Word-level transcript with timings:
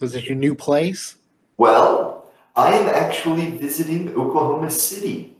Was 0.00 0.14
it 0.14 0.24
your 0.24 0.36
new 0.36 0.54
place? 0.54 1.16
Well, 1.58 2.30
I 2.56 2.72
am 2.72 2.88
actually 2.88 3.50
visiting 3.50 4.08
Oklahoma 4.16 4.70
City. 4.70 5.36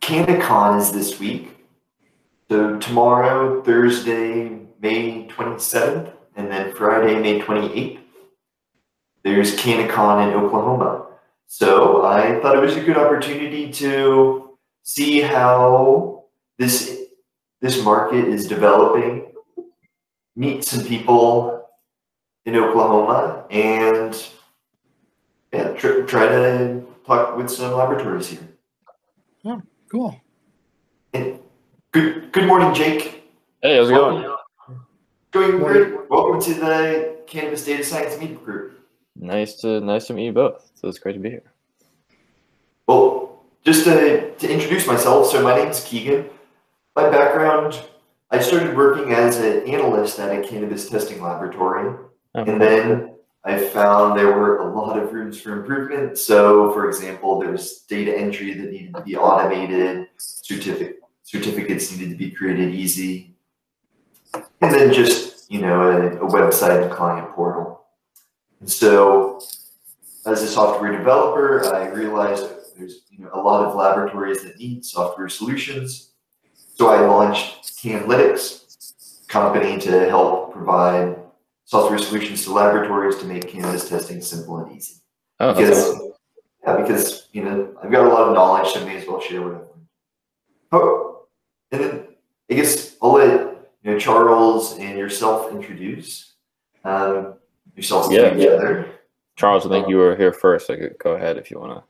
CannaCon 0.00 0.78
is 0.80 0.92
this 0.92 1.18
week. 1.18 1.56
So 2.48 2.78
tomorrow, 2.78 3.60
Thursday, 3.62 4.60
May 4.80 5.26
27th, 5.26 6.12
and 6.36 6.50
then 6.50 6.72
Friday, 6.72 7.20
May 7.20 7.40
28th, 7.40 7.98
there's 9.24 9.56
CannaCon 9.56 10.28
in 10.28 10.34
Oklahoma. 10.34 11.06
So 11.48 12.06
I 12.06 12.40
thought 12.40 12.56
it 12.56 12.60
was 12.60 12.76
a 12.76 12.84
good 12.84 12.96
opportunity 12.96 13.72
to 13.72 14.56
see 14.84 15.20
how 15.20 16.26
this 16.58 16.96
this 17.60 17.82
market 17.84 18.26
is 18.26 18.46
developing, 18.46 19.32
meet 20.34 20.64
some 20.64 20.84
people 20.84 21.59
in 22.50 22.56
Oklahoma, 22.56 23.44
and 23.50 24.28
yeah, 25.52 25.72
tr- 25.74 26.02
try 26.02 26.26
to 26.26 26.84
talk 27.06 27.36
with 27.36 27.48
some 27.48 27.72
laboratories 27.74 28.28
here. 28.28 28.40
Oh, 29.44 29.62
cool. 29.88 30.20
And 31.14 31.38
good 31.92 32.32
good 32.32 32.46
morning, 32.48 32.74
Jake. 32.74 33.22
Hey, 33.62 33.76
how's 33.76 33.88
it 33.88 33.94
going? 33.94 34.34
Going 35.30 35.58
great. 35.58 36.10
Welcome 36.10 36.40
to 36.42 36.54
the 36.54 37.18
Cannabis 37.28 37.64
Data 37.64 37.84
Science 37.84 38.18
Media 38.18 38.36
Group. 38.36 38.80
Nice 39.14 39.60
to 39.60 39.80
nice 39.80 40.08
to 40.08 40.14
meet 40.14 40.26
you 40.26 40.32
both. 40.32 40.72
So 40.74 40.88
it's 40.88 40.98
great 40.98 41.12
to 41.12 41.20
be 41.20 41.30
here. 41.30 41.52
Well, 42.88 43.44
just 43.64 43.84
to, 43.84 44.34
to 44.34 44.52
introduce 44.52 44.88
myself, 44.88 45.30
so 45.30 45.40
my 45.40 45.54
name 45.54 45.68
is 45.68 45.84
Keegan. 45.84 46.28
My 46.96 47.08
background, 47.08 47.80
I 48.32 48.40
started 48.40 48.76
working 48.76 49.12
as 49.12 49.36
an 49.38 49.68
analyst 49.68 50.18
at 50.18 50.36
a 50.36 50.44
cannabis 50.44 50.88
testing 50.88 51.22
laboratory, 51.22 51.96
Oh, 52.34 52.44
and 52.44 52.60
then 52.60 53.14
I 53.44 53.58
found 53.58 54.18
there 54.18 54.32
were 54.32 54.58
a 54.58 54.74
lot 54.74 54.98
of 54.98 55.12
rooms 55.12 55.40
for 55.40 55.58
improvement. 55.58 56.18
So, 56.18 56.72
for 56.72 56.88
example, 56.88 57.40
there 57.40 57.50
was 57.50 57.80
data 57.88 58.16
entry 58.16 58.54
that 58.54 58.70
needed 58.70 58.94
to 58.94 59.00
be 59.02 59.16
automated, 59.16 60.08
certificate 60.18 60.96
certificates 61.22 61.92
needed 61.92 62.10
to 62.10 62.16
be 62.16 62.30
created 62.30 62.74
easy, 62.74 63.36
and 64.34 64.74
then 64.74 64.92
just 64.92 65.50
you 65.50 65.60
know 65.60 65.82
a, 65.82 66.26
a 66.26 66.30
website 66.30 66.82
and 66.82 66.92
client 66.92 67.30
portal. 67.32 67.86
And 68.60 68.70
so, 68.70 69.40
as 70.26 70.42
a 70.42 70.46
software 70.48 70.96
developer, 70.96 71.72
I 71.74 71.88
realized 71.88 72.46
there's 72.76 73.02
you 73.10 73.24
know 73.24 73.30
a 73.32 73.40
lot 73.40 73.64
of 73.64 73.74
laboratories 73.74 74.42
that 74.44 74.58
need 74.58 74.84
software 74.84 75.28
solutions. 75.28 76.10
So 76.74 76.88
I 76.88 77.00
launched 77.06 77.76
Cannlytics, 77.82 79.26
company 79.28 79.78
to 79.80 80.08
help 80.08 80.52
provide 80.52 81.19
software 81.70 81.98
solutions 82.00 82.42
to 82.44 82.52
laboratories 82.52 83.16
to 83.18 83.24
make 83.26 83.46
cannabis 83.48 83.88
testing 83.88 84.20
simple 84.20 84.58
and 84.58 84.76
easy. 84.76 84.94
oh, 85.38 85.52
that's 85.54 85.60
Because 85.60 85.94
awesome. 85.94 86.12
yeah, 86.66 86.76
because 86.82 87.28
you 87.32 87.44
know 87.44 87.72
I've 87.80 87.92
got 87.92 88.06
a 88.06 88.08
lot 88.08 88.26
of 88.28 88.34
knowledge, 88.34 88.72
so 88.72 88.80
I 88.80 88.84
may 88.84 88.96
as 88.96 89.06
well 89.06 89.20
share 89.20 89.40
what 89.40 89.52
I've 89.54 89.60
learned. 89.60 89.86
Oh, 90.72 91.26
and 91.70 91.80
then 91.84 92.04
I 92.50 92.54
guess 92.54 92.96
I'll 93.00 93.12
let 93.12 93.30
you 93.84 93.92
know 93.92 93.98
Charles 94.00 94.76
and 94.78 94.98
yourself 94.98 95.52
introduce 95.52 96.34
um, 96.84 97.34
yourselves 97.76 98.10
Yeah. 98.12 98.30
to 98.30 98.40
each 98.40 98.48
other. 98.48 98.86
Charles, 99.36 99.64
I 99.64 99.68
think 99.70 99.88
you 99.88 99.96
were 99.96 100.16
here 100.16 100.32
first. 100.32 100.68
I 100.70 100.76
could 100.76 100.98
go 100.98 101.12
ahead 101.12 101.38
if 101.38 101.52
you 101.52 101.60
want 101.60 101.82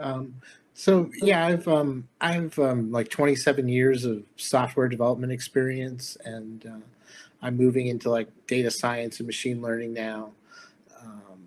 to. 0.00 0.04
Um, 0.04 0.34
so 0.74 1.08
yeah, 1.22 1.46
I've 1.46 1.68
um, 1.68 2.08
I've 2.20 2.58
um, 2.58 2.90
like 2.90 3.08
27 3.08 3.68
years 3.68 4.04
of 4.04 4.24
software 4.36 4.88
development 4.88 5.30
experience, 5.32 6.16
and 6.24 6.66
uh, 6.66 6.80
I'm 7.42 7.56
moving 7.56 7.86
into 7.86 8.10
like 8.10 8.28
data 8.46 8.70
science 8.70 9.20
and 9.20 9.26
machine 9.26 9.62
learning 9.62 9.92
now. 9.92 10.32
Um, 11.00 11.40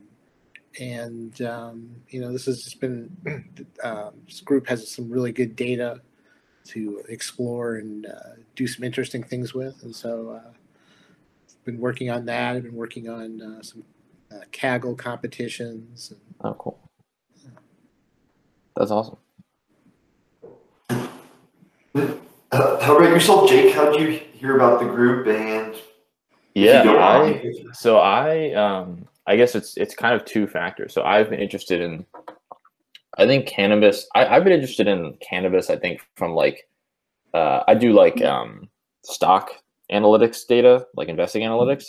and 0.79 1.41
um, 1.41 1.95
you 2.09 2.21
know, 2.21 2.31
this 2.31 2.45
has 2.45 2.63
just 2.63 2.79
been 2.79 3.15
um, 3.83 4.13
this 4.25 4.41
group 4.41 4.67
has 4.67 4.89
some 4.89 5.09
really 5.09 5.31
good 5.31 5.55
data 5.55 6.01
to 6.63 7.03
explore 7.09 7.75
and 7.75 8.05
uh, 8.05 8.35
do 8.55 8.67
some 8.67 8.83
interesting 8.83 9.23
things 9.23 9.53
with, 9.53 9.83
and 9.83 9.95
so 9.95 10.29
uh, 10.29 10.49
I've 10.49 11.65
been 11.65 11.79
working 11.79 12.09
on 12.09 12.25
that. 12.25 12.55
I've 12.55 12.63
been 12.63 12.75
working 12.75 13.09
on 13.09 13.41
uh, 13.41 13.61
some 13.61 13.83
uh, 14.31 14.45
Kaggle 14.51 14.97
competitions. 14.97 16.11
And, 16.11 16.19
Oh, 16.43 16.53
cool. 16.53 16.79
That's 18.75 18.89
awesome. 18.89 19.17
Uh, 22.51 22.79
how 22.81 22.97
about 22.97 23.09
yourself, 23.09 23.49
Jake? 23.49 23.73
How 23.75 23.91
did 23.91 24.01
you 24.01 24.19
hear 24.33 24.55
about 24.55 24.79
the 24.79 24.87
group 24.87 25.27
and? 25.27 25.75
Yeah, 26.53 26.83
I 26.83 27.53
so 27.73 27.97
I 27.99 28.53
um 28.53 29.07
I 29.27 29.35
guess 29.35 29.55
it's 29.55 29.77
it's 29.77 29.95
kind 29.95 30.15
of 30.15 30.25
two 30.25 30.47
factors. 30.47 30.93
So 30.93 31.03
I've 31.03 31.29
been 31.29 31.39
interested 31.39 31.81
in 31.81 32.05
I 33.17 33.25
think 33.25 33.47
cannabis 33.47 34.07
I, 34.15 34.25
I've 34.25 34.43
been 34.43 34.53
interested 34.53 34.87
in 34.87 35.17
cannabis, 35.21 35.69
I 35.69 35.77
think, 35.77 36.01
from 36.15 36.33
like 36.33 36.67
uh 37.33 37.63
I 37.67 37.75
do 37.75 37.93
like 37.93 38.21
um 38.21 38.69
stock 39.03 39.51
analytics 39.91 40.45
data, 40.47 40.85
like 40.95 41.07
investing 41.07 41.43
analytics, 41.43 41.85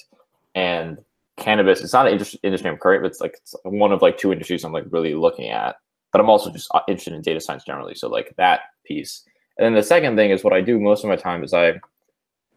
and 0.54 0.98
cannabis, 1.36 1.80
it's 1.80 1.92
not 1.92 2.06
an 2.06 2.12
interest, 2.12 2.36
industry 2.42 2.70
I'm 2.70 2.76
current, 2.78 3.02
but 3.02 3.10
it's 3.10 3.20
like 3.20 3.34
it's 3.40 3.54
one 3.64 3.92
of 3.92 4.02
like 4.02 4.18
two 4.18 4.32
industries 4.32 4.64
I'm 4.64 4.72
like 4.72 4.84
really 4.90 5.14
looking 5.14 5.48
at. 5.48 5.76
But 6.12 6.20
I'm 6.20 6.28
also 6.28 6.50
just 6.50 6.68
uh, 6.74 6.80
interested 6.88 7.14
in 7.14 7.22
data 7.22 7.40
science 7.40 7.64
generally. 7.64 7.94
So 7.94 8.08
like 8.08 8.34
that 8.36 8.60
piece. 8.84 9.24
And 9.58 9.64
then 9.64 9.74
the 9.74 9.82
second 9.82 10.16
thing 10.16 10.30
is 10.30 10.44
what 10.44 10.52
I 10.52 10.60
do 10.60 10.78
most 10.78 11.04
of 11.04 11.08
my 11.08 11.16
time 11.16 11.42
is 11.42 11.54
I 11.54 11.80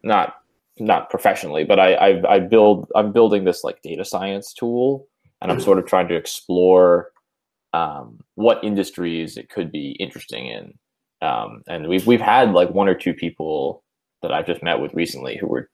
not 0.03 0.35
not 0.79 1.09
professionally, 1.09 1.63
but 1.63 1.79
I, 1.79 1.93
I 1.93 2.35
I 2.35 2.39
build 2.39 2.91
I'm 2.95 3.11
building 3.11 3.43
this 3.43 3.63
like 3.63 3.81
data 3.81 4.05
science 4.05 4.53
tool, 4.53 5.07
and 5.41 5.51
I'm 5.51 5.59
sort 5.59 5.79
of 5.79 5.85
trying 5.85 6.07
to 6.09 6.15
explore 6.15 7.11
um, 7.73 8.19
what 8.35 8.63
industries 8.63 9.37
it 9.37 9.49
could 9.49 9.71
be 9.71 9.91
interesting 9.99 10.47
in. 10.47 10.73
Um, 11.21 11.63
and 11.67 11.87
we've 11.87 12.05
we've 12.05 12.21
had 12.21 12.51
like 12.51 12.69
one 12.69 12.89
or 12.89 12.95
two 12.95 13.13
people 13.13 13.83
that 14.21 14.31
I've 14.31 14.47
just 14.47 14.63
met 14.63 14.79
with 14.79 14.93
recently 14.93 15.37
who 15.37 15.47
were 15.47 15.69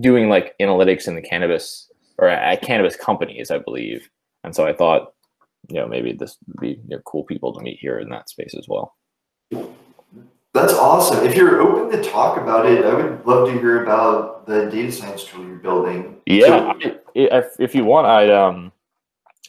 doing 0.00 0.28
like 0.28 0.54
analytics 0.60 1.08
in 1.08 1.14
the 1.14 1.22
cannabis 1.22 1.90
or 2.18 2.28
at 2.28 2.62
cannabis 2.62 2.96
companies, 2.96 3.50
I 3.50 3.58
believe. 3.58 4.08
And 4.44 4.54
so 4.54 4.66
I 4.66 4.72
thought, 4.72 5.12
you 5.68 5.76
know, 5.76 5.86
maybe 5.86 6.12
this 6.12 6.36
would 6.46 6.60
be 6.60 6.80
you 6.88 6.96
know, 6.96 7.02
cool 7.04 7.24
people 7.24 7.52
to 7.54 7.62
meet 7.62 7.78
here 7.80 7.98
in 7.98 8.08
that 8.10 8.28
space 8.28 8.54
as 8.56 8.66
well. 8.68 8.94
That's 10.60 10.74
awesome. 10.74 11.24
If 11.24 11.34
you're 11.36 11.62
open 11.62 11.90
to 11.90 12.06
talk 12.10 12.36
about 12.36 12.66
it, 12.66 12.84
I 12.84 12.92
would 12.92 13.24
love 13.24 13.48
to 13.48 13.58
hear 13.58 13.82
about 13.82 14.46
the 14.46 14.66
data 14.66 14.92
science 14.92 15.24
tool 15.24 15.46
you're 15.46 15.56
building. 15.56 16.20
Yeah, 16.26 16.74
I, 16.84 16.98
if 17.14 17.58
if 17.58 17.74
you 17.74 17.84
want, 17.84 18.06
I'd 18.06 18.30
um, 18.30 18.70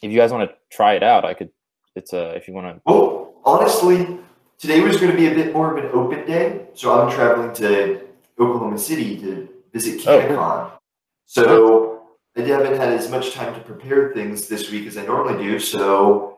if 0.02 0.10
you 0.10 0.18
guys 0.18 0.32
want 0.32 0.48
to 0.48 0.56
try 0.70 0.94
it 0.94 1.02
out, 1.02 1.26
I 1.26 1.34
could. 1.34 1.50
It's 1.94 2.14
a 2.14 2.30
if 2.30 2.48
you 2.48 2.54
want 2.54 2.76
to. 2.76 2.80
Well, 2.90 3.34
honestly, 3.44 4.20
today 4.58 4.80
was 4.80 4.96
going 4.96 5.12
to 5.12 5.16
be 5.16 5.26
a 5.26 5.34
bit 5.34 5.52
more 5.52 5.76
of 5.76 5.84
an 5.84 5.90
open 5.92 6.26
day, 6.26 6.68
so 6.72 6.98
I'm 6.98 7.12
traveling 7.12 7.52
to 7.56 8.08
Oklahoma 8.40 8.78
City 8.78 9.20
to 9.20 9.48
visit 9.70 10.06
Oh, 10.06 10.26
cool. 10.26 10.78
So 11.26 12.02
I 12.38 12.40
haven't 12.40 12.76
had 12.78 12.88
as 12.88 13.10
much 13.10 13.32
time 13.32 13.54
to 13.54 13.60
prepare 13.60 14.14
things 14.14 14.48
this 14.48 14.70
week 14.70 14.86
as 14.86 14.96
I 14.96 15.04
normally 15.04 15.44
do. 15.44 15.58
So 15.58 16.31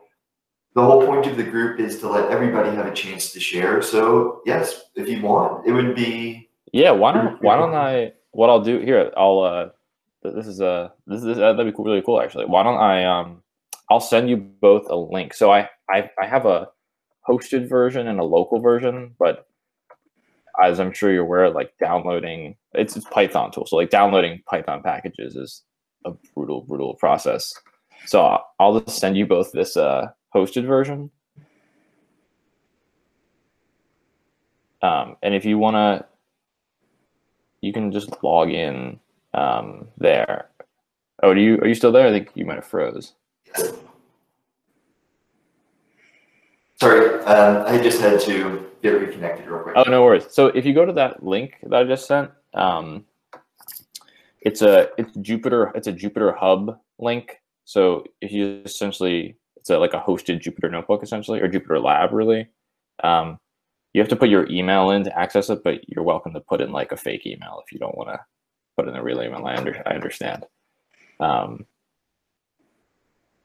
the 0.75 0.83
whole 0.83 1.05
point 1.05 1.25
of 1.25 1.37
the 1.37 1.43
group 1.43 1.79
is 1.79 1.99
to 1.99 2.09
let 2.09 2.29
everybody 2.29 2.69
have 2.75 2.85
a 2.85 2.93
chance 2.93 3.31
to 3.31 3.39
share. 3.39 3.81
So 3.81 4.41
yes, 4.45 4.83
if 4.95 5.07
you 5.09 5.21
want, 5.21 5.65
it 5.65 5.71
would 5.71 5.95
be 5.95 6.49
Yeah, 6.73 6.91
why 6.91 7.13
don't 7.13 7.41
why 7.41 7.55
don't 7.55 7.73
I? 7.73 8.13
What 8.31 8.49
I'll 8.49 8.61
do 8.61 8.79
here, 8.79 9.11
I'll 9.15 9.39
uh, 9.39 9.69
this 10.23 10.47
is 10.47 10.59
a 10.59 10.91
this 11.07 11.23
is 11.23 11.37
uh, 11.39 11.53
that'd 11.53 11.65
be 11.65 11.75
cool, 11.75 11.85
really 11.85 12.01
cool 12.01 12.21
actually. 12.21 12.45
Why 12.45 12.63
don't 12.63 12.77
I 12.77 13.05
um, 13.05 13.41
I'll 13.89 14.01
send 14.01 14.29
you 14.29 14.35
both 14.37 14.89
a 14.89 14.95
link. 14.95 15.33
So 15.33 15.51
I 15.51 15.69
I 15.89 16.09
I 16.21 16.25
have 16.25 16.45
a 16.45 16.67
hosted 17.27 17.69
version 17.69 18.07
and 18.07 18.19
a 18.19 18.23
local 18.23 18.59
version, 18.59 19.15
but 19.17 19.47
as 20.61 20.79
I'm 20.79 20.91
sure 20.93 21.11
you're 21.11 21.23
aware, 21.23 21.49
like 21.49 21.73
downloading 21.79 22.55
it's, 22.73 22.97
it's 22.97 23.05
Python 23.09 23.51
tool, 23.51 23.65
so 23.65 23.77
like 23.77 23.89
downloading 23.89 24.41
Python 24.45 24.83
packages 24.83 25.35
is 25.37 25.63
a 26.05 26.11
brutal 26.33 26.61
brutal 26.61 26.95
process. 26.95 27.53
So 28.07 28.21
I'll- 28.25 28.45
I'll 28.59 28.79
just 28.81 28.99
send 28.99 29.15
you 29.17 29.25
both 29.25 29.51
this 29.53 29.77
uh 29.77 30.07
hosted 30.35 30.65
version. 30.67 31.09
Um, 34.81 35.15
and 35.23 35.33
if 35.33 35.45
you 35.45 35.57
want 35.57 35.75
to, 35.75 36.05
you 37.61 37.73
can 37.73 37.91
just 37.91 38.23
log 38.23 38.51
in 38.51 38.99
um, 39.33 39.87
there. 39.97 40.49
Oh, 41.23 41.33
do 41.33 41.39
you 41.39 41.57
are 41.59 41.67
you 41.67 41.73
still 41.73 41.91
there? 41.91 42.07
I 42.07 42.11
think 42.11 42.29
you 42.35 42.45
might 42.45 42.55
have 42.55 42.65
froze. 42.65 43.13
sorry. 46.79 47.23
Um, 47.23 47.63
I 47.65 47.81
just 47.81 48.01
had 48.01 48.19
to 48.21 48.69
get 48.83 48.89
reconnected 48.89 49.47
real 49.47 49.63
quick. 49.63 49.75
Oh, 49.77 49.89
no 49.89 50.03
worries. 50.03 50.27
So 50.29 50.47
if 50.47 50.65
you 50.65 50.73
go 50.73 50.85
to 50.85 50.93
that 50.93 51.23
link 51.23 51.57
that 51.63 51.81
I 51.81 51.83
just 51.85 52.05
sent, 52.05 52.29
um, 52.53 53.05
it's 54.41 54.61
a 54.61 54.89
it's 54.97 55.17
Jupyter 55.17 55.71
it's 55.73 55.87
a 55.87 55.93
Jupyter 55.93 56.37
Hub 56.37 56.79
link. 56.99 57.41
So 57.63 58.03
if 58.21 58.31
you 58.31 58.61
essentially 58.63 59.37
it's 59.65 59.71
a, 59.71 59.79
like 59.79 59.95
a 59.95 59.99
hosted 59.99 60.43
Jupyter 60.43 60.69
notebook 60.69 61.01
essentially 61.01 61.41
or 61.41 61.49
Jupyter 61.49 61.83
Lab 61.83 62.13
really. 62.13 62.47
Um, 63.03 63.39
you 63.93 64.01
have 64.01 64.09
to 64.09 64.15
put 64.15 64.29
your 64.29 64.47
email 64.47 64.91
in 64.91 65.03
to 65.05 65.19
access 65.19 65.49
it, 65.49 65.63
but 65.63 65.89
you're 65.89 66.03
welcome 66.03 66.33
to 66.33 66.39
put 66.39 66.61
in 66.61 66.71
like 66.71 66.91
a 66.91 66.97
fake 66.97 67.25
email 67.25 67.63
if 67.65 67.71
you 67.71 67.79
don't 67.79 67.97
want 67.97 68.09
to 68.09 68.19
put 68.77 68.87
in 68.87 68.95
a 68.95 69.01
real 69.01 69.23
email. 69.23 69.43
I, 69.43 69.55
under, 69.55 69.81
I 69.87 69.95
understand. 69.95 70.45
Um, 71.19 71.65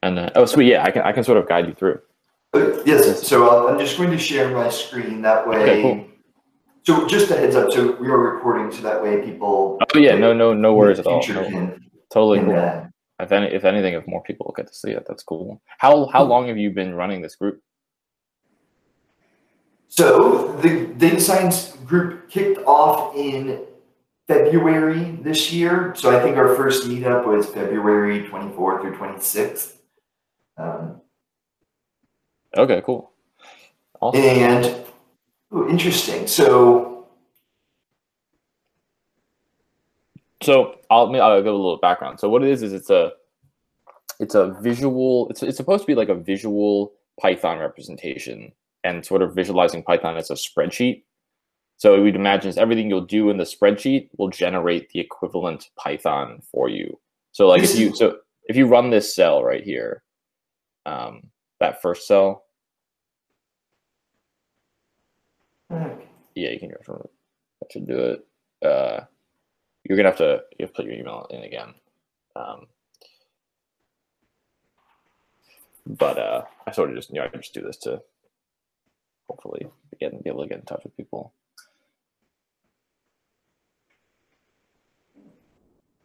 And 0.02 0.18
then, 0.18 0.30
oh, 0.34 0.44
sweet. 0.44 0.68
Yeah, 0.68 0.84
I 0.84 0.90
can 0.90 1.02
I 1.02 1.12
can 1.12 1.24
sort 1.24 1.38
of 1.38 1.48
guide 1.48 1.66
you 1.66 1.74
through. 1.74 2.00
Uh, 2.52 2.82
yes, 2.84 3.26
so 3.26 3.68
I'm 3.68 3.78
just 3.78 3.96
going 3.96 4.10
to 4.10 4.18
share 4.18 4.50
my 4.50 4.68
screen 4.68 5.22
that 5.22 5.48
way. 5.48 5.56
Okay, 5.56 5.82
cool. 5.82 6.06
So 6.82 7.06
just 7.06 7.30
a 7.30 7.36
heads 7.36 7.56
up, 7.56 7.72
so 7.72 7.96
we 7.96 8.08
are 8.08 8.18
recording 8.18 8.70
so 8.72 8.82
that 8.82 9.02
way 9.02 9.22
people. 9.22 9.78
Oh 9.94 9.98
yeah, 9.98 10.16
no, 10.16 10.34
no, 10.34 10.52
no 10.52 10.74
worries 10.74 10.98
at 10.98 11.06
all. 11.06 11.26
No, 11.28 11.74
totally 12.10 12.40
cool. 12.40 12.89
If 13.22 13.32
any, 13.32 13.46
if 13.48 13.64
anything, 13.64 13.94
if 13.94 14.06
more 14.06 14.22
people 14.22 14.52
get 14.56 14.66
to 14.68 14.74
see 14.74 14.90
it, 14.90 15.04
that's 15.06 15.22
cool. 15.22 15.60
How 15.78 16.06
how 16.06 16.24
Hmm. 16.24 16.30
long 16.30 16.48
have 16.48 16.58
you 16.58 16.70
been 16.70 16.94
running 16.94 17.20
this 17.22 17.36
group? 17.36 17.60
So 19.88 20.56
the 20.62 20.86
data 20.86 21.20
science 21.20 21.76
group 21.84 22.30
kicked 22.30 22.58
off 22.66 23.14
in 23.16 23.60
February 24.28 25.18
this 25.22 25.52
year. 25.52 25.92
So 25.96 26.16
I 26.16 26.22
think 26.22 26.36
our 26.36 26.54
first 26.54 26.88
meetup 26.88 27.26
was 27.26 27.46
February 27.46 28.28
24th 28.28 28.84
or 28.84 28.92
26th. 28.92 29.76
Um, 30.56 31.00
Okay, 32.56 32.82
cool. 32.84 33.12
Awesome. 34.00 34.20
and 34.22 34.84
oh, 35.52 35.68
interesting. 35.68 36.26
So 36.26 36.89
So 40.42 40.78
I'll 40.90 41.14
I'll 41.20 41.42
give 41.42 41.52
a 41.52 41.56
little 41.56 41.78
background. 41.78 42.20
So 42.20 42.28
what 42.28 42.42
it 42.42 42.50
is 42.50 42.62
is 42.62 42.72
it's 42.72 42.90
a 42.90 43.12
it's 44.18 44.34
a 44.34 44.56
visual. 44.60 45.28
It's 45.30 45.42
it's 45.42 45.56
supposed 45.56 45.82
to 45.82 45.86
be 45.86 45.94
like 45.94 46.08
a 46.08 46.14
visual 46.14 46.92
Python 47.20 47.58
representation 47.58 48.52
and 48.84 49.04
sort 49.04 49.22
of 49.22 49.34
visualizing 49.34 49.82
Python 49.82 50.16
as 50.16 50.30
a 50.30 50.34
spreadsheet. 50.34 51.02
So 51.76 52.02
we'd 52.02 52.16
imagine 52.16 52.58
everything 52.58 52.88
you'll 52.90 53.02
do 53.02 53.30
in 53.30 53.38
the 53.38 53.44
spreadsheet 53.44 54.08
will 54.18 54.28
generate 54.28 54.90
the 54.90 55.00
equivalent 55.00 55.70
Python 55.76 56.42
for 56.50 56.68
you. 56.68 56.98
So 57.32 57.46
like 57.46 57.62
if 57.62 57.78
you 57.78 57.94
so 58.00 58.18
if 58.44 58.56
you 58.56 58.66
run 58.66 58.90
this 58.90 59.14
cell 59.14 59.44
right 59.44 59.62
here, 59.62 60.02
um, 60.86 61.22
that 61.58 61.82
first 61.82 62.06
cell, 62.06 62.44
yeah, 65.70 66.50
you 66.50 66.58
can 66.58 66.70
just 66.70 66.88
run 66.88 67.00
it. 67.04 67.10
That 67.60 67.72
should 67.72 67.86
do 67.86 67.98
it. 67.98 68.26
Uh, 68.66 69.00
you're 69.90 69.96
gonna 69.96 70.10
have 70.10 70.18
to 70.18 70.44
you 70.56 70.66
have 70.66 70.70
to 70.72 70.76
put 70.76 70.84
your 70.84 70.94
email 70.94 71.26
in 71.30 71.42
again. 71.42 71.74
Um, 72.36 72.68
but 75.84 76.16
uh, 76.16 76.42
I 76.64 76.70
sort 76.70 76.90
of 76.90 76.96
just 76.96 77.10
you 77.10 77.16
know 77.16 77.24
I 77.32 77.36
just 77.36 77.52
do 77.52 77.60
this 77.62 77.76
to 77.78 78.00
hopefully 79.28 79.66
get 79.98 80.12
be 80.22 80.30
able 80.30 80.42
to 80.44 80.48
get 80.48 80.60
in 80.60 80.64
touch 80.64 80.84
with 80.84 80.96
people. 80.96 81.32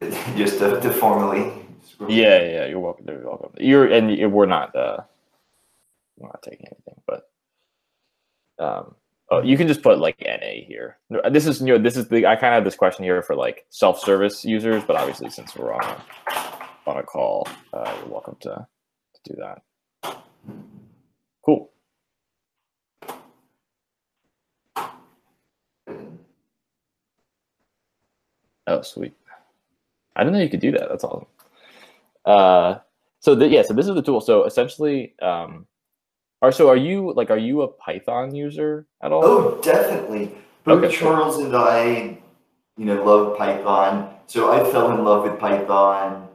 just 0.36 0.58
to, 0.58 0.80
to 0.80 0.90
formally. 0.92 1.52
Yeah, 2.08 2.42
yeah, 2.42 2.66
you're 2.66 2.80
welcome. 2.80 3.04
You're 3.08 3.20
welcome. 3.24 3.52
You're 3.56 3.86
and 3.86 4.10
you- 4.10 4.28
we're 4.28 4.46
not 4.46 4.74
uh, 4.74 4.98
we're 6.18 6.26
not 6.26 6.42
taking 6.42 6.66
anything, 6.66 7.00
but 7.06 7.30
um, 8.58 8.96
oh, 9.30 9.42
you 9.42 9.56
can 9.56 9.68
just 9.68 9.82
put 9.82 9.98
like 9.98 10.16
NA 10.20 10.64
here. 10.66 10.98
This 11.30 11.46
is 11.46 11.60
you 11.60 11.68
know 11.68 11.78
this 11.78 11.96
is 11.96 12.08
the 12.08 12.26
I 12.26 12.36
kind 12.36 12.54
of 12.54 12.58
have 12.58 12.64
this 12.64 12.76
question 12.76 13.04
here 13.04 13.22
for 13.22 13.34
like 13.34 13.66
self-service 13.70 14.44
users, 14.44 14.84
but 14.84 14.96
obviously 14.96 15.30
since 15.30 15.56
we're 15.56 15.72
on 15.72 15.84
a 15.84 16.02
on 16.86 16.96
a 16.98 17.02
call, 17.02 17.48
uh, 17.72 17.94
you're 18.00 18.12
welcome 18.12 18.36
to, 18.40 18.66
to 19.14 19.32
do 19.32 19.36
that. 19.40 19.62
Cool. 21.44 21.70
Oh, 28.68 28.82
sweet. 28.82 29.14
I 30.16 30.24
didn't 30.24 30.34
know 30.34 30.42
you 30.42 30.48
could 30.48 30.60
do 30.60 30.72
that. 30.72 30.88
That's 30.88 31.04
awesome. 31.04 31.26
Uh, 32.24 32.78
so 33.20 33.34
the, 33.34 33.46
yeah, 33.46 33.62
so 33.62 33.74
this 33.74 33.86
is 33.86 33.94
the 33.94 34.02
tool. 34.02 34.20
So 34.20 34.44
essentially, 34.44 35.14
um, 35.22 35.66
are 36.42 36.52
so 36.52 36.68
are 36.68 36.76
you 36.76 37.12
like 37.14 37.30
are 37.30 37.38
you 37.38 37.62
a 37.62 37.68
Python 37.68 38.34
user 38.34 38.86
at 39.02 39.12
all? 39.12 39.24
Oh, 39.24 39.60
definitely. 39.62 40.32
Both 40.64 40.84
Okay, 40.84 40.96
cool. 40.96 41.10
Charles 41.10 41.38
and 41.38 41.56
I, 41.56 42.18
you 42.76 42.84
know, 42.84 43.02
love 43.04 43.38
Python. 43.38 44.14
So 44.26 44.52
I 44.52 44.70
fell 44.70 44.90
in 44.92 45.04
love 45.04 45.22
with 45.22 45.38
Python 45.38 46.28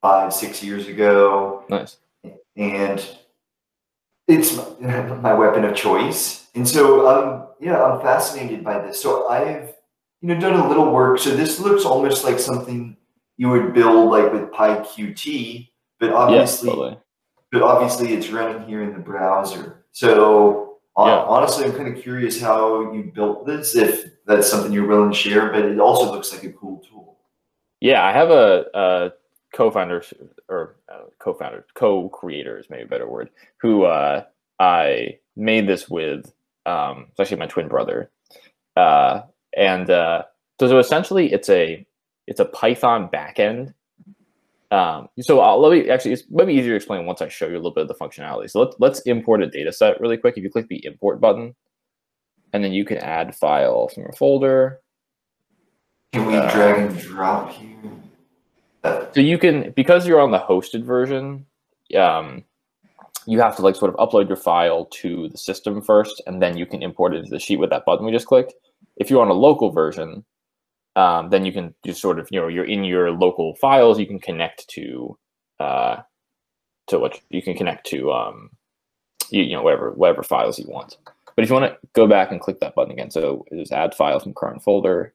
five, 0.00 0.32
six 0.32 0.62
years 0.62 0.86
ago, 0.86 1.64
Nice. 1.68 1.98
and 2.56 3.04
it's 4.28 4.56
my, 4.80 5.34
weapon 5.34 5.64
of 5.64 5.74
choice. 5.74 6.48
And 6.54 6.68
so, 6.68 7.08
um, 7.08 7.48
yeah, 7.60 7.82
I'm 7.82 8.00
fascinated 8.00 8.62
by 8.62 8.78
this. 8.80 9.00
So 9.00 9.28
I've, 9.28 9.74
you 10.20 10.28
know, 10.28 10.38
done 10.40 10.58
a 10.58 10.68
little 10.68 10.92
work. 10.92 11.18
So 11.18 11.30
this 11.30 11.58
looks 11.60 11.84
almost 11.84 12.24
like 12.24 12.38
something 12.38 12.96
you 13.36 13.48
would 13.50 13.74
build 13.74 14.10
like 14.10 14.32
with 14.32 14.50
PyQt, 14.52 15.68
but 15.98 16.12
obviously. 16.12 16.98
But 17.52 17.62
obviously 17.62 18.12
it's 18.14 18.30
running 18.30 18.66
here 18.68 18.82
in 18.82 18.92
the 18.92 18.98
browser. 18.98 19.84
So 19.92 20.78
Yeah. 20.98 21.24
honestly, 21.24 21.64
I'm 21.64 21.72
kind 21.72 21.94
of 21.94 22.02
curious 22.02 22.40
how 22.40 22.92
you 22.92 23.10
built 23.14 23.46
this, 23.46 23.74
if 23.76 24.04
that's 24.26 24.48
something 24.50 24.72
you're 24.72 24.86
willing 24.86 25.10
to 25.10 25.16
share. 25.16 25.50
But 25.52 25.64
it 25.64 25.78
also 25.78 26.10
looks 26.12 26.32
like 26.32 26.44
a 26.44 26.52
cool 26.52 26.78
tool. 26.88 27.18
Yeah, 27.80 28.04
I 28.04 28.12
have 28.12 28.30
a, 28.30 28.64
a 28.74 29.12
co-founder 29.54 30.02
or 30.48 30.76
uh, 30.92 31.04
co-founder, 31.18 31.66
co-creator 31.74 32.58
is 32.58 32.70
maybe 32.70 32.84
a 32.84 32.86
better 32.86 33.08
word, 33.08 33.30
who 33.58 33.84
uh, 33.84 34.24
I 34.58 35.18
made 35.36 35.66
this 35.66 35.88
with. 35.88 36.32
Um, 36.64 37.06
it's 37.10 37.20
actually 37.20 37.38
my 37.38 37.46
twin 37.46 37.68
brother, 37.68 38.10
uh, 38.76 39.22
and 39.56 39.88
uh, 39.88 40.22
so, 40.58 40.68
so 40.68 40.78
essentially 40.78 41.32
it's 41.32 41.48
a 41.48 41.86
it's 42.26 42.40
a 42.40 42.44
Python 42.46 43.08
backend. 43.12 43.72
Um, 44.70 45.08
so 45.20 45.40
I'll, 45.40 45.60
let 45.60 45.72
me 45.72 45.88
actually 45.88 46.12
it's 46.12 46.24
maybe 46.28 46.52
easier 46.52 46.72
to 46.72 46.76
explain 46.76 47.06
once 47.06 47.22
I 47.22 47.28
show 47.28 47.46
you 47.46 47.54
a 47.54 47.56
little 47.58 47.70
bit 47.70 47.82
of 47.82 47.88
the 47.88 47.94
functionality. 47.94 48.50
So 48.50 48.60
let's 48.60 48.76
let's 48.80 49.00
import 49.00 49.42
a 49.42 49.46
data 49.46 49.72
set 49.72 50.00
really 50.00 50.16
quick. 50.16 50.36
If 50.36 50.42
you 50.42 50.50
click 50.50 50.68
the 50.68 50.84
import 50.84 51.20
button, 51.20 51.54
and 52.52 52.64
then 52.64 52.72
you 52.72 52.84
can 52.84 52.98
add 52.98 53.34
file 53.36 53.88
from 53.88 54.02
your 54.04 54.12
folder. 54.12 54.80
Can 56.12 56.26
we 56.26 56.36
Uh, 56.36 56.50
drag 56.52 56.90
and 56.90 56.98
drop 56.98 57.52
here? 57.52 57.76
Uh, 58.82 59.06
So 59.12 59.20
you 59.20 59.38
can 59.38 59.72
because 59.76 60.06
you're 60.06 60.20
on 60.20 60.30
the 60.30 60.38
hosted 60.38 60.82
version, 60.82 61.46
um, 61.96 62.44
you 63.26 63.40
have 63.40 63.56
to 63.56 63.62
like 63.62 63.76
sort 63.76 63.94
of 63.94 63.96
upload 63.96 64.28
your 64.28 64.36
file 64.36 64.86
to 64.86 65.28
the 65.28 65.38
system 65.38 65.80
first, 65.80 66.22
and 66.26 66.40
then 66.42 66.56
you 66.56 66.66
can 66.66 66.82
import 66.82 67.14
it 67.14 67.18
into 67.18 67.30
the 67.30 67.38
sheet 67.38 67.58
with 67.58 67.70
that 67.70 67.84
button 67.84 68.04
we 68.04 68.12
just 68.12 68.26
clicked. 68.26 68.54
If 68.96 69.10
you're 69.10 69.22
on 69.22 69.28
a 69.28 69.34
local 69.34 69.70
version, 69.70 70.24
um, 70.96 71.28
then 71.28 71.44
you 71.44 71.52
can 71.52 71.74
just 71.84 72.00
sort 72.00 72.18
of 72.18 72.26
you 72.30 72.40
know 72.40 72.48
you're 72.48 72.64
in 72.64 72.82
your 72.82 73.12
local 73.12 73.54
files. 73.56 74.00
You 74.00 74.06
can 74.06 74.18
connect 74.18 74.66
to 74.70 75.16
uh, 75.60 75.96
to 76.88 76.98
what 76.98 77.20
you 77.28 77.42
can 77.42 77.54
connect 77.54 77.86
to 77.88 78.10
um, 78.10 78.50
you, 79.30 79.42
you 79.42 79.54
know 79.54 79.62
whatever 79.62 79.92
whatever 79.92 80.22
files 80.22 80.58
you 80.58 80.66
want. 80.68 80.96
But 81.36 81.44
if 81.44 81.50
you 81.50 81.54
want 81.54 81.70
to 81.70 81.78
go 81.92 82.06
back 82.06 82.32
and 82.32 82.40
click 82.40 82.60
that 82.60 82.74
button 82.74 82.92
again, 82.92 83.10
so 83.10 83.44
it's 83.50 83.60
just 83.60 83.72
add 83.72 83.94
file 83.94 84.18
from 84.18 84.32
current 84.32 84.62
folder, 84.62 85.12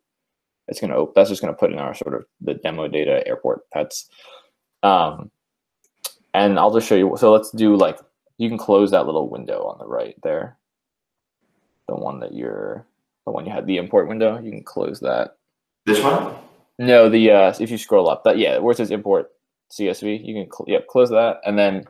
it's 0.67 0.79
gonna 0.79 1.05
that's 1.15 1.29
just 1.29 1.41
gonna 1.41 1.53
put 1.53 1.71
in 1.71 1.79
our 1.79 1.95
sort 1.95 2.13
of 2.13 2.25
the 2.39 2.53
demo 2.53 2.88
data 2.88 3.27
airport 3.27 3.69
pets. 3.71 4.07
Um, 4.83 5.31
and 6.33 6.59
I'll 6.59 6.73
just 6.73 6.88
show 6.88 6.95
you. 6.95 7.15
So 7.17 7.31
let's 7.31 7.51
do 7.51 7.75
like 7.75 8.00
you 8.38 8.50
can 8.50 8.57
close 8.57 8.91
that 8.91 9.07
little 9.07 9.29
window 9.29 9.63
on 9.63 9.79
the 9.79 9.88
right 9.88 10.15
there, 10.21 10.57
the 11.88 11.95
one 11.95 12.19
that 12.19 12.35
you're 12.35 12.85
the 13.25 13.31
one 13.31 13.47
you 13.47 13.51
had 13.51 13.65
the 13.65 13.77
import 13.77 14.07
window. 14.07 14.39
You 14.39 14.51
can 14.51 14.63
close 14.63 15.00
that. 15.00 15.38
This 15.85 16.01
one? 16.03 16.35
No, 16.79 17.09
the 17.09 17.31
uh, 17.31 17.53
if 17.59 17.69
you 17.69 17.77
scroll 17.77 18.09
up, 18.09 18.23
that 18.23 18.38
yeah, 18.38 18.57
where 18.57 18.71
it 18.71 18.77
says 18.77 18.91
import 18.91 19.29
CSV, 19.71 20.25
you 20.25 20.33
can 20.33 20.51
cl- 20.51 20.65
yep 20.67 20.88
close 20.88 21.09
that, 21.09 21.38
and 21.45 21.57
then 21.57 21.85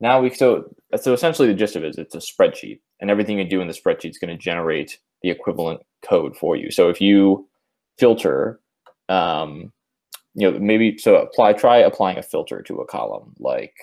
now 0.00 0.20
we 0.20 0.30
so 0.30 0.64
so 0.96 1.12
essentially 1.12 1.48
the 1.48 1.54
gist 1.54 1.76
of 1.76 1.84
it 1.84 1.90
is 1.90 1.98
it's 1.98 2.14
a 2.14 2.18
spreadsheet, 2.18 2.80
and 3.00 3.10
everything 3.10 3.38
you 3.38 3.44
do 3.44 3.60
in 3.60 3.68
the 3.68 3.74
spreadsheet 3.74 4.10
is 4.10 4.18
going 4.18 4.30
to 4.30 4.42
generate 4.42 4.98
the 5.22 5.30
equivalent 5.30 5.80
code 6.02 6.36
for 6.36 6.56
you. 6.56 6.70
So 6.70 6.88
if 6.88 7.00
you 7.00 7.48
filter, 7.98 8.60
um, 9.08 9.72
you 10.34 10.50
know 10.50 10.58
maybe 10.58 10.96
so 10.98 11.16
apply 11.16 11.52
try 11.52 11.78
applying 11.78 12.18
a 12.18 12.22
filter 12.22 12.62
to 12.62 12.80
a 12.80 12.86
column 12.86 13.34
like 13.38 13.74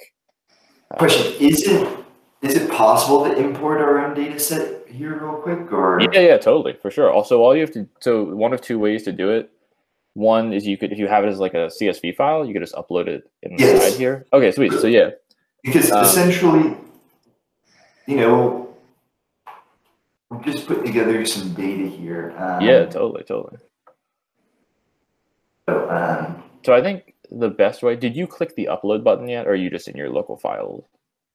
uh, 0.91 0.97
Question: 0.97 1.33
Is 1.39 1.67
it 1.67 2.06
is 2.41 2.56
it 2.56 2.70
possible 2.70 3.24
to 3.25 3.36
import 3.36 3.82
our 3.82 4.00
own 4.06 4.13
data 4.13 4.39
set 4.39 4.88
here 4.88 5.17
real 5.20 5.41
quick, 5.41 5.72
or 5.72 6.00
Yeah, 6.00 6.20
yeah, 6.20 6.38
totally, 6.38 6.74
for 6.82 6.91
sure. 6.91 7.12
Also, 7.12 7.41
all 7.41 7.56
you 7.56 7.62
have 7.62 7.72
to 7.74 7.88
so 8.00 8.24
one 8.36 8.53
of 8.53 8.62
two 8.62 8.79
ways 8.79 9.03
to 9.03 9.12
do 9.12 9.29
it. 9.32 9.51
One 10.13 10.51
is 10.53 10.65
you 10.65 10.77
could 10.77 10.91
if 10.91 10.98
you 10.98 11.08
have 11.08 11.24
it 11.24 11.27
as 11.27 11.39
like 11.39 11.53
a 11.53 11.67
CSV 11.70 12.15
file, 12.15 12.46
you 12.46 12.53
could 12.53 12.62
just 12.63 12.74
upload 12.75 13.08
it 13.08 13.29
in 13.44 13.56
the 13.56 13.63
Yes. 13.63 13.84
side 13.84 14.00
here. 14.00 14.25
Okay, 14.34 14.51
sweet. 14.51 14.74
So 14.74 14.88
yeah, 14.88 15.12
because 15.63 15.91
Um, 15.91 16.03
essentially, 16.03 16.75
you 18.08 18.17
know, 18.17 18.75
we're 20.29 20.41
just 20.41 20.65
putting 20.67 20.86
together 20.86 21.24
some 21.25 21.53
data 21.53 21.88
here. 21.88 22.34
Um, 22.38 22.62
yeah, 22.62 22.86
totally, 22.86 23.24
totally. 23.25 23.58
so, 25.70 25.89
um, 25.89 26.44
So 26.65 26.74
I 26.74 26.82
think 26.82 27.13
the 27.29 27.50
best 27.50 27.84
way. 27.84 27.96
Did 27.96 28.15
you 28.15 28.25
click 28.27 28.56
the 28.56 28.65
upload 28.72 29.03
button 29.03 29.27
yet, 29.27 29.48
or 29.48 29.51
are 29.51 29.56
you 29.56 29.70
just 29.70 29.88
in 29.88 29.96
your 29.98 30.10
local 30.10 30.38
file? 30.38 30.88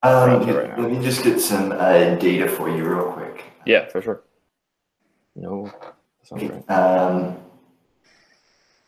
Um, 0.05 0.43
Browser 0.43 0.69
right 0.69 0.79
let 0.79 0.91
me 0.91 1.03
just 1.03 1.23
get 1.23 1.41
some 1.41 1.71
uh, 1.73 2.17
data 2.17 2.49
for 2.49 2.69
you 2.69 2.85
real 2.85 3.13
quick. 3.13 3.45
Yeah, 3.65 3.89
for 3.89 4.03
sure. 4.03 4.23
No, 5.37 5.67
that 5.67 5.95
sounds 6.25 6.43
right. 6.43 6.71
Um, 6.71 7.37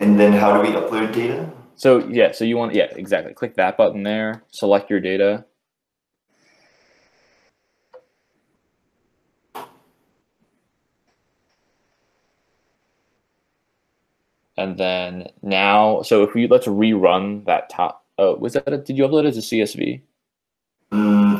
and 0.01 0.19
then 0.19 0.33
how 0.33 0.61
do 0.61 0.69
we 0.69 0.75
upload 0.75 1.15
data? 1.15 1.51
So 1.77 2.07
yeah, 2.09 2.33
so 2.33 2.45
you 2.45 2.57
want 2.57 2.75
yeah 2.75 2.89
exactly. 2.97 3.33
Click 3.33 3.55
that 3.55 3.77
button 3.77 4.03
there. 4.03 4.43
Select 4.51 4.91
your 4.91 5.01
data. 5.01 5.45
And 14.57 14.79
then 14.79 15.29
now, 15.43 16.03
so 16.03 16.23
if 16.23 16.35
we 16.35 16.47
let's 16.47 16.67
rerun 16.67 17.45
that 17.47 17.71
top. 17.71 18.05
Oh, 18.19 18.37
was 18.37 18.53
that? 18.53 18.73
A, 18.73 18.79
did 18.79 18.97
you 18.97 19.05
upload 19.05 19.25
it 19.25 19.29
as 19.29 19.39
a 19.39 19.41
CSV? 19.41 20.01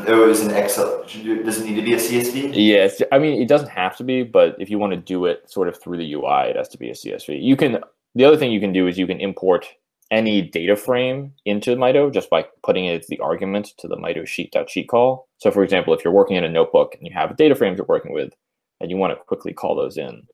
Mm, 0.05 0.23
it 0.23 0.27
was 0.27 0.41
an 0.41 0.51
Excel. 0.51 1.03
Does 1.03 1.61
it 1.61 1.65
need 1.65 1.75
to 1.75 1.81
be 1.81 1.93
a 1.93 1.97
CSV? 1.97 2.51
Yes, 2.53 3.01
I 3.11 3.19
mean 3.19 3.41
it 3.41 3.47
doesn't 3.47 3.69
have 3.69 3.95
to 3.97 4.03
be, 4.03 4.23
but 4.23 4.55
if 4.59 4.69
you 4.69 4.79
want 4.79 4.93
to 4.93 4.97
do 4.97 5.25
it 5.25 5.49
sort 5.49 5.67
of 5.67 5.79
through 5.79 5.97
the 5.97 6.13
UI, 6.13 6.49
it 6.49 6.55
has 6.55 6.69
to 6.69 6.77
be 6.77 6.89
a 6.89 6.93
CSV. 6.93 7.41
You 7.41 7.55
can. 7.55 7.79
The 8.15 8.23
other 8.23 8.37
thing 8.37 8.51
you 8.51 8.61
can 8.61 8.71
do 8.71 8.87
is 8.87 8.97
you 8.97 9.07
can 9.07 9.19
import 9.19 9.65
any 10.11 10.41
data 10.41 10.75
frame 10.75 11.33
into 11.45 11.75
Mito 11.75 12.13
just 12.13 12.29
by 12.29 12.45
putting 12.63 12.85
it 12.85 13.01
as 13.01 13.07
the 13.07 13.19
argument 13.19 13.73
to 13.77 13.87
the 13.87 13.97
Mito 13.97 14.25
sheet.sheet 14.25 14.87
call. 14.87 15.27
So, 15.39 15.51
for 15.51 15.63
example, 15.63 15.93
if 15.93 16.03
you're 16.03 16.13
working 16.13 16.37
in 16.37 16.45
a 16.45 16.49
notebook 16.49 16.95
and 16.95 17.05
you 17.05 17.13
have 17.13 17.35
data 17.35 17.55
frames 17.55 17.77
you're 17.77 17.87
working 17.87 18.13
with, 18.13 18.33
and 18.79 18.91
you 18.91 18.97
want 18.97 19.11
to 19.11 19.23
quickly 19.23 19.53
call 19.53 19.75
those 19.75 19.97
in, 19.97 20.27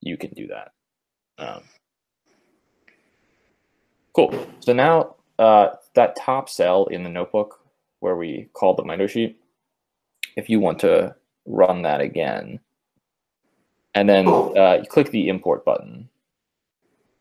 you 0.00 0.16
can 0.16 0.30
do 0.30 0.48
that. 0.48 0.72
Um, 1.38 1.62
cool. 4.14 4.48
So 4.60 4.72
now 4.72 5.16
uh, 5.38 5.70
that 5.94 6.16
top 6.16 6.48
cell 6.48 6.86
in 6.86 7.02
the 7.02 7.08
notebook 7.08 7.60
where 8.02 8.16
we 8.16 8.48
called 8.52 8.76
the 8.76 8.82
Mito 8.82 9.08
sheet, 9.08 9.40
if 10.36 10.50
you 10.50 10.58
want 10.58 10.80
to 10.80 11.14
run 11.46 11.82
that 11.82 12.00
again, 12.00 12.58
and 13.94 14.08
then 14.08 14.26
uh, 14.26 14.78
you 14.82 14.88
click 14.88 15.10
the 15.12 15.28
import 15.28 15.64
button, 15.64 16.08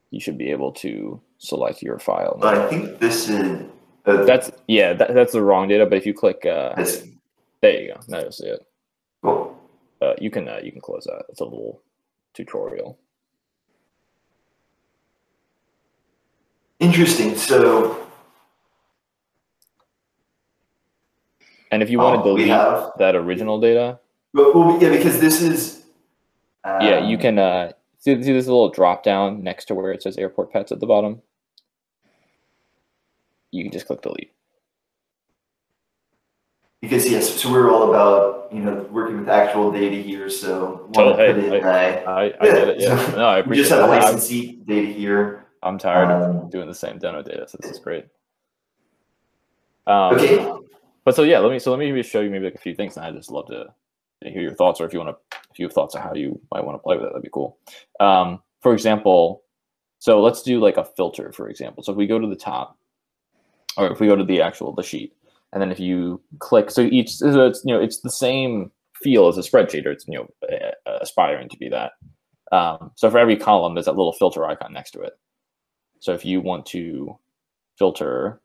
you 0.10 0.20
should 0.20 0.40
be 0.40 0.50
able 0.50 0.72
to 0.72 1.22
select 1.38 1.84
your 1.84 2.00
file. 2.00 2.36
But 2.42 2.58
I 2.58 2.68
think 2.68 3.00
this 3.00 3.30
is. 3.30 3.64
Uh, 4.04 4.24
That's 4.24 4.52
yeah, 4.68 4.94
that, 4.94 5.14
that's 5.14 5.34
the 5.34 5.44
wrong 5.44 5.68
data. 5.68 5.86
But 5.86 6.00
if 6.00 6.08
you 6.08 6.16
click, 6.16 6.44
uh, 6.48 6.74
this. 6.74 7.08
there 7.62 7.80
you 7.80 7.94
go. 7.94 8.00
Now 8.08 8.22
you'll 8.22 8.32
see 8.32 8.48
it. 8.48 8.66
Cool. 9.22 9.56
Uh, 10.02 10.14
you 10.20 10.32
can 10.32 10.48
uh, 10.50 10.60
you 10.64 10.72
can 10.72 10.82
close 10.82 11.04
that. 11.04 11.26
It's 11.30 11.42
a 11.42 11.44
little 11.44 11.84
tutorial. 12.34 12.98
Interesting. 16.80 17.36
So 17.36 18.01
And 21.72 21.82
if 21.82 21.90
you 21.90 21.98
want 22.00 22.18
to 22.18 22.30
oh, 22.30 22.36
delete 22.36 22.50
have. 22.50 22.92
that 22.98 23.16
original 23.16 23.60
data, 23.60 24.00
Well, 24.34 24.52
well, 24.54 24.82
yeah, 24.82 24.90
because 24.90 25.20
this 25.20 25.42
is. 25.42 25.84
yeah, 26.66 27.00
you 27.00 27.16
um, 27.16 27.22
can 27.22 27.40
uh, 27.40 27.72
see, 27.98 28.22
see 28.22 28.34
this 28.34 28.46
little 28.48 28.70
drop 28.70 29.04
down 29.04 29.42
next 29.42 29.66
to 29.66 29.76
where 29.76 29.92
it 29.92 30.04
says 30.04 30.18
airport 30.18 30.52
pets 30.52 30.72
at 30.72 30.80
the 30.82 30.86
bottom. 30.86 31.22
You 33.52 33.64
can 33.64 33.72
just 33.72 33.88
click 33.88 34.02
delete. 34.02 34.34
Because 36.82 37.10
yes, 37.10 37.40
so 37.40 37.52
we're 37.52 37.70
all 37.72 37.90
about 37.90 38.52
you 38.52 38.60
know 38.60 38.88
working 38.92 39.20
with 39.20 39.30
actual 39.30 39.72
data 39.72 39.96
here. 39.98 40.30
So 40.30 40.90
Oh, 40.98 41.16
hey, 41.16 41.30
in. 41.30 41.64
I- 41.64 42.04
I, 42.04 42.24
I 42.26 42.30
get 42.42 42.68
it. 42.70 42.80
Yeah, 42.80 43.06
so 43.12 43.16
no, 43.18 43.26
I 43.26 43.42
we 43.48 43.56
just 43.56 43.70
have 43.70 43.80
that. 43.80 43.90
I'm, 43.90 44.02
licensee 44.02 44.54
data 44.66 44.88
here. 44.88 45.46
I'm 45.64 45.78
tired 45.78 46.10
Um, 46.12 46.38
of 46.38 46.50
doing 46.52 46.68
the 46.68 46.74
same 46.74 46.98
demo 46.98 47.22
data. 47.22 47.48
So 47.48 47.60
this 47.62 47.70
is 47.72 47.80
great. 47.80 48.08
Um, 49.86 50.16
Okay. 50.16 50.52
But 51.04 51.16
so 51.16 51.24
yeah, 51.24 51.40
let 51.40 51.52
me 51.52 51.60
so 51.60 51.72
let 51.72 51.80
me 51.80 51.92
just 51.92 52.12
show 52.12 52.22
you 52.22 52.30
maybe 52.30 52.46
like 52.46 52.56
a 52.56 52.60
few 52.60 52.76
things, 52.76 52.98
and 52.98 53.06
I 53.06 53.12
just 53.12 53.32
love 53.32 53.48
to 53.48 53.74
hear 54.22 54.42
your 54.42 54.54
thoughts, 54.54 54.80
or 54.80 54.86
if 54.86 54.94
you 54.94 55.00
want 55.00 55.16
to, 55.16 55.38
if 55.52 55.60
you 55.60 55.66
have 55.66 55.74
thoughts 55.74 55.96
on 55.96 56.02
how 56.02 56.14
you 56.14 56.40
might 56.52 56.64
want 56.64 56.76
to 56.76 56.84
play 56.84 56.96
with 56.96 57.06
it, 57.06 57.10
that'd 57.10 57.24
be 57.24 57.30
cool. 57.32 57.58
Um, 58.00 58.42
for 58.62 58.74
example, 58.74 59.44
so 60.00 60.22
let's 60.22 60.44
do 60.44 60.60
like 60.60 60.78
a 60.78 60.86
filter, 60.86 61.32
for 61.32 61.50
example. 61.50 61.84
So 61.84 61.92
if 61.92 61.98
we 61.98 62.08
go 62.08 62.20
to 62.20 62.28
the 62.28 62.36
top, 62.36 62.78
or 63.78 63.92
if 63.92 64.00
we 64.00 64.08
go 64.08 64.16
to 64.16 64.24
the 64.24 64.42
actual 64.42 64.74
the 64.74 64.84
sheet, 64.84 65.14
and 65.54 65.62
then 65.62 65.72
if 65.72 65.80
you 65.80 66.22
click, 66.40 66.70
so 66.70 66.82
each 66.82 67.12
so 67.16 67.48
it's 67.48 67.64
you 67.66 67.74
know 67.74 67.82
it's 67.82 68.02
the 68.02 68.12
same 68.12 68.72
feel 69.02 69.28
as 69.28 69.38
a 69.38 69.42
spreadsheet, 69.42 69.86
or 69.86 69.92
it's 69.92 70.08
you 70.08 70.18
know 70.20 70.28
aspiring 71.02 71.50
to 71.50 71.58
be 71.58 71.70
that. 71.70 71.94
Um, 72.52 72.92
so 72.96 73.10
for 73.10 73.18
every 73.18 73.38
column, 73.38 73.74
there's 73.74 73.86
that 73.86 73.96
little 73.96 74.14
filter 74.14 74.46
icon 74.46 74.74
next 74.74 74.92
to 74.92 75.02
it. 75.02 75.14
So 76.00 76.14
if 76.14 76.26
you 76.26 76.42
want 76.42 76.66
to 76.68 77.18
filter 77.78 78.42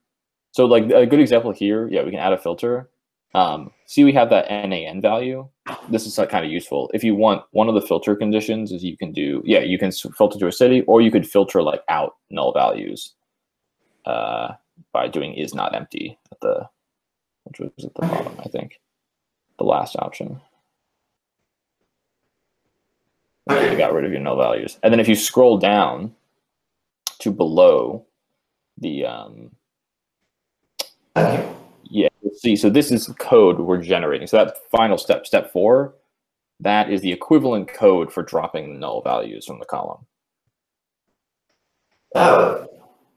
so 0.56 0.64
like 0.64 0.84
a 0.84 1.04
good 1.04 1.20
example 1.20 1.52
here, 1.52 1.86
yeah, 1.88 2.02
we 2.02 2.10
can 2.10 2.18
add 2.18 2.32
a 2.32 2.38
filter. 2.38 2.88
Um, 3.34 3.72
see, 3.84 4.04
we 4.04 4.12
have 4.14 4.30
that 4.30 4.48
NAN 4.48 5.02
value. 5.02 5.46
This 5.90 6.06
is 6.06 6.16
kind 6.30 6.46
of 6.46 6.50
useful. 6.50 6.90
If 6.94 7.04
you 7.04 7.14
want, 7.14 7.44
one 7.50 7.68
of 7.68 7.75
the 7.75 7.82
filter 7.82 8.16
conditions 8.16 8.72
is 8.72 8.82
you 8.82 8.96
can 8.96 9.12
do, 9.12 9.42
yeah, 9.44 9.58
you 9.58 9.78
can 9.78 9.92
filter 9.92 10.38
to 10.38 10.46
a 10.46 10.52
city, 10.52 10.80
or 10.86 11.02
you 11.02 11.10
could 11.10 11.28
filter 11.28 11.62
like 11.62 11.82
out 11.90 12.14
null 12.30 12.54
values 12.54 13.12
uh, 14.06 14.54
by 14.94 15.08
doing 15.08 15.34
is 15.34 15.54
not 15.54 15.75
empty 15.75 16.18
at 16.32 16.40
the, 16.40 16.66
which 17.44 17.60
was 17.60 17.84
at 17.84 17.92
the 17.92 18.06
bottom, 18.06 18.34
I 18.38 18.48
think, 18.48 18.80
the 19.58 19.64
last 19.64 19.94
option. 19.98 20.40
You 23.50 23.76
got 23.76 23.92
rid 23.92 24.06
of 24.06 24.10
your 24.10 24.22
null 24.22 24.38
values, 24.38 24.78
and 24.82 24.90
then 24.90 25.00
if 25.00 25.06
you 25.06 25.16
scroll 25.16 25.58
down 25.58 26.14
to 27.18 27.30
below 27.30 28.06
the 28.78 29.04
um. 29.04 29.50
Yeah, 31.85 32.08
let's 32.23 32.42
see. 32.42 32.56
So 32.56 32.70
this 32.70 32.90
is 32.90 33.06
code 33.18 33.58
we're 33.58 33.82
generating. 33.82 34.26
So 34.26 34.37
that 34.37 34.58
final 34.70 34.99
step, 34.99 35.26
step 35.26 35.52
four, 35.52 35.94
that 36.61 36.90
is 36.90 37.00
the 37.00 37.12
equivalent 37.12 37.68
code 37.68 38.12
for 38.12 38.23
dropping 38.23 38.73
the 38.73 38.78
null 38.78 39.02
values 39.02 39.46
from 39.46 39.58
the 39.58 39.64
column. 39.64 40.06
Oh, 42.14 42.66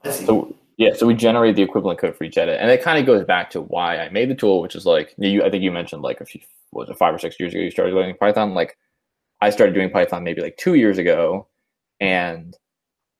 I 0.03 0.11
see. 0.11 0.25
So 0.25 0.55
yeah, 0.77 0.93
so 0.93 1.05
we 1.05 1.13
generate 1.13 1.57
the 1.57 1.61
equivalent 1.61 1.99
code 1.99 2.15
for 2.15 2.23
each 2.23 2.37
edit, 2.37 2.59
and 2.61 2.71
it 2.71 2.81
kind 2.81 2.97
of 2.97 3.05
goes 3.05 3.25
back 3.25 3.49
to 3.51 3.61
why 3.61 3.97
I 3.97 4.09
made 4.09 4.29
the 4.29 4.35
tool, 4.35 4.61
which 4.61 4.75
is 4.75 4.85
like 4.85 5.13
you. 5.17 5.43
I 5.43 5.49
think 5.49 5.63
you 5.63 5.71
mentioned 5.71 6.01
like 6.01 6.21
a 6.21 6.25
few 6.25 6.41
was 6.71 6.89
it 6.89 6.97
five 6.97 7.13
or 7.13 7.19
six 7.19 7.39
years 7.39 7.53
ago 7.53 7.61
you 7.61 7.71
started 7.71 7.93
learning 7.93 8.15
Python. 8.15 8.53
Like 8.53 8.77
I 9.41 9.49
started 9.49 9.73
doing 9.73 9.89
Python 9.89 10.23
maybe 10.23 10.41
like 10.41 10.57
two 10.57 10.75
years 10.75 10.97
ago, 10.97 11.47
and 11.99 12.55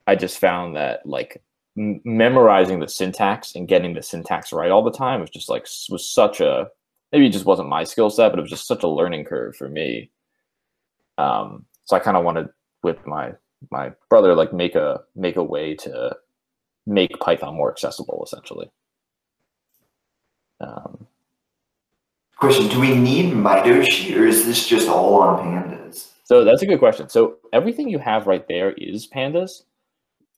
I 0.08 0.16
just 0.16 0.40
found 0.40 0.76
that 0.76 1.06
like 1.06 1.42
m- 1.80 2.02
memorizing 2.04 2.80
the 2.80 2.88
syntax 2.88 3.56
and 3.56 3.68
getting 3.68 3.94
the 3.94 4.04
syntax 4.04 4.52
right 4.52 4.72
all 4.72 4.84
the 4.84 4.92
time 4.92 5.22
was 5.22 5.30
just 5.30 5.50
like 5.50 5.68
was 5.90 6.08
such 6.08 6.42
a 6.42 6.68
maybe 7.12 7.26
it 7.26 7.32
just 7.32 7.46
wasn't 7.46 7.70
my 7.70 7.84
skill 7.84 8.10
set, 8.10 8.30
but 8.30 8.40
it 8.40 8.42
was 8.42 8.52
just 8.52 8.68
such 8.68 8.84
a 8.84 8.88
learning 8.88 9.26
curve 9.26 9.56
for 9.56 9.70
me. 9.70 10.12
Um, 11.18 11.66
so 11.86 11.96
I 11.96 12.00
kind 12.00 12.18
of 12.18 12.24
wanted 12.24 12.50
with 12.84 13.06
my 13.08 13.34
my 13.72 13.92
brother 14.10 14.36
like 14.36 14.54
make 14.54 14.76
a 14.76 15.02
make 15.16 15.36
a 15.36 15.44
way 15.44 15.76
to 15.76 16.16
make 16.86 17.20
Python 17.20 17.56
more 17.56 17.72
accessible, 17.72 18.24
essentially. 18.26 18.70
Um, 20.62 21.08
Question: 22.38 22.70
Do 22.70 22.80
we 22.80 22.96
need 22.96 23.34
Mitosheet, 23.34 24.16
or 24.16 24.26
is 24.26 24.46
this 24.46 24.66
just 24.66 24.88
all 24.88 25.16
on 25.16 25.44
pandas? 25.44 26.12
so 26.24 26.46
that's 26.46 26.62
a 26.62 26.66
good 26.66 26.80
question. 26.80 27.10
So 27.10 27.36
everything 27.52 27.90
you 27.90 28.00
have 28.00 28.28
right 28.28 28.48
there 28.48 28.72
is 28.74 29.08
pandas. 29.08 29.64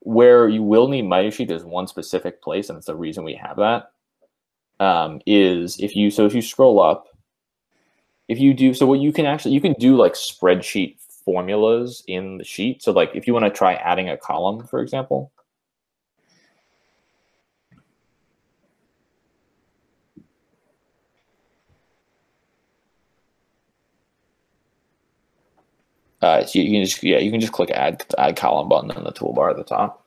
Where 0.01 0.49
you 0.49 0.63
will 0.63 0.87
need 0.87 1.05
Mitosheet 1.05 1.51
is 1.51 1.63
one 1.63 1.87
specific 1.87 2.41
place, 2.41 2.69
and 2.69 2.77
it's 2.77 2.87
the 2.87 2.95
reason 2.95 3.23
we 3.23 3.35
have 3.35 3.57
that. 3.57 3.91
Um, 4.79 5.21
is 5.27 5.79
if 5.79 5.95
you 5.95 6.09
so 6.09 6.25
if 6.25 6.33
you 6.33 6.41
scroll 6.41 6.81
up, 6.81 7.07
if 8.27 8.39
you 8.39 8.53
do 8.53 8.73
so, 8.73 8.85
what 8.85 8.99
you 8.99 9.13
can 9.13 9.25
actually 9.25 9.53
you 9.53 9.61
can 9.61 9.73
do 9.73 9.95
like 9.95 10.13
spreadsheet 10.13 10.99
formulas 10.99 12.03
in 12.07 12.37
the 12.37 12.43
sheet. 12.43 12.81
So 12.81 12.91
like 12.91 13.11
if 13.13 13.27
you 13.27 13.33
want 13.33 13.45
to 13.45 13.51
try 13.51 13.75
adding 13.75 14.09
a 14.09 14.17
column, 14.17 14.65
for 14.65 14.81
example, 14.81 15.31
Uh, 26.21 26.45
so 26.45 26.59
you 26.59 26.71
can 26.71 26.83
just 26.85 27.01
yeah, 27.03 27.17
you 27.17 27.31
can 27.31 27.39
just 27.39 27.53
click 27.53 27.71
add 27.71 28.05
add 28.17 28.35
column 28.35 28.69
button 28.69 28.91
in 28.91 29.03
the 29.03 29.11
toolbar 29.11 29.49
at 29.51 29.57
the 29.57 29.63
top. 29.63 30.05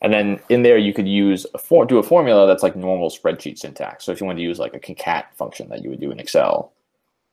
And 0.00 0.12
then 0.12 0.38
in 0.48 0.62
there 0.62 0.78
you 0.78 0.94
could 0.94 1.08
use 1.08 1.44
a 1.54 1.58
for, 1.58 1.84
do 1.84 1.98
a 1.98 2.02
formula 2.02 2.46
that's 2.46 2.62
like 2.62 2.76
normal 2.76 3.10
spreadsheet 3.10 3.58
syntax. 3.58 4.04
So 4.04 4.12
if 4.12 4.20
you 4.20 4.26
want 4.26 4.38
to 4.38 4.42
use 4.44 4.58
like 4.58 4.74
a 4.74 4.80
concat 4.80 5.24
function 5.34 5.68
that 5.70 5.82
you 5.82 5.90
would 5.90 6.00
do 6.00 6.10
in 6.12 6.20
Excel, 6.20 6.72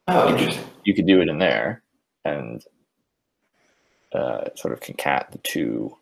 Oh, 0.08 0.36
you 0.36 0.48
could, 0.48 0.58
you 0.84 0.94
could 0.94 1.08
do 1.08 1.22
it 1.22 1.29
in 1.29 1.39
there 1.39 1.82
and 2.24 2.63
uh, 4.13 4.46
sort 4.55 4.74
of 4.74 4.79
concat 4.79 5.32
the 5.32 5.39
two. 5.39 5.98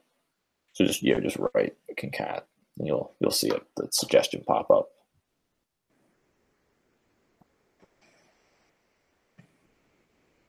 So 0.74 0.86
just 0.86 1.03
yeah, 1.03 1.20
just 1.20 1.38
write 1.53 1.75
concat, 1.96 2.42
and 2.77 2.88
you'll 2.88 3.13
you'll 3.20 3.32
see 3.32 3.50
it 3.50 3.62
the 3.77 3.88
suggestion 3.92 4.44
pop 4.46 4.70
up. 4.72 4.89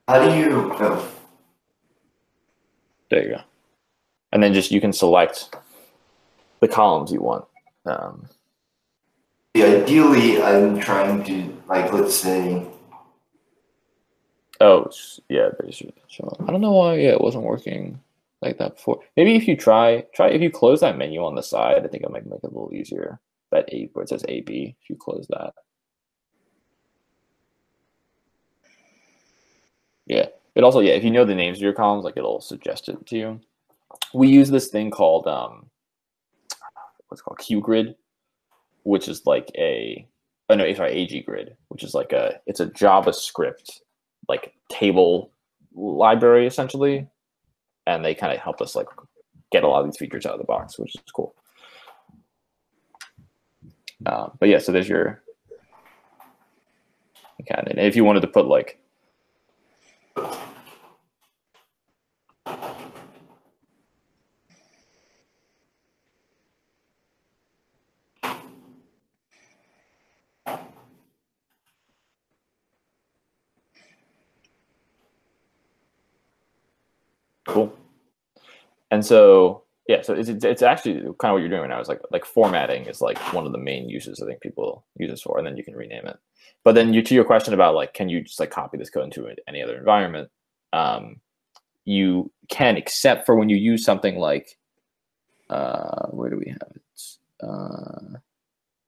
How 0.07 0.27
do 0.27 0.35
you? 0.37 0.71
Oh, 0.79 1.11
There 3.09 3.23
you 3.23 3.29
go. 3.35 3.41
And 4.31 4.43
then 4.43 4.53
just 4.53 4.71
you 4.71 4.81
can 4.81 4.93
select 4.93 5.55
the 6.59 6.67
columns 6.67 7.11
you 7.11 7.21
want. 7.21 7.45
Um, 7.85 8.27
Yeah, 9.53 9.65
ideally, 9.65 10.41
I'm 10.41 10.79
trying 10.79 11.23
to 11.23 11.61
like 11.67 11.93
let's 11.93 12.15
say 12.15 12.65
Oh, 14.61 14.89
yeah. 15.29 15.49
I 15.59 16.51
don't 16.51 16.61
know 16.61 16.71
why 16.71 16.95
yeah, 16.95 17.09
it 17.09 17.21
wasn't 17.21 17.43
working 17.43 17.99
like 18.45 18.57
that 18.59 18.75
before. 18.75 18.99
Maybe 19.17 19.35
if 19.35 19.47
you 19.47 19.55
try 19.57 20.05
try 20.13 20.29
if 20.29 20.41
you 20.41 20.49
close 20.49 20.79
that 20.81 20.97
menu 20.97 21.23
on 21.23 21.35
the 21.35 21.43
side, 21.43 21.83
I 21.83 21.87
think 21.87 22.03
it 22.03 22.11
might 22.11 22.25
make 22.25 22.39
it 22.43 22.43
a 22.43 22.47
little 22.47 22.73
easier. 22.73 23.19
That 23.51 23.71
A 23.71 23.89
where 23.93 24.03
it 24.03 24.09
says 24.09 24.25
AB, 24.27 24.75
if 24.81 24.89
you 24.89 24.95
close 24.95 25.27
that. 25.29 25.53
Yeah. 30.05 30.27
It 30.55 30.63
also, 30.63 30.79
yeah, 30.79 30.93
if 30.93 31.03
you 31.03 31.11
know 31.11 31.25
the 31.25 31.35
names 31.35 31.57
of 31.57 31.63
your 31.63 31.73
columns, 31.73 32.05
like 32.05 32.17
it'll 32.17 32.41
suggest 32.41 32.87
it 32.87 33.05
to 33.07 33.17
you. 33.17 33.41
We 34.13 34.29
use 34.29 34.49
this 34.49 34.67
thing 34.67 34.91
called 34.91 35.27
um 35.27 35.69
what's 37.07 37.21
called 37.21 37.39
QGrid, 37.39 37.95
which 38.83 39.07
is 39.07 39.25
like 39.25 39.51
a 39.57 40.07
oh 40.49 40.55
no, 40.55 40.73
sorry, 40.73 40.91
AG 40.91 41.21
grid, 41.23 41.55
which 41.69 41.83
is 41.83 41.93
like 41.93 42.13
a 42.13 42.39
it's 42.45 42.59
a 42.59 42.67
JavaScript 42.67 43.81
like 44.27 44.53
table 44.69 45.31
library 45.75 46.47
essentially. 46.47 47.07
And 47.87 48.03
they 48.03 48.15
kind 48.15 48.33
of 48.33 48.39
helped 48.39 48.61
us 48.61 48.75
like 48.75 48.87
get 49.51 49.63
a 49.63 49.67
lot 49.67 49.81
of 49.81 49.85
these 49.85 49.97
features 49.97 50.25
out 50.25 50.33
of 50.33 50.39
the 50.39 50.45
box, 50.45 50.79
which 50.79 50.95
is 50.95 51.01
cool. 51.13 51.35
Uh, 54.05 54.29
but 54.39 54.49
yeah, 54.49 54.59
so 54.59 54.71
there's 54.71 54.89
your 54.89 55.21
okay, 57.41 57.55
and 57.55 57.79
if 57.79 57.95
you 57.95 58.03
wanted 58.03 58.21
to 58.21 58.27
put 58.27 58.45
like 58.45 58.79
And 78.91 79.05
so 79.05 79.63
yeah, 79.87 80.01
so 80.01 80.13
it's, 80.13 80.29
it's 80.29 80.61
actually 80.63 80.93
kind 80.93 81.05
of 81.05 81.33
what 81.33 81.37
you're 81.37 81.49
doing 81.49 81.61
right 81.61 81.69
now. 81.69 81.79
Is 81.79 81.87
like 81.87 82.01
like 82.11 82.25
formatting 82.25 82.85
is 82.85 83.01
like 83.01 83.17
one 83.33 83.45
of 83.45 83.51
the 83.51 83.57
main 83.57 83.87
uses 83.87 84.21
I 84.21 84.25
think 84.25 84.41
people 84.41 84.83
use 84.97 85.11
this 85.11 85.21
for, 85.21 85.37
and 85.37 85.45
then 85.45 85.57
you 85.57 85.63
can 85.63 85.75
rename 85.75 86.07
it. 86.07 86.17
But 86.63 86.73
then 86.73 86.93
you 86.93 87.03
to 87.03 87.13
your 87.13 87.23
question 87.23 87.53
about 87.53 87.75
like 87.75 87.93
can 87.93 88.09
you 88.09 88.21
just 88.21 88.39
like 88.39 88.49
copy 88.49 88.77
this 88.77 88.89
code 88.89 89.05
into 89.05 89.27
any 89.47 89.61
other 89.61 89.77
environment? 89.77 90.29
Um, 90.73 91.21
you 91.85 92.31
can, 92.49 92.77
except 92.77 93.25
for 93.25 93.35
when 93.35 93.49
you 93.49 93.57
use 93.57 93.85
something 93.85 94.17
like 94.17 94.57
uh, 95.49 96.07
where 96.07 96.29
do 96.29 96.37
we 96.37 96.49
have 96.49 96.71
it? 96.75 96.81
Uh, 97.43 98.17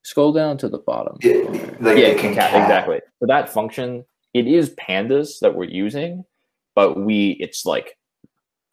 scroll 0.01 0.33
down 0.33 0.57
to 0.57 0.69
the 0.69 0.79
bottom. 0.79 1.17
Yeah, 1.21 1.43
like 1.79 1.97
yeah, 1.97 2.13
the 2.13 2.19
concat, 2.19 2.49
concat. 2.49 2.61
exactly. 2.63 3.01
So 3.19 3.27
that 3.27 3.49
function, 3.49 4.03
it 4.33 4.47
is 4.47 4.73
pandas 4.75 5.39
that 5.41 5.53
we're 5.53 5.65
using, 5.65 6.25
but 6.73 6.99
we 6.99 7.37
it's 7.39 7.65
like 7.65 7.97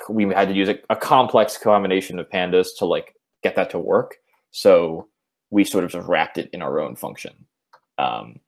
we 0.08 0.24
had 0.32 0.48
to 0.48 0.54
use 0.54 0.68
a, 0.68 0.78
a 0.90 0.96
complex 0.96 1.56
combination 1.56 2.18
of 2.18 2.28
pandas 2.30 2.68
to 2.78 2.84
like 2.84 3.14
get 3.42 3.56
that 3.56 3.70
to 3.70 3.78
work. 3.78 4.16
So 4.50 5.08
we 5.50 5.64
sort 5.64 5.84
of 5.84 5.90
just 5.90 6.08
wrapped 6.08 6.38
it 6.38 6.50
in 6.52 6.62
our 6.62 6.80
own 6.80 6.96
function. 6.96 7.46
Um, 7.98 8.40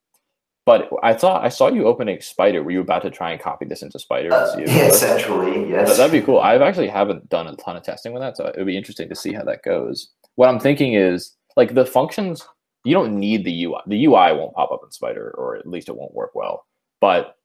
but 0.64 0.90
I 1.04 1.14
thought 1.14 1.44
I 1.44 1.48
saw 1.48 1.68
you 1.68 1.86
opening 1.86 2.18
Spyder. 2.18 2.64
Were 2.64 2.72
you 2.72 2.80
about 2.80 3.02
to 3.02 3.10
try 3.10 3.30
and 3.30 3.40
copy 3.40 3.64
this 3.66 3.82
into 3.82 3.98
Spyder? 3.98 4.32
uh, 4.32 4.54
see 4.56 4.62
if 4.62 4.68
yeah, 4.68 4.86
it 4.86 4.92
essentially 4.94 5.70
yes. 5.70 5.90
That- 5.90 5.96
That'd 5.96 6.20
be 6.20 6.26
cool. 6.26 6.40
I've 6.40 6.60
actually 6.62 6.88
haven't 6.88 7.28
done 7.28 7.46
a 7.46 7.54
ton 7.56 7.76
of 7.76 7.84
testing 7.84 8.12
with 8.12 8.20
that, 8.22 8.36
so 8.36 8.48
it'd 8.48 8.66
be 8.66 8.76
interesting 8.76 9.08
to 9.08 9.14
see 9.14 9.32
how 9.32 9.44
that 9.44 9.62
goes. 9.62 10.08
What 10.34 10.48
I'm 10.48 10.58
thinking 10.58 10.94
is 10.94 11.34
like 11.56 11.74
the 11.74 11.86
functions. 11.86 12.44
You 12.84 12.94
don't 12.94 13.18
need 13.18 13.44
the 13.44 13.64
UI. 13.64 13.80
The 13.86 14.04
UI 14.06 14.32
won't 14.32 14.54
pop 14.54 14.70
up 14.72 14.80
in 14.82 14.90
Spyder, 14.90 15.32
or 15.34 15.56
at 15.56 15.66
least 15.66 15.88
it 15.88 15.96
won't 15.96 16.14
work 16.14 16.34
well. 16.34 16.66
But 17.00 17.36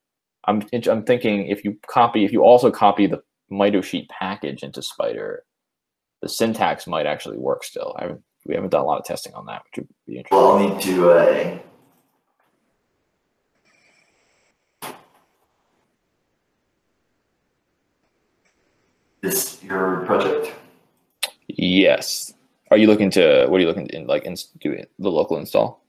I'm 0.46 0.64
I'm 0.90 1.04
thinking 1.04 1.46
if 1.48 1.64
you 1.64 1.78
copy, 1.88 2.26
if 2.26 2.32
you 2.32 2.44
also 2.44 2.72
copy 2.72 3.06
the 3.06 3.22
Mito 3.52 3.84
sheet 3.84 4.10
package 4.10 4.64
into 4.64 4.82
Spyder, 4.82 5.40
the 6.22 6.30
syntax 6.30 6.88
might 6.88 7.06
actually 7.06 7.38
work 7.38 7.64
still. 7.64 7.96
I 8.00 8.04
haven't, 8.04 8.22
we 8.46 8.56
haven't 8.56 8.70
done 8.70 8.82
a 8.82 8.86
lot 8.86 9.00
of 9.00 9.06
testing 9.06 9.34
on 9.34 9.46
that, 9.48 9.64
which 9.64 9.78
would 9.78 9.88
be 10.08 10.18
interesting. 10.18 10.38
Well, 10.38 10.58
I'll 10.58 10.70
need 10.70 10.82
to 10.82 11.12
uh, 11.12 11.60
this 19.22 19.64
your 19.64 20.06
project. 20.06 20.54
Yes. 21.48 22.34
Are 22.72 22.78
you 22.78 22.88
looking 22.88 23.10
to? 23.12 23.48
What 23.48 23.58
are 23.58 23.62
you 23.62 23.68
looking 23.68 23.88
to 23.90 23.96
in, 23.96 24.08
like 24.08 24.24
in, 24.24 24.36
do 24.62 24.72
it, 24.72 24.92
the 24.98 25.12
local 25.12 25.38
install? 25.38 25.84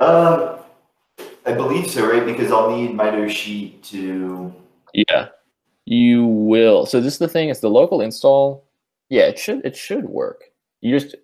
Um, 0.00 0.58
I 1.46 1.52
believe 1.52 1.88
so, 1.90 2.10
right? 2.10 2.26
Because 2.26 2.50
I'll 2.50 2.76
need 2.76 2.90
Mito 2.90 3.30
sheet 3.30 3.84
to. 3.84 4.52
Yeah, 4.92 5.28
you 5.86 6.26
will. 6.26 6.86
So 6.86 7.00
this 7.00 7.14
is 7.14 7.18
the 7.18 7.28
thing: 7.28 7.48
is 7.48 7.60
the 7.60 7.70
local 7.70 8.00
install. 8.00 8.64
Yeah, 9.08 9.24
it 9.24 9.38
should 9.38 9.64
it 9.64 9.76
should 9.76 10.06
work. 10.06 10.44
You 10.80 10.98
just 10.98 11.16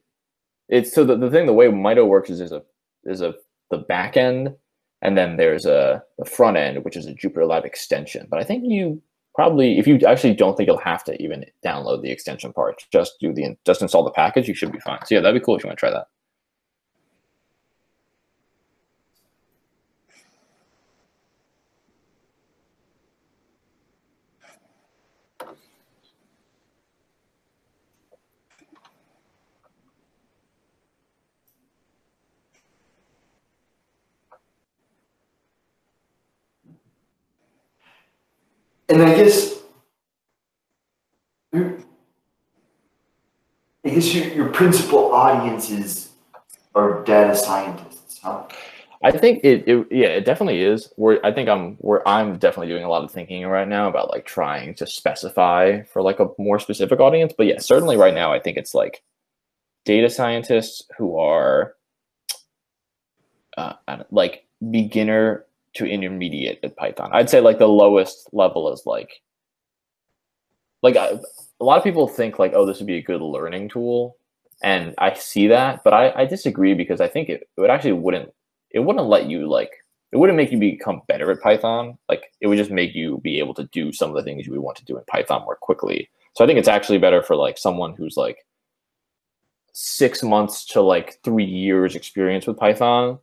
it's 0.69 0.93
so 0.93 1.05
the, 1.05 1.17
the 1.17 1.31
thing 1.31 1.47
the 1.47 1.53
way 1.53 1.67
Mito 1.67 2.07
works 2.07 2.31
is 2.31 2.39
there's 2.39 2.53
a 2.53 2.63
there's 3.05 3.21
a 3.21 3.35
the 3.71 3.79
back 3.79 4.17
end 4.17 4.55
and 5.03 5.17
then 5.17 5.37
there's 5.37 5.67
a 5.67 6.03
the 6.19 6.25
front 6.25 6.57
end 6.57 6.85
which 6.85 6.97
is 6.97 7.07
a 7.07 7.15
Jupyter 7.15 7.49
Lab 7.49 7.65
extension. 7.65 8.27
But 8.31 8.41
I 8.41 8.45
think 8.45 8.65
you 8.67 9.03
probably 9.35 9.79
if 9.79 9.87
you 9.87 9.99
actually 10.07 10.35
don't 10.35 10.57
think 10.57 10.67
you'll 10.67 10.79
have 10.79 11.05
to 11.05 11.21
even 11.23 11.45
download 11.65 12.03
the 12.03 12.11
extension 12.11 12.53
part, 12.53 12.85
just 12.93 13.15
do 13.21 13.33
the 13.33 13.57
just 13.67 13.83
install 13.83 14.05
the 14.05 14.11
package. 14.11 14.49
You 14.49 14.55
should 14.55 14.73
be 14.73 14.81
fine. 14.81 15.01
So 15.07 15.15
yeah, 15.15 15.21
that'd 15.21 15.41
be 15.41 15.45
cool 15.45 15.57
if 15.57 15.65
you 15.65 15.69
want 15.69 15.79
to 15.79 15.81
try 15.81 15.91
that. 15.91 16.07
And 38.91 39.03
I 39.03 39.15
guess. 39.15 39.61
I 41.53 41.77
guess 43.85 44.15
your, 44.15 44.27
your 44.35 44.49
principal 44.51 45.13
audiences 45.13 46.11
are 46.75 47.03
data 47.05 47.35
scientists, 47.35 48.21
huh? 48.23 48.47
I 49.03 49.11
think 49.11 49.41
it, 49.43 49.67
it 49.67 49.87
yeah, 49.91 50.09
it 50.09 50.27
definitely 50.27 50.63
is. 50.63 50.93
Where 50.97 51.25
I 51.25 51.33
think 51.33 51.49
I'm 51.49 51.77
where 51.77 52.07
I'm 52.07 52.37
definitely 52.37 52.69
doing 52.69 52.85
a 52.85 52.89
lot 52.91 53.03
of 53.03 53.11
thinking 53.11 53.47
right 53.47 53.67
now 53.67 53.89
about 53.89 54.11
like 54.11 54.27
trying 54.27 54.75
to 54.75 54.87
specify 54.87 55.83
for 55.85 56.03
like 56.03 56.21
a 56.21 56.29
more 56.37 56.59
specific 56.59 57.01
audience. 57.01 57.33
But 57.37 57.47
yeah, 57.47 57.59
certainly 57.59 57.97
right 57.97 58.13
now 58.13 58.33
I 58.33 58.39
think 58.39 58.59
it's 58.59 58.75
like 58.75 59.03
data 59.87 60.11
scientists 60.11 60.83
who 60.99 61.17
are 61.17 61.75
uh, 63.57 63.73
like 64.11 64.45
beginner 64.71 65.47
to 65.75 65.87
intermediate 65.87 66.61
at 66.63 66.77
Python. 66.77 67.11
I'd 67.13 67.31
say 67.31 67.41
like 67.41 67.59
the 67.59 67.69
lowest 67.69 68.29
level 68.33 68.73
is 68.73 68.83
like 68.87 69.23
like 70.83 70.97
I, 70.97 71.19
a 71.61 71.65
lot 71.65 71.79
of 71.79 71.85
people 71.85 72.09
think 72.09 72.39
like 72.39 72.53
oh 72.55 72.67
this 72.67 72.79
would 72.79 72.87
be 72.87 72.97
a 72.97 73.03
good 73.03 73.21
learning 73.21 73.69
tool 73.69 74.17
and 74.63 74.95
I 74.99 75.15
see 75.15 75.47
that, 75.49 75.83
but 75.85 75.95
I, 75.95 76.13
I 76.15 76.25
disagree 76.27 76.75
because 76.75 77.01
I 77.01 77.09
think 77.09 77.29
it, 77.29 77.49
it 77.57 77.71
actually 77.71 77.93
wouldn't 77.93 78.33
it 78.71 78.81
wouldn't 78.81 79.07
let 79.07 79.27
you 79.27 79.49
like 79.49 79.71
it 80.13 80.17
wouldn't 80.17 80.37
make 80.37 80.51
you 80.51 80.59
become 80.59 81.03
better 81.07 81.31
at 81.31 81.41
Python. 81.41 81.97
Like 82.09 82.25
it 82.41 82.47
would 82.49 82.59
just 82.59 82.71
make 82.71 82.95
you 82.95 83.19
be 83.19 83.39
able 83.39 83.55
to 83.55 83.65
do 83.65 83.93
some 83.93 84.11
of 84.11 84.17
the 84.17 84.23
things 84.23 84.47
you 84.47 84.53
would 84.53 84.61
want 84.61 84.77
to 84.79 84.85
do 84.85 84.97
in 84.97 85.05
Python 85.05 85.45
more 85.45 85.57
quickly. 85.57 86.11
So 86.35 86.45
I 86.45 86.47
think 86.47 86.59
it's 86.59 86.69
actually 86.69 86.99
better 86.99 87.23
for 87.23 87.37
like 87.37 87.59
someone 87.59 87.95
who's 87.95 88.17
like 88.17 88.45
six 89.73 90.23
months 90.23 90.65
to 90.67 90.83
like 90.83 91.19
three 91.23 91.45
years 91.45 91.95
experience 91.95 92.47
with 92.47 92.57
Python 92.57 93.19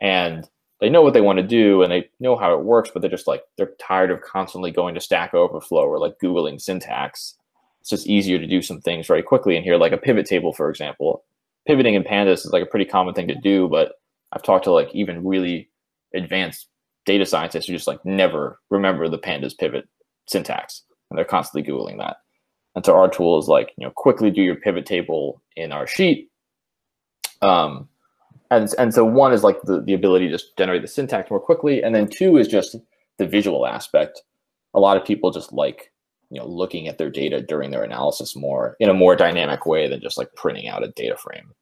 and 0.00 0.48
they 0.82 0.90
know 0.90 1.00
what 1.02 1.14
they 1.14 1.20
want 1.20 1.38
to 1.38 1.46
do 1.46 1.82
and 1.82 1.92
they 1.92 2.10
know 2.18 2.36
how 2.36 2.52
it 2.52 2.64
works, 2.64 2.90
but 2.92 3.00
they're 3.00 3.10
just 3.10 3.28
like 3.28 3.44
they're 3.56 3.72
tired 3.80 4.10
of 4.10 4.20
constantly 4.20 4.70
going 4.70 4.94
to 4.94 5.00
Stack 5.00 5.32
Overflow 5.32 5.86
or 5.86 5.98
like 5.98 6.18
Googling 6.22 6.60
syntax. 6.60 7.36
It's 7.80 7.90
just 7.90 8.06
easier 8.06 8.38
to 8.38 8.46
do 8.46 8.60
some 8.60 8.80
things 8.80 9.06
very 9.06 9.22
quickly 9.22 9.56
in 9.56 9.62
here, 9.62 9.76
like 9.76 9.92
a 9.92 9.96
pivot 9.96 10.26
table, 10.26 10.52
for 10.52 10.68
example. 10.68 11.24
Pivoting 11.66 11.94
in 11.94 12.02
Pandas 12.02 12.44
is 12.44 12.50
like 12.52 12.64
a 12.64 12.66
pretty 12.66 12.84
common 12.84 13.14
thing 13.14 13.28
to 13.28 13.34
do, 13.36 13.68
but 13.68 13.92
I've 14.32 14.42
talked 14.42 14.64
to 14.64 14.72
like 14.72 14.92
even 14.92 15.24
really 15.24 15.70
advanced 16.14 16.66
data 17.04 17.26
scientists 17.26 17.66
who 17.66 17.72
just 17.72 17.86
like 17.86 18.04
never 18.04 18.60
remember 18.70 19.08
the 19.08 19.18
pandas 19.18 19.56
pivot 19.56 19.88
syntax 20.26 20.82
and 21.10 21.18
they're 21.18 21.24
constantly 21.24 21.68
googling 21.68 21.98
that 21.98 22.18
and 22.74 22.84
so 22.84 22.94
our 22.96 23.08
tool 23.08 23.38
is 23.38 23.48
like 23.48 23.72
you 23.76 23.84
know 23.84 23.92
quickly 23.94 24.30
do 24.30 24.42
your 24.42 24.54
pivot 24.54 24.86
table 24.86 25.42
in 25.56 25.72
our 25.72 25.86
sheet 25.86 26.30
um 27.40 27.88
and 28.52 28.68
and 28.78 28.94
so 28.94 29.04
one 29.04 29.32
is 29.32 29.42
like 29.42 29.60
the, 29.62 29.80
the 29.80 29.94
ability 29.94 30.26
to 30.26 30.32
just 30.32 30.56
generate 30.56 30.82
the 30.82 30.88
syntax 30.88 31.30
more 31.30 31.40
quickly 31.40 31.82
and 31.82 31.94
then 31.94 32.06
two 32.06 32.36
is 32.36 32.48
just 32.48 32.76
the 33.18 33.26
visual 33.26 33.66
aspect 33.66 34.22
a 34.74 34.80
lot 34.80 34.96
of 34.96 35.04
people 35.04 35.30
just 35.30 35.52
like 35.52 35.92
you 36.30 36.40
know 36.40 36.46
looking 36.46 36.88
at 36.88 36.98
their 36.98 37.10
data 37.10 37.40
during 37.42 37.70
their 37.70 37.84
analysis 37.84 38.36
more 38.36 38.76
in 38.80 38.88
a 38.88 38.94
more 38.94 39.16
dynamic 39.16 39.66
way 39.66 39.88
than 39.88 40.00
just 40.00 40.18
like 40.18 40.32
printing 40.34 40.68
out 40.68 40.84
a 40.84 40.88
data 40.88 41.16
frame 41.16 41.52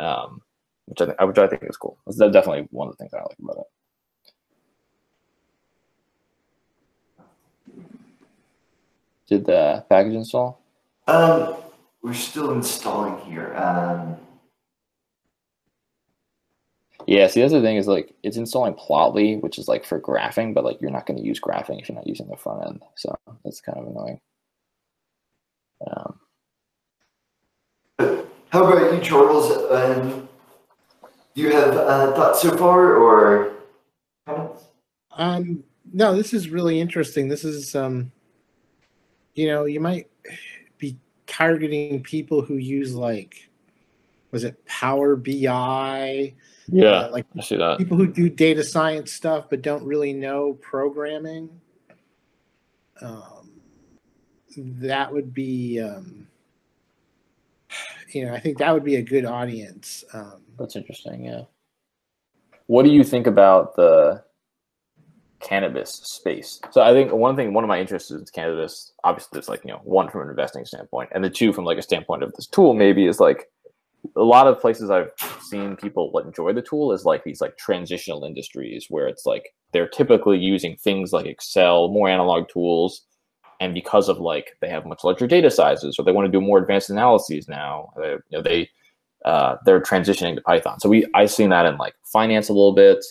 um 0.00 0.40
which 0.86 1.00
I, 1.00 1.06
th- 1.06 1.16
which 1.20 1.38
I 1.38 1.46
think 1.46 1.62
is 1.64 1.76
cool. 1.76 1.98
That's 2.06 2.18
definitely 2.18 2.68
one 2.70 2.88
of 2.88 2.96
the 2.96 2.98
things 2.98 3.14
I 3.14 3.22
like 3.22 3.38
about 3.42 3.56
it. 3.56 3.66
Did 9.26 9.46
the 9.46 9.84
package 9.88 10.14
install? 10.14 10.60
Um, 11.06 11.56
we're 12.02 12.12
still 12.12 12.52
installing 12.52 13.18
here. 13.24 13.54
Um, 13.56 14.16
Yeah, 17.06 17.26
see, 17.26 17.40
that's 17.40 17.52
the 17.52 17.60
thing 17.60 17.76
is 17.76 17.86
like 17.86 18.14
it's 18.22 18.36
installing 18.36 18.74
Plotly, 18.74 19.40
which 19.42 19.58
is 19.58 19.68
like 19.68 19.84
for 19.84 20.00
graphing, 20.00 20.54
but 20.54 20.64
like 20.64 20.80
you're 20.80 20.90
not 20.90 21.06
going 21.06 21.18
to 21.18 21.24
use 21.24 21.40
graphing 21.40 21.80
if 21.80 21.88
you're 21.88 21.96
not 21.96 22.06
using 22.06 22.28
the 22.28 22.36
front 22.36 22.66
end. 22.66 22.82
So 22.96 23.14
that's 23.44 23.60
kind 23.60 23.78
of 23.78 23.86
annoying. 23.86 24.20
Um, 25.86 26.20
how 28.48 28.64
about 28.64 28.94
you, 28.94 29.00
Charles? 29.00 29.50
Um, 29.70 30.28
do 31.34 31.42
you 31.42 31.52
have 31.52 31.76
uh, 31.76 32.12
thoughts 32.12 32.40
so 32.42 32.56
far 32.56 32.94
or 32.94 33.54
comments? 34.26 34.64
Um, 35.12 35.64
no, 35.92 36.14
this 36.14 36.32
is 36.32 36.48
really 36.48 36.80
interesting. 36.80 37.28
This 37.28 37.44
is, 37.44 37.74
um, 37.74 38.12
you 39.34 39.48
know, 39.48 39.64
you 39.64 39.80
might 39.80 40.08
be 40.78 40.96
targeting 41.26 42.02
people 42.02 42.40
who 42.40 42.54
use 42.54 42.94
like, 42.94 43.50
was 44.34 44.42
it 44.44 44.62
Power 44.66 45.14
BI? 45.16 46.34
yeah, 46.66 46.86
Uh, 46.88 47.10
like 47.12 47.24
I 47.38 47.42
see 47.42 47.56
that. 47.56 47.78
people 47.78 47.96
who 47.96 48.08
do 48.08 48.28
data 48.28 48.62
science 48.64 49.12
stuff 49.12 49.46
but 49.48 49.62
don't 49.62 49.84
really 49.84 50.12
know 50.12 50.54
programming. 50.54 51.48
Um, 53.00 53.50
that 54.56 55.12
would 55.12 55.32
be, 55.32 55.80
um, 55.80 56.26
you 58.12 58.24
know, 58.26 58.34
I 58.34 58.40
think 58.40 58.58
that 58.58 58.72
would 58.74 58.84
be 58.84 58.96
a 58.96 59.02
good 59.02 59.24
audience. 59.24 60.04
Um, 60.12 60.42
That's 60.58 60.76
interesting. 60.76 61.24
Yeah. 61.24 61.42
What 62.66 62.84
do 62.84 62.90
you 62.90 63.04
think 63.04 63.26
about 63.26 63.76
the 63.76 64.22
cannabis 65.40 65.90
space? 65.90 66.60
So 66.70 66.80
I 66.82 66.92
think 66.92 67.12
one 67.12 67.36
thing, 67.36 67.52
one 67.52 67.62
of 67.64 67.68
my 67.68 67.78
interests 67.80 68.10
is 68.10 68.30
cannabis. 68.30 68.92
Obviously, 69.04 69.30
there's 69.32 69.48
like 69.48 69.62
you 69.64 69.70
know 69.72 69.80
one 69.84 70.08
from 70.08 70.22
an 70.22 70.30
investing 70.30 70.64
standpoint, 70.64 71.10
and 71.14 71.22
the 71.22 71.30
two 71.30 71.52
from 71.52 71.64
like 71.64 71.78
a 71.78 71.82
standpoint 71.82 72.22
of 72.22 72.32
this 72.34 72.46
tool 72.46 72.72
maybe 72.74 73.06
is 73.06 73.20
like 73.20 73.50
a 74.16 74.22
lot 74.22 74.46
of 74.46 74.60
places 74.60 74.90
I've 74.90 75.10
seen 75.40 75.76
people 75.76 76.16
enjoy 76.18 76.52
the 76.52 76.62
tool 76.62 76.92
is 76.92 77.04
like 77.04 77.24
these 77.24 77.40
like 77.40 77.56
transitional 77.56 78.24
industries 78.24 78.86
where 78.88 79.06
it's 79.06 79.26
like 79.26 79.54
they're 79.72 79.88
typically 79.88 80.38
using 80.38 80.76
things 80.76 81.12
like 81.12 81.26
Excel, 81.26 81.88
more 81.88 82.08
analog 82.08 82.48
tools, 82.48 83.02
and 83.60 83.74
because 83.74 84.08
of 84.08 84.18
like 84.18 84.56
they 84.60 84.68
have 84.68 84.86
much 84.86 85.04
larger 85.04 85.26
data 85.26 85.50
sizes 85.50 85.98
or 85.98 86.04
they 86.04 86.12
want 86.12 86.26
to 86.26 86.32
do 86.32 86.40
more 86.40 86.58
advanced 86.58 86.90
analyses 86.90 87.48
now, 87.48 87.90
they, 87.96 88.10
you 88.10 88.20
know 88.32 88.42
they 88.42 88.68
uh, 89.24 89.56
they're 89.64 89.80
transitioning 89.80 90.34
to 90.34 90.42
Python. 90.42 90.78
So 90.80 90.88
we 90.88 91.06
I've 91.14 91.30
seen 91.30 91.50
that 91.50 91.66
in 91.66 91.76
like 91.76 91.94
finance 92.04 92.48
a 92.48 92.52
little 92.52 92.74
bit, 92.74 93.04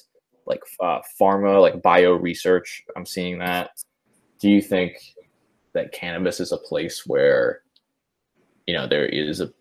like 0.45 0.61
uh, 0.79 0.99
pharma, 1.19 1.61
like 1.61 1.81
bio 1.81 2.13
research. 2.13 2.83
I'm 2.95 3.05
seeing 3.05 3.39
that. 3.39 3.71
Do 4.39 4.49
you 4.49 4.61
think 4.61 4.97
that 5.73 5.91
cannabis 5.91 6.39
is 6.39 6.51
a 6.51 6.57
place 6.57 7.03
where 7.05 7.61
you 8.67 8.73
know 8.73 8.87
there 8.87 9.05
is 9.05 9.41
a 9.41 9.51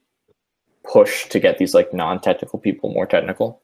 push 0.85 1.29
to 1.29 1.39
get 1.39 1.59
these 1.59 1.75
like 1.75 1.93
non-technical 1.93 2.59
people 2.59 2.93
more 2.93 3.07
technical? 3.07 3.61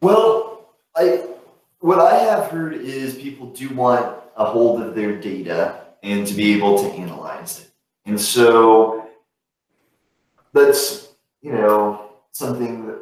Well, 0.00 0.70
I 0.96 1.24
what 1.80 1.98
I 1.98 2.18
have 2.18 2.50
heard 2.50 2.74
is 2.74 3.16
people 3.16 3.46
do 3.48 3.74
want 3.74 4.16
a 4.36 4.44
hold 4.44 4.82
of 4.82 4.94
their 4.94 5.18
data 5.18 5.80
and 6.02 6.26
to 6.26 6.34
be 6.34 6.54
able 6.54 6.78
to 6.78 6.88
analyze 6.90 7.60
it. 7.60 7.70
And 8.06 8.20
so 8.20 9.08
that's, 10.52 11.08
you 11.42 11.52
know, 11.52 12.10
something 12.32 12.86
that 12.86 12.98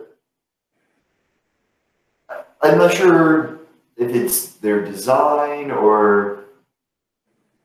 I'm 2.60 2.78
not 2.78 2.92
sure 2.92 3.60
if 3.96 4.14
it's 4.14 4.54
their 4.54 4.84
design 4.84 5.70
or 5.70 6.37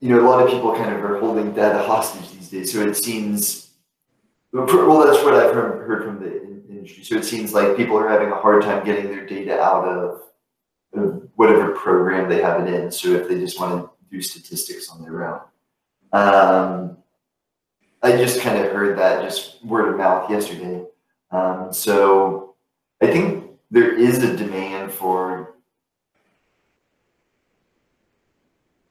you 0.04 0.10
know, 0.10 0.20
a 0.20 0.28
lot 0.28 0.42
of 0.42 0.50
people 0.50 0.74
kind 0.74 0.94
of 0.94 1.02
are 1.02 1.18
holding 1.18 1.54
data 1.54 1.82
hostage 1.82 2.30
these 2.32 2.50
days. 2.50 2.70
So 2.70 2.86
it 2.86 2.94
seems 2.94 3.70
well, 4.52 4.66
that's 5.06 5.24
what 5.24 5.32
I've 5.32 5.54
heard, 5.54 6.04
from 6.04 6.20
the 6.20 6.42
industry. 6.68 7.02
So 7.04 7.16
it 7.16 7.24
seems 7.24 7.54
like 7.54 7.74
people 7.74 7.96
are 7.96 8.06
having 8.06 8.30
a 8.30 8.36
hard 8.36 8.62
time 8.62 8.84
getting 8.84 9.06
their 9.06 9.24
data 9.24 9.58
out 9.58 9.88
of 9.88 10.20
of 10.92 11.26
whatever 11.36 11.72
program 11.72 12.28
they 12.28 12.42
have 12.42 12.60
it 12.60 12.72
in. 12.72 12.90
So 12.90 13.14
if 13.14 13.28
they 13.28 13.36
just 13.36 13.58
want 13.58 13.82
to 13.82 13.90
do 14.10 14.20
statistics 14.20 14.90
on 14.90 15.02
their 15.02 15.26
own, 15.26 15.40
um, 16.12 16.98
I 18.02 18.12
just 18.18 18.42
kind 18.42 18.58
of 18.62 18.72
heard 18.72 18.98
that 18.98 19.22
just 19.22 19.64
word 19.64 19.88
of 19.88 19.96
mouth 19.96 20.30
yesterday. 20.30 20.84
Um, 21.30 21.72
so 21.72 22.56
I 23.00 23.06
think 23.06 23.52
there 23.70 23.94
is 23.94 24.22
a 24.22 24.36
demand 24.36 24.92
for 24.92 25.53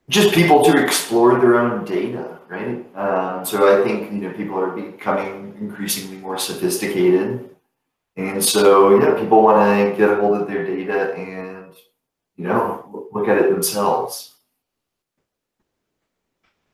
just 0.09 0.33
people 0.33 0.63
to 0.65 0.83
explore 0.83 1.39
their 1.39 1.59
own 1.59 1.85
data, 1.85 2.39
right? 2.49 2.85
Um, 2.95 3.45
so 3.45 3.79
I 3.79 3.83
think 3.83 4.11
you 4.11 4.19
know 4.19 4.33
people 4.33 4.59
are 4.59 4.71
becoming 4.71 5.55
increasingly 5.59 6.17
more 6.17 6.37
sophisticated, 6.37 7.49
and 8.17 8.43
so 8.43 8.99
yeah, 8.99 9.19
people 9.19 9.41
want 9.41 9.91
to 9.91 9.97
get 9.97 10.09
a 10.09 10.15
hold 10.15 10.39
of 10.39 10.47
their 10.47 10.65
data 10.65 11.13
and 11.15 11.73
you 12.35 12.45
know 12.45 13.07
look 13.11 13.27
at 13.27 13.37
it 13.37 13.49
themselves. 13.49 14.35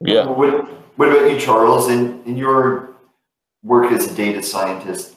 Yeah. 0.01 0.25
What 0.25 0.67
What 0.97 1.09
about 1.09 1.31
you, 1.31 1.39
Charles? 1.39 1.89
In 1.89 2.23
in 2.25 2.37
your 2.37 2.95
work 3.63 3.91
as 3.91 4.11
a 4.11 4.15
data 4.15 4.41
scientist, 4.41 5.15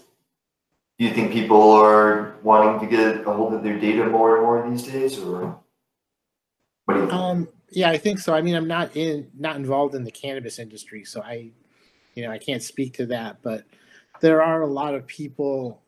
do 0.98 1.04
you 1.06 1.14
think 1.14 1.32
people 1.32 1.72
are 1.72 2.34
wanting 2.42 2.80
to 2.80 2.86
get 2.86 3.26
a 3.26 3.32
hold 3.32 3.54
of 3.54 3.62
their 3.62 3.78
data 3.78 4.04
more 4.04 4.36
and 4.36 4.44
more 4.44 4.70
these 4.70 4.82
days, 4.82 5.18
or 5.18 5.24
what 5.38 5.40
do 5.40 5.46
you 5.46 5.48
think? 5.48 5.58
Um, 6.88 7.48
yeah, 7.70 7.90
I 7.90 7.96
think 7.96 8.18
so. 8.18 8.34
I 8.34 8.42
mean, 8.42 8.54
I'm 8.54 8.68
not 8.68 8.96
in, 8.96 9.30
not 9.38 9.56
involved 9.56 9.94
in 9.94 10.04
the 10.04 10.10
cannabis 10.10 10.58
industry, 10.58 11.04
so 11.04 11.22
I, 11.22 11.50
you 12.14 12.22
know, 12.22 12.30
I 12.30 12.38
can't 12.38 12.62
speak 12.62 12.94
to 12.94 13.06
that. 13.06 13.38
But 13.42 13.64
there 14.20 14.42
are 14.42 14.62
a 14.62 14.66
lot 14.66 14.94
of 14.94 15.06
people, 15.06 15.80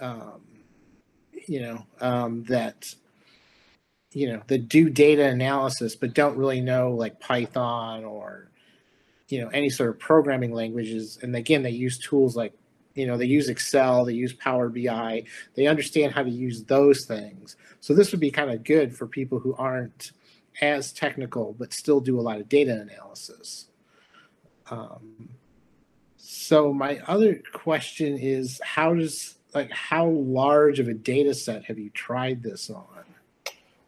um, 0.00 0.42
you 1.46 1.60
know, 1.60 1.86
um, 2.00 2.44
that, 2.44 2.94
you 4.12 4.32
know, 4.32 4.42
that 4.48 4.68
do 4.68 4.90
data 4.90 5.24
analysis, 5.24 5.96
but 5.96 6.14
don't 6.14 6.36
really 6.36 6.60
know 6.60 6.92
like 6.92 7.20
Python 7.20 8.04
or, 8.04 8.50
you 9.28 9.40
know, 9.40 9.48
any 9.48 9.70
sort 9.70 9.90
of 9.90 9.98
programming 9.98 10.52
languages. 10.52 11.18
And 11.22 11.34
again, 11.36 11.62
they 11.62 11.70
use 11.70 11.98
tools 11.98 12.36
like, 12.36 12.52
you 12.96 13.06
know, 13.06 13.16
they 13.16 13.26
use 13.26 13.48
Excel, 13.48 14.04
they 14.04 14.14
use 14.14 14.32
Power 14.32 14.68
BI, 14.68 15.22
they 15.54 15.66
understand 15.66 16.12
how 16.12 16.22
to 16.22 16.30
use 16.30 16.64
those 16.64 17.04
things. 17.04 17.56
So 17.80 17.94
this 17.94 18.10
would 18.10 18.20
be 18.20 18.30
kind 18.30 18.50
of 18.50 18.64
good 18.64 18.96
for 18.96 19.06
people 19.06 19.38
who 19.38 19.54
aren't 19.54 20.12
as 20.62 20.92
technical 20.92 21.54
but 21.58 21.72
still 21.72 22.00
do 22.00 22.18
a 22.18 22.22
lot 22.22 22.40
of 22.40 22.48
data 22.48 22.80
analysis. 22.80 23.66
Um, 24.70 25.28
so 26.16 26.72
my 26.72 26.98
other 27.06 27.40
question 27.52 28.16
is 28.16 28.60
how 28.64 28.94
does 28.94 29.36
like 29.54 29.70
how 29.70 30.06
large 30.06 30.80
of 30.80 30.88
a 30.88 30.94
data 30.94 31.34
set 31.34 31.64
have 31.64 31.78
you 31.78 31.90
tried 31.90 32.42
this 32.42 32.70
on? 32.70 33.04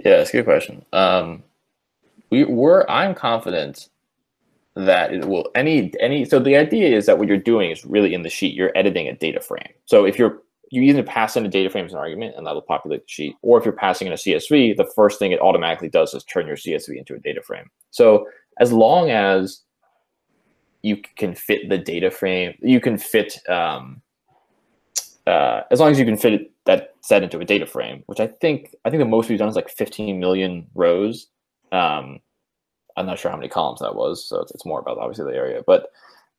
Yeah, 0.04 0.20
it's 0.20 0.30
a 0.30 0.34
good 0.34 0.44
question. 0.44 0.84
Um, 0.92 1.42
we 2.30 2.44
were. 2.44 2.88
I'm 2.90 3.14
confident 3.14 3.88
that 4.78 5.12
it 5.12 5.24
will 5.24 5.50
any 5.54 5.92
any. 6.00 6.24
So 6.24 6.38
the 6.38 6.56
idea 6.56 6.96
is 6.96 7.06
that 7.06 7.18
what 7.18 7.28
you're 7.28 7.36
doing 7.36 7.70
is 7.70 7.84
really 7.84 8.14
in 8.14 8.22
the 8.22 8.30
sheet. 8.30 8.54
You're 8.54 8.76
editing 8.76 9.08
a 9.08 9.14
data 9.14 9.40
frame. 9.40 9.72
So 9.86 10.04
if 10.04 10.18
you're 10.18 10.42
you 10.70 10.82
either 10.82 11.02
pass 11.02 11.36
in 11.36 11.46
a 11.46 11.48
data 11.48 11.70
frame 11.70 11.86
as 11.86 11.92
an 11.92 11.98
argument, 11.98 12.34
and 12.36 12.46
that'll 12.46 12.62
populate 12.62 13.02
the 13.02 13.08
sheet, 13.08 13.36
or 13.42 13.58
if 13.58 13.64
you're 13.64 13.72
passing 13.72 14.06
in 14.06 14.12
a 14.12 14.16
CSV, 14.16 14.76
the 14.76 14.90
first 14.94 15.18
thing 15.18 15.32
it 15.32 15.40
automatically 15.40 15.88
does 15.88 16.12
is 16.14 16.24
turn 16.24 16.46
your 16.46 16.56
CSV 16.56 16.96
into 16.96 17.14
a 17.14 17.18
data 17.18 17.42
frame. 17.42 17.70
So 17.90 18.26
as 18.60 18.72
long 18.72 19.10
as 19.10 19.62
you 20.82 20.98
can 21.16 21.34
fit 21.34 21.68
the 21.68 21.78
data 21.78 22.10
frame, 22.10 22.54
you 22.60 22.80
can 22.80 22.98
fit 22.98 23.38
um, 23.48 24.02
uh, 25.26 25.62
as 25.70 25.80
long 25.80 25.90
as 25.90 25.98
you 25.98 26.04
can 26.04 26.16
fit 26.16 26.34
it, 26.34 26.52
that 26.66 26.94
set 27.00 27.22
into 27.22 27.38
a 27.38 27.44
data 27.44 27.66
frame, 27.66 28.02
which 28.06 28.20
I 28.20 28.26
think 28.26 28.74
I 28.84 28.90
think 28.90 29.00
the 29.00 29.06
most 29.06 29.28
we've 29.28 29.38
done 29.38 29.48
is 29.48 29.56
like 29.56 29.70
15 29.70 30.20
million 30.20 30.66
rows. 30.74 31.28
Um, 31.72 32.20
I'm 32.98 33.06
not 33.06 33.18
sure 33.18 33.30
how 33.30 33.36
many 33.36 33.48
columns 33.48 33.80
that 33.80 33.94
was, 33.94 34.24
so 34.24 34.40
it's, 34.40 34.52
it's 34.52 34.66
more 34.66 34.80
about 34.80 34.98
obviously 34.98 35.30
the 35.30 35.36
area, 35.36 35.62
but 35.66 35.90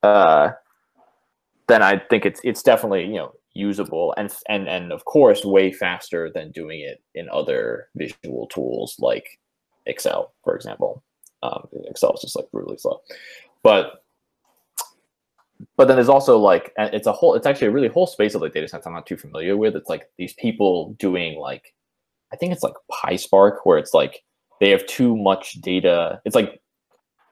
uh, 0.04 0.52
then 1.68 1.82
I 1.82 2.00
think 2.10 2.26
it's 2.26 2.42
it's 2.44 2.64
definitely 2.64 3.06
you 3.06 3.16
know 3.16 3.34
usable 3.54 4.14
and 4.18 4.34
and 4.48 4.68
and 4.68 4.92
of 4.92 5.06
course 5.06 5.44
way 5.44 5.72
faster 5.72 6.30
than 6.34 6.52
doing 6.52 6.82
it 6.82 7.02
in 7.16 7.30
other 7.30 7.90
visual 7.96 8.48
tools 8.48 8.96
like 9.00 9.40
Excel, 9.86 10.34
for 10.44 10.56
example. 10.56 11.04
Um, 11.42 11.68
Excel 11.86 12.14
is 12.14 12.22
just 12.22 12.36
like 12.36 12.52
brutally 12.52 12.78
slow, 12.78 13.02
but 13.64 14.04
but 15.78 15.88
then 15.88 15.96
there's 15.96 16.10
also 16.10 16.38
like 16.38 16.74
it's 16.78 17.08
a 17.08 17.14
whole 17.14 17.36
it's 17.36 17.48
actually 17.48 17.68
a 17.68 17.72
really 17.72 17.88
whole 17.88 18.08
space 18.08 18.36
of 18.36 18.42
like 18.42 18.54
data 18.54 18.68
science 18.68 18.86
I'm 18.86 18.94
not 18.94 19.08
too 19.08 19.18
familiar 19.18 19.56
with. 19.58 19.76
It's 19.76 19.90
like 19.90 20.10
these 20.18 20.34
people 20.34 20.96
doing 21.00 21.40
like 21.40 21.74
I 22.34 22.36
think 22.36 22.54
it's 22.54 22.64
like 22.64 22.74
PySpark 22.92 23.60
where 23.64 23.78
it's 23.78 23.94
like 23.94 24.24
they 24.60 24.70
have 24.70 24.86
too 24.88 25.16
much 25.16 25.54
data. 25.62 26.22
It's 26.26 26.36
like 26.36 26.62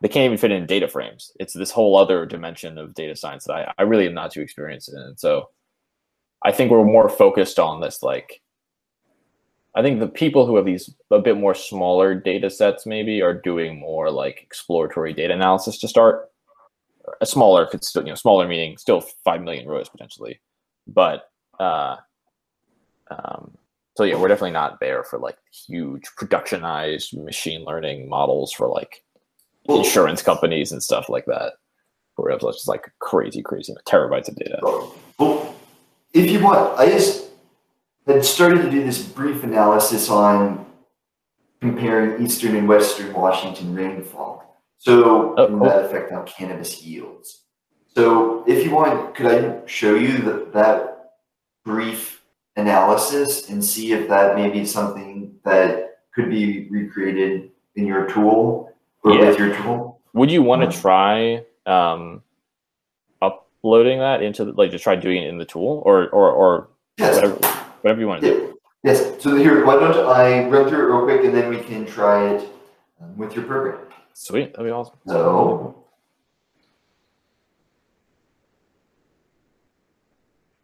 they 0.02 0.08
can't 0.08 0.26
even 0.26 0.38
fit 0.38 0.52
in 0.52 0.66
data 0.66 0.88
frames. 0.88 1.32
It's 1.40 1.54
this 1.54 1.72
whole 1.72 1.98
other 1.98 2.26
dimension 2.26 2.78
of 2.78 2.94
data 2.94 3.16
science 3.16 3.46
that 3.46 3.54
I, 3.54 3.74
I 3.78 3.82
really 3.84 4.08
am 4.08 4.14
not 4.14 4.32
too 4.32 4.42
experienced 4.42 4.94
in. 4.94 5.16
So 5.18 5.50
I 6.44 6.52
think 6.52 6.72
we're 6.72 6.84
more 6.84 7.10
focused 7.10 7.60
on 7.60 7.82
this 7.82 8.04
like 8.04 8.42
I 9.76 9.84
think 9.84 10.00
the 10.00 10.08
people 10.08 10.48
who 10.48 10.56
have 10.56 10.66
these 10.66 10.94
a 11.12 11.20
bit 11.20 11.38
more 11.38 11.54
smaller 11.54 12.16
data 12.16 12.50
sets 12.50 12.88
maybe 12.88 13.22
are 13.22 13.34
doing 13.34 13.80
more 13.80 14.10
like 14.10 14.42
exploratory 14.42 15.14
data 15.14 15.36
analysis 15.36 15.78
to 15.80 15.88
start. 15.88 16.32
A 17.22 17.26
smaller, 17.28 17.64
if 17.64 17.76
it's 17.76 17.88
still, 17.88 18.02
you 18.02 18.10
know, 18.10 18.16
smaller 18.16 18.48
meaning 18.48 18.78
still 18.78 19.02
five 19.24 19.42
million 19.42 19.68
rows 19.68 19.88
potentially. 19.88 20.40
But 20.88 21.30
uh 21.60 21.98
um 23.10 23.56
so 23.98 24.04
yeah, 24.04 24.16
we're 24.16 24.28
definitely 24.28 24.52
not 24.52 24.80
there 24.80 25.04
for 25.04 25.18
like 25.18 25.40
huge 25.52 26.04
productionized 26.20 27.20
machine 27.24 27.66
learning 27.66 28.08
models 28.08 28.54
for 28.54 28.68
like 28.68 29.04
insurance 29.68 30.22
companies 30.22 30.72
and 30.72 30.84
stuff 30.84 31.10
like 31.10 31.26
that. 31.26 31.54
Where 32.16 32.32
it's 32.32 32.44
just 32.44 32.68
like 32.68 32.92
crazy, 33.00 33.42
crazy 33.42 33.74
terabytes 33.88 34.28
of 34.28 34.36
data. 34.36 34.60
Well, 35.18 35.56
if 36.14 36.30
you 36.30 36.40
want, 36.44 36.78
I 36.78 36.90
just 36.92 37.32
had 38.06 38.24
started 38.24 38.62
to 38.62 38.70
do 38.70 38.84
this 38.84 39.02
brief 39.02 39.44
analysis 39.44 40.12
on 40.12 40.68
comparing 41.60 42.24
eastern 42.24 42.56
and 42.56 42.68
western 42.68 43.14
Washington 43.14 43.74
rainfall. 43.74 44.62
So, 44.78 45.34
Oh, 45.38 45.48
cool. 45.48 45.60
that 45.62 45.76
oh. 45.78 45.86
effect 45.86 46.12
on 46.12 46.28
cannabis 46.28 46.84
yields. 46.84 47.46
So, 47.96 48.44
if 48.48 48.64
you 48.64 48.70
want, 48.70 49.16
could 49.16 49.26
I 49.26 49.66
show 49.66 49.96
you 49.96 50.20
that, 50.20 50.54
that 50.54 51.14
brief 51.66 52.17
analysis 52.58 53.50
and 53.50 53.64
see 53.64 53.94
if 53.94 54.10
that 54.10 54.36
may 54.36 54.50
be 54.50 54.66
something 54.66 55.34
that 55.46 56.00
could 56.14 56.30
be 56.30 56.68
recreated 56.70 57.52
in 57.76 57.86
your 57.86 58.08
tool 58.10 58.72
or 59.04 59.14
Yeah. 59.14 59.28
with 59.30 59.40
your 59.40 59.56
tool? 59.56 60.02
Would 60.14 60.32
you 60.32 60.42
want 60.42 60.70
to 60.70 60.78
try 60.82 61.46
um, 61.68 62.24
uploading 63.22 64.00
that 64.00 64.22
into 64.24 64.46
the, 64.46 64.52
like 64.54 64.72
just 64.72 64.84
try 64.84 64.96
doing 64.96 65.24
it 65.24 65.28
in 65.30 65.38
the 65.38 65.46
tool 65.46 65.84
or 65.86 66.10
or 66.10 66.32
or 66.32 66.68
Yes. 66.98 67.16
whatever 67.16 67.36
whatever 67.82 68.02
you 68.02 68.08
want 68.08 68.22
to 68.22 68.28
do? 68.30 68.60
Yes, 68.84 69.22
so 69.22 69.36
here, 69.36 69.66
why 69.66 69.76
don't 69.76 70.08
I 70.08 70.48
run 70.48 70.70
through 70.70 70.80
it 70.80 70.94
real 70.96 71.04
quick 71.04 71.24
and 71.26 71.34
then 71.36 71.50
we 71.50 71.60
can 71.60 71.86
try 71.86 72.30
it 72.30 72.50
um, 73.02 73.18
with 73.18 73.36
your 73.36 73.44
program. 73.46 73.80
Sweet, 74.14 74.54
that'd 74.54 74.66
be 74.66 74.72
awesome. 74.72 74.98
So. 75.08 75.84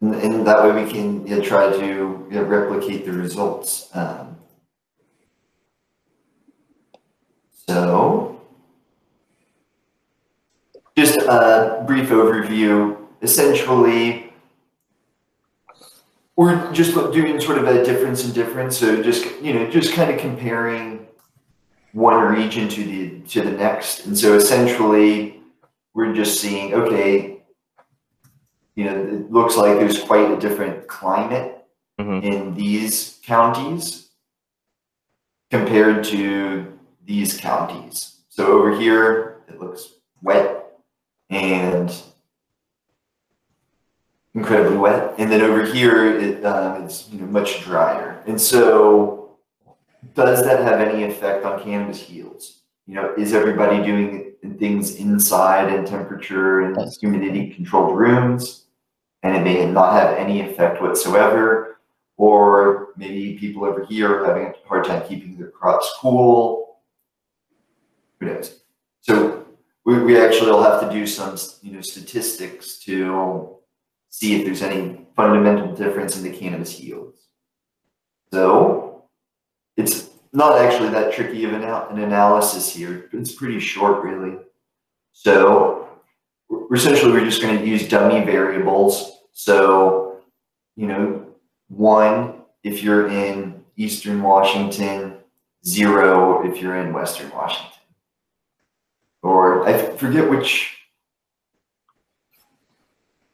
And, 0.04 0.14
and 0.16 0.46
that 0.46 0.62
way 0.62 0.84
we 0.84 0.90
can 0.90 1.26
yeah, 1.26 1.40
try 1.40 1.70
to 1.70 2.28
yeah, 2.30 2.40
replicate 2.40 3.06
the 3.06 3.12
results. 3.12 3.88
Um, 3.94 4.36
so. 7.66 8.40
Just 10.94 11.18
a 11.20 11.82
brief 11.86 12.10
overview. 12.10 12.98
Essentially, 13.22 14.32
we're 16.36 16.72
just 16.72 16.94
doing 17.12 17.40
sort 17.40 17.58
of 17.58 17.66
a 17.66 17.82
difference 17.82 18.24
in 18.26 18.32
difference. 18.32 18.76
So 18.76 19.02
just 19.02 19.24
you 19.40 19.54
know, 19.54 19.68
just 19.70 19.94
kind 19.94 20.10
of 20.12 20.20
comparing 20.20 21.06
one 21.92 22.22
region 22.22 22.68
to 22.68 22.84
the 22.84 23.20
to 23.30 23.40
the 23.40 23.52
next, 23.52 24.06
and 24.06 24.16
so 24.16 24.34
essentially, 24.34 25.40
we're 25.94 26.12
just 26.12 26.40
seeing 26.40 26.74
okay. 26.74 27.33
You 28.76 28.84
know, 28.84 28.96
it 28.96 29.30
looks 29.30 29.56
like 29.56 29.78
there's 29.78 30.02
quite 30.02 30.30
a 30.30 30.36
different 30.36 30.86
climate 30.88 31.64
Mhm. 32.00 32.22
in 32.24 32.54
these 32.54 33.20
counties 33.24 34.08
compared 35.50 36.02
to 36.04 36.66
these 37.04 37.36
counties. 37.38 38.22
So 38.28 38.46
over 38.46 38.74
here, 38.76 39.42
it 39.48 39.60
looks 39.60 39.94
wet 40.22 40.72
and 41.30 41.92
incredibly 44.34 44.76
wet, 44.76 45.14
and 45.18 45.30
then 45.30 45.40
over 45.40 45.64
here, 45.64 46.06
it 46.18 46.44
um, 46.44 46.82
it's 46.82 47.08
you 47.10 47.20
know 47.20 47.26
much 47.26 47.62
drier. 47.62 48.22
And 48.26 48.40
so, 48.40 49.36
does 50.14 50.42
that 50.44 50.60
have 50.64 50.80
any 50.80 51.04
effect 51.04 51.44
on 51.44 51.62
cannabis 51.62 52.10
yields? 52.10 52.62
You 52.86 52.96
know, 52.96 53.14
is 53.16 53.32
everybody 53.32 53.82
doing 53.82 54.32
things 54.58 54.96
inside 54.96 55.72
in 55.72 55.84
temperature 55.86 56.60
and 56.62 56.76
humidity 57.00 57.50
controlled 57.54 57.96
rooms, 57.96 58.63
and 59.24 59.34
it 59.34 59.42
may 59.42 59.66
not 59.66 59.94
have 59.94 60.16
any 60.16 60.42
effect 60.42 60.80
whatsoever? 60.80 61.80
Or 62.16 62.90
maybe 62.96 63.36
people 63.36 63.64
over 63.64 63.84
here 63.84 64.20
are 64.22 64.26
having 64.26 64.44
a 64.44 64.68
hard 64.68 64.84
time 64.84 65.02
keeping 65.08 65.36
their 65.36 65.50
crops 65.50 65.92
cool. 65.98 66.76
Who 68.20 68.26
knows? 68.26 68.60
So 69.00 69.46
we, 69.84 70.00
we 70.00 70.20
actually 70.20 70.52
will 70.52 70.62
have 70.62 70.80
to 70.82 70.90
do 70.90 71.06
some, 71.06 71.36
you 71.62 71.72
know, 71.72 71.80
statistics 71.80 72.78
to 72.80 73.56
see 74.10 74.36
if 74.36 74.44
there's 74.44 74.62
any 74.62 75.06
fundamental 75.16 75.74
difference 75.74 76.16
in 76.16 76.22
the 76.22 76.36
cannabis 76.36 76.78
yields. 76.78 77.28
So 78.32 79.06
it's 79.76 80.10
not 80.32 80.58
actually 80.58 80.90
that 80.90 81.14
tricky 81.14 81.44
of 81.44 81.54
an, 81.54 81.64
an 81.64 81.98
analysis 81.98 82.72
here. 82.72 83.08
It's 83.12 83.32
pretty 83.32 83.58
short, 83.58 84.04
really. 84.04 84.36
So 85.12 85.83
we're 86.74 86.78
essentially 86.78 87.12
we're 87.12 87.24
just 87.24 87.40
going 87.40 87.56
to 87.56 87.64
use 87.64 87.88
dummy 87.88 88.24
variables. 88.24 89.20
So 89.32 90.18
you 90.74 90.88
know, 90.88 91.24
one 91.68 92.34
if 92.64 92.82
you're 92.82 93.06
in 93.06 93.62
Eastern 93.76 94.20
Washington, 94.20 95.18
zero 95.64 96.44
if 96.44 96.60
you're 96.60 96.76
in 96.78 96.92
Western 96.92 97.30
Washington. 97.30 97.70
Or 99.22 99.68
I 99.68 99.78
forget 99.96 100.28
which 100.28 100.76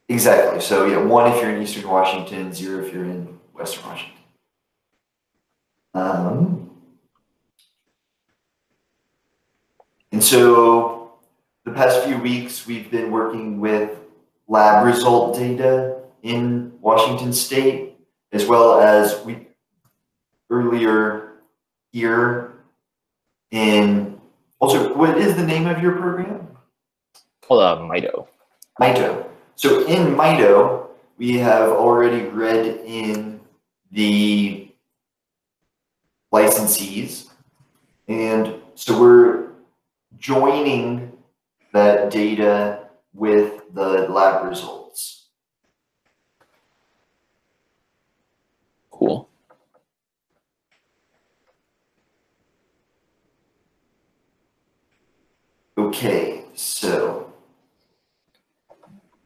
exactly. 0.07 0.61
So 0.61 0.85
yeah, 0.85 0.97
one 0.97 1.31
if 1.31 1.41
you're 1.41 1.49
in 1.49 1.63
Eastern 1.63 1.89
Washington, 1.89 2.53
zero 2.53 2.85
if 2.85 2.93
you're 2.93 3.05
in 3.05 3.39
Western 3.55 3.85
Washington. 3.85 4.17
Um, 5.95 6.69
and 10.11 10.23
so 10.23 10.90
the 11.65 11.71
past 11.71 12.03
few 12.03 12.17
weeks 12.17 12.65
we've 12.65 12.89
been 12.89 13.11
working 13.11 13.59
with 13.59 13.99
lab 14.47 14.85
result 14.85 15.37
data 15.37 15.97
in 16.23 16.73
Washington 16.81 17.33
State, 17.33 17.95
as 18.31 18.45
well 18.45 18.79
as 18.79 19.23
we 19.25 19.47
earlier 20.49 21.33
here 21.91 22.53
in 23.51 24.19
also 24.59 24.95
what 24.95 25.17
is 25.17 25.35
the 25.35 25.45
name 25.45 25.67
of 25.67 25.81
your 25.81 25.93
program? 25.93 26.47
Called 27.41 27.61
uh, 27.61 27.77
Mito. 27.81 28.27
Mito. 28.79 29.27
So 29.55 29.85
in 29.85 30.15
Mito, 30.15 30.87
we 31.17 31.37
have 31.37 31.69
already 31.69 32.25
read 32.25 32.65
in 32.85 33.39
the 33.91 34.71
licensees. 36.33 37.27
And 38.07 38.55
so 38.75 38.99
we're 38.99 39.49
joining 40.17 41.10
that 41.73 42.11
data 42.11 42.87
with 43.13 43.61
the 43.73 44.07
lab 44.09 44.45
results. 44.47 45.27
Cool. 48.91 49.27
Okay, 55.77 56.45
so 56.53 57.31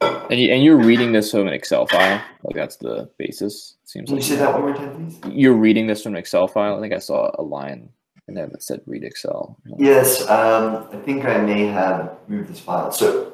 And 0.02 0.40
you, 0.40 0.54
and 0.54 0.64
you're 0.64 0.78
reading 0.78 1.12
this 1.12 1.32
from 1.32 1.48
an 1.48 1.54
Excel 1.54 1.86
file. 1.88 2.22
Like 2.44 2.56
that's 2.56 2.78
the 2.78 3.10
basis. 3.18 3.76
It 3.84 3.90
seems 3.90 4.10
can 4.10 4.16
you 4.16 4.22
like 4.22 4.30
say 4.30 4.36
that 4.38 4.54
one 4.54 4.62
more 4.62 4.76
time, 4.76 5.12
please? 5.22 5.34
you're 5.34 5.54
reading 5.54 5.88
this 5.88 6.04
from 6.04 6.14
an 6.14 6.20
Excel 6.20 6.48
file. 6.48 6.78
I 6.78 6.82
think 6.82 6.94
I 6.94 7.00
saw 7.00 7.32
a 7.38 7.42
line 7.44 7.90
in 8.28 8.34
there 8.34 8.48
that 8.48 8.64
said 8.64 8.82
read 8.86 9.04
Excel. 9.04 9.58
Yes, 9.78 10.28
um, 10.30 10.88
I 10.92 10.98
think 10.98 11.26
I 11.26 11.38
may 11.38 11.68
have 11.68 12.18
moved 12.28 12.50
this 12.50 12.60
file. 12.60 12.92
So 12.92 13.34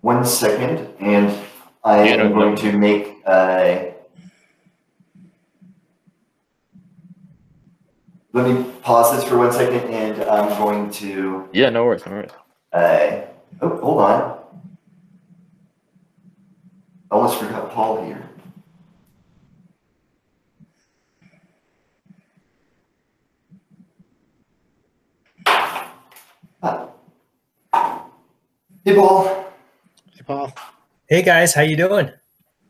one 0.00 0.24
second, 0.24 0.88
and 1.00 1.36
I 1.82 2.04
Yeah, 2.08 2.14
am 2.14 2.30
no. 2.30 2.34
going 2.34 2.56
to 2.56 2.72
make 2.72 3.16
a. 3.26 3.94
Let 8.32 8.46
me 8.50 8.64
pause 8.82 9.14
this 9.14 9.24
for 9.28 9.38
one 9.38 9.52
second, 9.52 9.90
and 9.90 10.22
I'm 10.24 10.48
going 10.58 10.90
to. 10.92 11.48
Yeah, 11.52 11.70
no 11.70 11.84
worries, 11.84 12.04
no 12.06 12.12
worries. 12.12 12.30
Uh, 12.72 13.20
oh, 13.60 13.68
hold 13.80 14.00
on. 14.00 14.38
I 17.10 17.14
almost 17.14 17.38
forgot 17.38 17.70
Paul 17.70 18.04
here. 18.06 18.28
Hey, 28.86 28.94
Paul. 28.94 29.46
Hey, 30.12 30.22
Paul. 30.26 30.52
Hey 31.08 31.22
guys, 31.22 31.54
how 31.54 31.62
you 31.62 31.74
doing? 31.74 32.10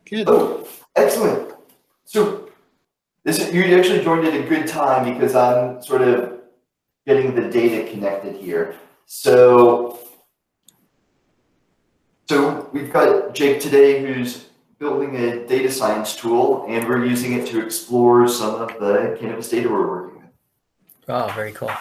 Good. 0.08 0.28
Oh, 0.28 0.64
excellent. 0.94 1.54
So 2.04 2.50
this 3.24 3.40
is, 3.40 3.52
you 3.52 3.64
actually 3.76 4.04
joined 4.04 4.24
at 4.24 4.32
a 4.32 4.48
good 4.48 4.68
time 4.68 5.12
because 5.12 5.34
I'm 5.34 5.82
sort 5.82 6.02
of 6.02 6.38
getting 7.04 7.34
the 7.34 7.48
data 7.50 7.90
connected 7.90 8.36
here. 8.36 8.76
So, 9.06 9.98
so 12.28 12.70
we've 12.72 12.92
got 12.92 13.34
Jake 13.34 13.60
today 13.60 14.00
who's 14.00 14.46
building 14.78 15.16
a 15.16 15.44
data 15.48 15.72
science 15.72 16.14
tool, 16.14 16.64
and 16.68 16.88
we're 16.88 17.04
using 17.04 17.32
it 17.32 17.48
to 17.48 17.60
explore 17.60 18.28
some 18.28 18.54
of 18.54 18.68
the 18.78 19.16
cannabis 19.18 19.48
data 19.48 19.68
we're 19.68 19.88
working 19.88 20.20
with. 20.20 20.30
Oh, 21.08 21.32
very 21.34 21.50
cool. 21.50 21.72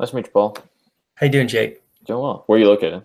Nice 0.00 0.10
to 0.10 0.16
meet 0.16 0.28
you, 0.28 0.32
Paul. 0.32 0.56
How 1.16 1.26
you 1.26 1.32
doing, 1.32 1.48
Jake? 1.48 1.82
Doing 2.06 2.22
well. 2.22 2.44
Where 2.46 2.56
are 2.56 2.62
you 2.62 2.68
located? 2.68 3.04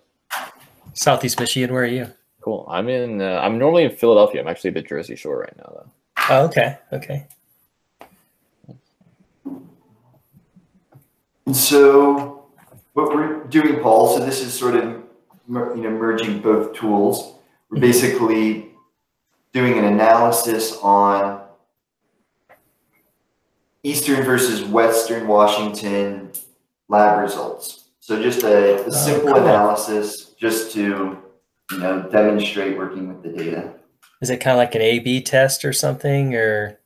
Southeast 0.93 1.39
Michigan. 1.39 1.73
Where 1.73 1.83
are 1.83 1.87
you? 1.87 2.07
Cool. 2.41 2.65
I'm 2.69 2.89
in. 2.89 3.21
Uh, 3.21 3.39
I'm 3.43 3.57
normally 3.57 3.83
in 3.83 3.91
Philadelphia. 3.91 4.41
I'm 4.41 4.47
actually 4.47 4.69
at 4.69 4.73
the 4.75 4.81
Jersey 4.81 5.15
Shore 5.15 5.39
right 5.39 5.57
now, 5.57 5.71
though. 5.75 5.91
Oh, 6.29 6.45
okay. 6.45 6.77
Okay. 6.93 7.27
And 11.45 11.55
so, 11.55 12.45
what 12.93 13.13
we're 13.15 13.43
doing, 13.45 13.81
Paul, 13.81 14.15
so 14.15 14.23
this 14.23 14.41
is 14.41 14.53
sort 14.53 14.75
of 14.75 15.03
you 15.47 15.83
know 15.83 15.89
merging 15.89 16.39
both 16.39 16.73
tools. 16.73 17.35
We're 17.69 17.79
basically 17.79 18.69
doing 19.53 19.77
an 19.77 19.85
analysis 19.85 20.77
on 20.81 21.41
Eastern 23.83 24.23
versus 24.23 24.63
Western 24.63 25.27
Washington 25.27 26.31
lab 26.87 27.19
results. 27.19 27.85
So 27.99 28.21
just 28.21 28.43
a, 28.43 28.85
a 28.85 28.91
simple 28.91 29.33
cool. 29.33 29.41
analysis, 29.41 30.28
just 30.39 30.71
to 30.73 31.17
you 31.71 31.77
know 31.77 32.09
demonstrate 32.11 32.77
working 32.77 33.07
with 33.07 33.21
the 33.21 33.29
data. 33.29 33.73
Is 34.21 34.29
it 34.29 34.37
kind 34.37 34.53
of 34.53 34.57
like 34.57 34.73
an 34.75 34.81
A/B 34.81 35.21
test 35.21 35.63
or 35.63 35.73
something, 35.73 36.35
or 36.35 36.79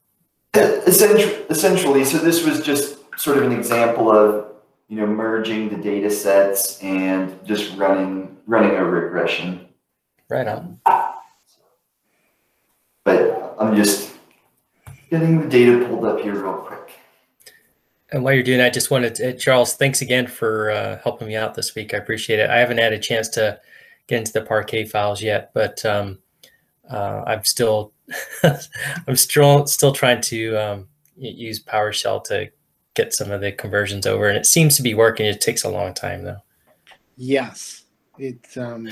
Essentially, 0.56 1.34
essentially, 1.50 2.06
so 2.06 2.20
this 2.20 2.46
was 2.46 2.62
just 2.62 2.98
sort 3.20 3.38
of 3.38 3.44
an 3.44 3.52
example 3.52 4.12
of 4.12 4.52
you 4.88 4.98
know 4.98 5.08
merging 5.08 5.70
the 5.70 5.78
data 5.78 6.10
sets 6.12 6.80
and 6.84 7.44
just 7.46 7.76
running 7.78 8.38
running 8.46 8.72
a 8.72 8.84
regression. 8.84 9.68
right 10.30 10.48
on? 10.48 10.80
But 13.04 13.56
I'm 13.60 13.76
just 13.76 14.12
getting 15.10 15.42
the 15.42 15.48
data 15.48 15.86
pulled 15.88 16.06
up 16.06 16.20
here 16.20 16.36
real 16.36 16.54
quick. 16.54 16.83
And 18.14 18.24
while 18.24 18.34
you're 18.36 18.44
doing 18.44 18.60
that, 18.60 18.68
I 18.68 18.70
just 18.70 18.92
wanted 18.92 19.16
to, 19.16 19.36
Charles, 19.36 19.74
thanks 19.74 20.02
again 20.04 20.28
for 20.28 20.70
uh, 20.70 21.00
helping 21.04 21.28
me 21.28 21.36
out 21.36 21.56
this 21.56 21.74
week. 21.74 21.96
I 21.96 21.98
appreciate 21.98 22.40
it. 22.40 22.48
I 22.50 22.60
haven't 22.60 22.78
had 22.78 22.94
a 22.94 23.00
chance 23.00 23.28
to 23.30 23.60
get 24.08 24.20
into 24.20 24.32
the 24.32 24.44
Parquet 24.44 24.86
files 24.86 25.20
yet, 25.20 25.50
but 25.56 25.84
um, 25.84 26.20
uh, 26.90 27.24
I'm 27.26 27.44
still 27.44 27.92
I'm 29.08 29.16
still 29.16 29.66
still 29.66 29.94
trying 29.94 30.22
to 30.22 30.56
um, 30.58 30.88
use 31.18 31.64
PowerShell 31.64 32.24
to 32.26 32.52
get 32.94 33.14
some 33.16 33.32
of 33.32 33.42
the 33.42 33.52
conversions 33.52 34.06
over, 34.06 34.28
and 34.30 34.38
it 34.38 34.46
seems 34.46 34.78
to 34.78 34.84
be 34.84 34.94
working. 34.94 35.26
It 35.26 35.42
takes 35.42 35.64
a 35.64 35.70
long 35.70 35.96
time 35.96 36.24
though. 36.24 36.44
Yes, 37.18 37.86
it's 38.20 38.58
um, 38.58 38.90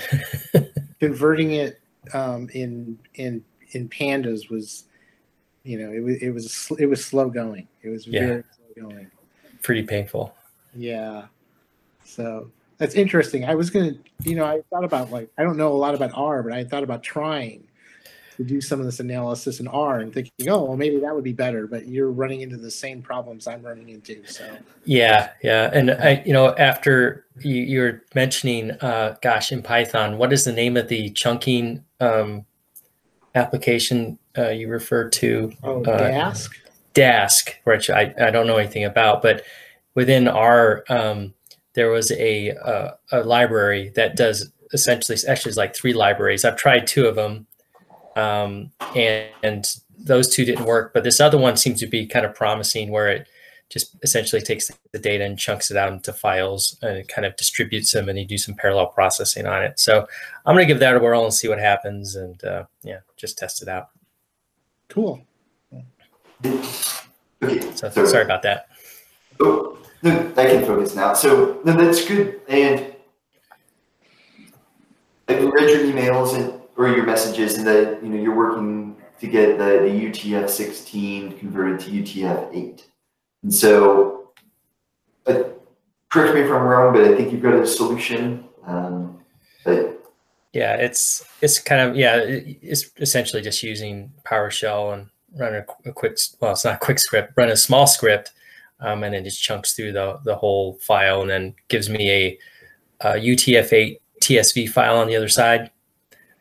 converting 0.99 1.51
it 1.51 1.79
um, 2.15 2.49
in 2.55 2.97
in 3.15 3.43
in 3.73 3.87
pandas 3.87 4.49
was, 4.49 4.85
you 5.63 5.77
know, 5.77 5.91
it 5.93 5.99
was 5.99 6.15
it 6.23 6.29
was 6.31 6.71
it 6.79 6.85
was 6.87 7.05
slow 7.05 7.29
going. 7.29 7.67
It 7.83 7.89
was 7.89 8.07
Yeah. 8.07 8.19
very 8.27 8.43
Pretty 9.61 9.83
painful. 9.83 10.33
Yeah. 10.75 11.25
So 12.03 12.51
that's 12.77 12.95
interesting. 12.95 13.45
I 13.45 13.55
was 13.55 13.69
gonna, 13.69 13.93
you 14.23 14.35
know, 14.35 14.45
I 14.45 14.61
thought 14.69 14.83
about 14.83 15.11
like 15.11 15.29
I 15.37 15.43
don't 15.43 15.57
know 15.57 15.71
a 15.71 15.77
lot 15.77 15.93
about 15.93 16.11
R, 16.13 16.43
but 16.43 16.51
I 16.51 16.63
thought 16.63 16.83
about 16.83 17.03
trying 17.03 17.67
to 18.37 18.43
do 18.43 18.59
some 18.59 18.79
of 18.79 18.85
this 18.85 18.99
analysis 18.99 19.59
in 19.59 19.67
R 19.67 19.99
and 19.99 20.13
thinking, 20.13 20.49
oh, 20.49 20.63
well, 20.63 20.77
maybe 20.77 20.97
that 20.99 21.13
would 21.13 21.23
be 21.23 21.33
better. 21.33 21.67
But 21.67 21.87
you're 21.87 22.11
running 22.11 22.41
into 22.41 22.57
the 22.57 22.71
same 22.71 23.01
problems 23.01 23.47
I'm 23.47 23.61
running 23.61 23.89
into. 23.89 24.25
So 24.25 24.45
Yeah, 24.85 25.29
yeah, 25.43 25.69
and 25.73 25.91
I, 25.91 26.23
you 26.25 26.33
know, 26.33 26.55
after 26.55 27.25
you, 27.39 27.55
you 27.55 27.79
were 27.81 28.03
mentioning, 28.15 28.71
uh, 28.81 29.15
gosh, 29.21 29.51
in 29.51 29.61
Python, 29.61 30.17
what 30.17 30.33
is 30.33 30.43
the 30.43 30.53
name 30.53 30.75
of 30.77 30.87
the 30.87 31.09
chunking 31.11 31.83
um, 31.99 32.45
application 33.35 34.17
uh, 34.37 34.49
you 34.49 34.69
refer 34.69 35.09
to? 35.09 35.51
oh, 35.63 35.83
Uh, 35.83 35.99
Dask. 35.99 36.49
Dask, 36.93 37.53
which 37.63 37.89
I, 37.89 38.13
I 38.19 38.31
don't 38.31 38.47
know 38.47 38.57
anything 38.57 38.83
about, 38.83 39.21
but 39.21 39.43
within 39.95 40.27
our, 40.27 40.83
um, 40.89 41.33
there 41.73 41.89
was 41.89 42.11
a, 42.11 42.49
a 43.11 43.23
library 43.23 43.91
that 43.95 44.15
does 44.15 44.51
essentially 44.73 45.17
actually 45.27 45.49
it's 45.49 45.57
like 45.57 45.75
three 45.75 45.93
libraries. 45.93 46.45
I've 46.45 46.57
tried 46.57 46.87
two 46.87 47.05
of 47.05 47.15
them, 47.15 47.47
um, 48.15 48.71
and, 48.95 49.29
and 49.43 49.75
those 49.97 50.33
two 50.33 50.45
didn't 50.45 50.65
work, 50.65 50.93
but 50.93 51.03
this 51.03 51.19
other 51.19 51.37
one 51.37 51.57
seems 51.57 51.79
to 51.79 51.87
be 51.87 52.05
kind 52.05 52.25
of 52.25 52.35
promising, 52.35 52.89
where 52.89 53.09
it 53.09 53.27
just 53.69 53.95
essentially 54.03 54.41
takes 54.41 54.69
the 54.91 54.99
data 54.99 55.23
and 55.23 55.39
chunks 55.39 55.71
it 55.71 55.77
out 55.77 55.93
into 55.93 56.11
files 56.11 56.77
and 56.81 56.97
it 56.97 57.07
kind 57.07 57.25
of 57.25 57.35
distributes 57.37 57.93
them, 57.93 58.09
and 58.09 58.19
you 58.19 58.25
do 58.25 58.37
some 58.37 58.55
parallel 58.55 58.87
processing 58.87 59.45
on 59.45 59.63
it. 59.63 59.79
So 59.79 60.07
I'm 60.45 60.55
gonna 60.55 60.65
give 60.65 60.79
that 60.79 60.95
a 60.95 60.99
whirl 60.99 61.23
and 61.23 61.33
see 61.33 61.47
what 61.47 61.59
happens, 61.59 62.15
and 62.15 62.43
uh, 62.43 62.65
yeah, 62.83 62.99
just 63.15 63.37
test 63.37 63.61
it 63.61 63.69
out. 63.69 63.89
Cool. 64.89 65.25
Okay, 66.43 67.61
So 67.75 67.89
so- 67.89 68.05
sorry 68.05 68.23
about 68.23 68.41
that. 68.43 68.67
Oh, 69.39 69.77
no, 70.03 70.31
I 70.37 70.45
can 70.45 70.65
focus 70.65 70.95
now. 70.95 71.13
So 71.13 71.59
no, 71.63 71.73
that's 71.73 72.05
good. 72.07 72.41
And 72.47 72.93
I 75.27 75.33
read 75.35 75.69
your 75.69 75.79
emails 75.85 76.35
and 76.35 76.59
or 76.77 76.87
your 76.89 77.05
messages, 77.05 77.57
and 77.57 77.67
that 77.67 78.03
you 78.03 78.09
know 78.09 78.21
you're 78.21 78.35
working 78.35 78.95
to 79.19 79.27
get 79.27 79.57
the, 79.57 79.65
the 79.65 80.09
UTF-16 80.09 81.37
converted 81.39 81.79
to 81.81 81.91
UTF-8. 81.91 82.81
And 83.43 83.53
so, 83.53 84.31
uh, 85.27 85.43
correct 86.09 86.33
me 86.33 86.41
if 86.41 86.47
I'm 86.51 86.63
wrong, 86.63 86.93
but 86.93 87.03
I 87.03 87.15
think 87.15 87.31
you've 87.31 87.43
got 87.43 87.53
a 87.53 87.65
solution. 87.67 88.45
Um, 88.65 89.19
but 89.63 90.03
Yeah, 90.53 90.75
it's 90.75 91.23
it's 91.41 91.59
kind 91.59 91.81
of 91.89 91.95
yeah, 91.95 92.17
it's 92.25 92.89
essentially 92.97 93.41
just 93.43 93.61
using 93.63 94.11
PowerShell 94.25 94.93
and 94.93 95.09
run 95.37 95.55
a, 95.55 95.65
a 95.89 95.93
quick 95.93 96.17
well, 96.39 96.51
it's 96.51 96.65
not 96.65 96.75
a 96.75 96.79
quick 96.79 96.99
script, 96.99 97.33
run 97.35 97.49
a 97.49 97.57
small 97.57 97.87
script, 97.87 98.31
um, 98.79 99.03
and 99.03 99.13
then 99.13 99.23
just 99.23 99.41
chunks 99.41 99.73
through 99.73 99.93
the 99.93 100.19
the 100.23 100.35
whole 100.35 100.73
file 100.81 101.21
and 101.21 101.29
then 101.29 101.55
gives 101.67 101.89
me 101.89 102.09
a, 102.11 102.39
a 103.01 103.13
UTF-8 103.13 103.99
TSV 104.21 104.69
file 104.69 104.97
on 104.97 105.07
the 105.07 105.15
other 105.15 105.29
side, 105.29 105.71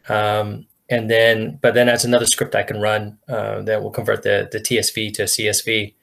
um, 0.09 0.67
and 0.89 1.11
then 1.11 1.59
but 1.63 1.75
then 1.75 1.87
that's 1.87 2.05
another 2.05 2.27
script 2.27 2.55
I 2.55 2.63
can 2.63 2.81
run 2.81 3.19
uh, 3.29 3.63
that 3.63 3.83
will 3.83 3.91
convert 3.91 4.23
the 4.23 4.49
the 4.51 4.61
TSV 4.61 5.15
to 5.15 5.23
CSV. 5.25 5.95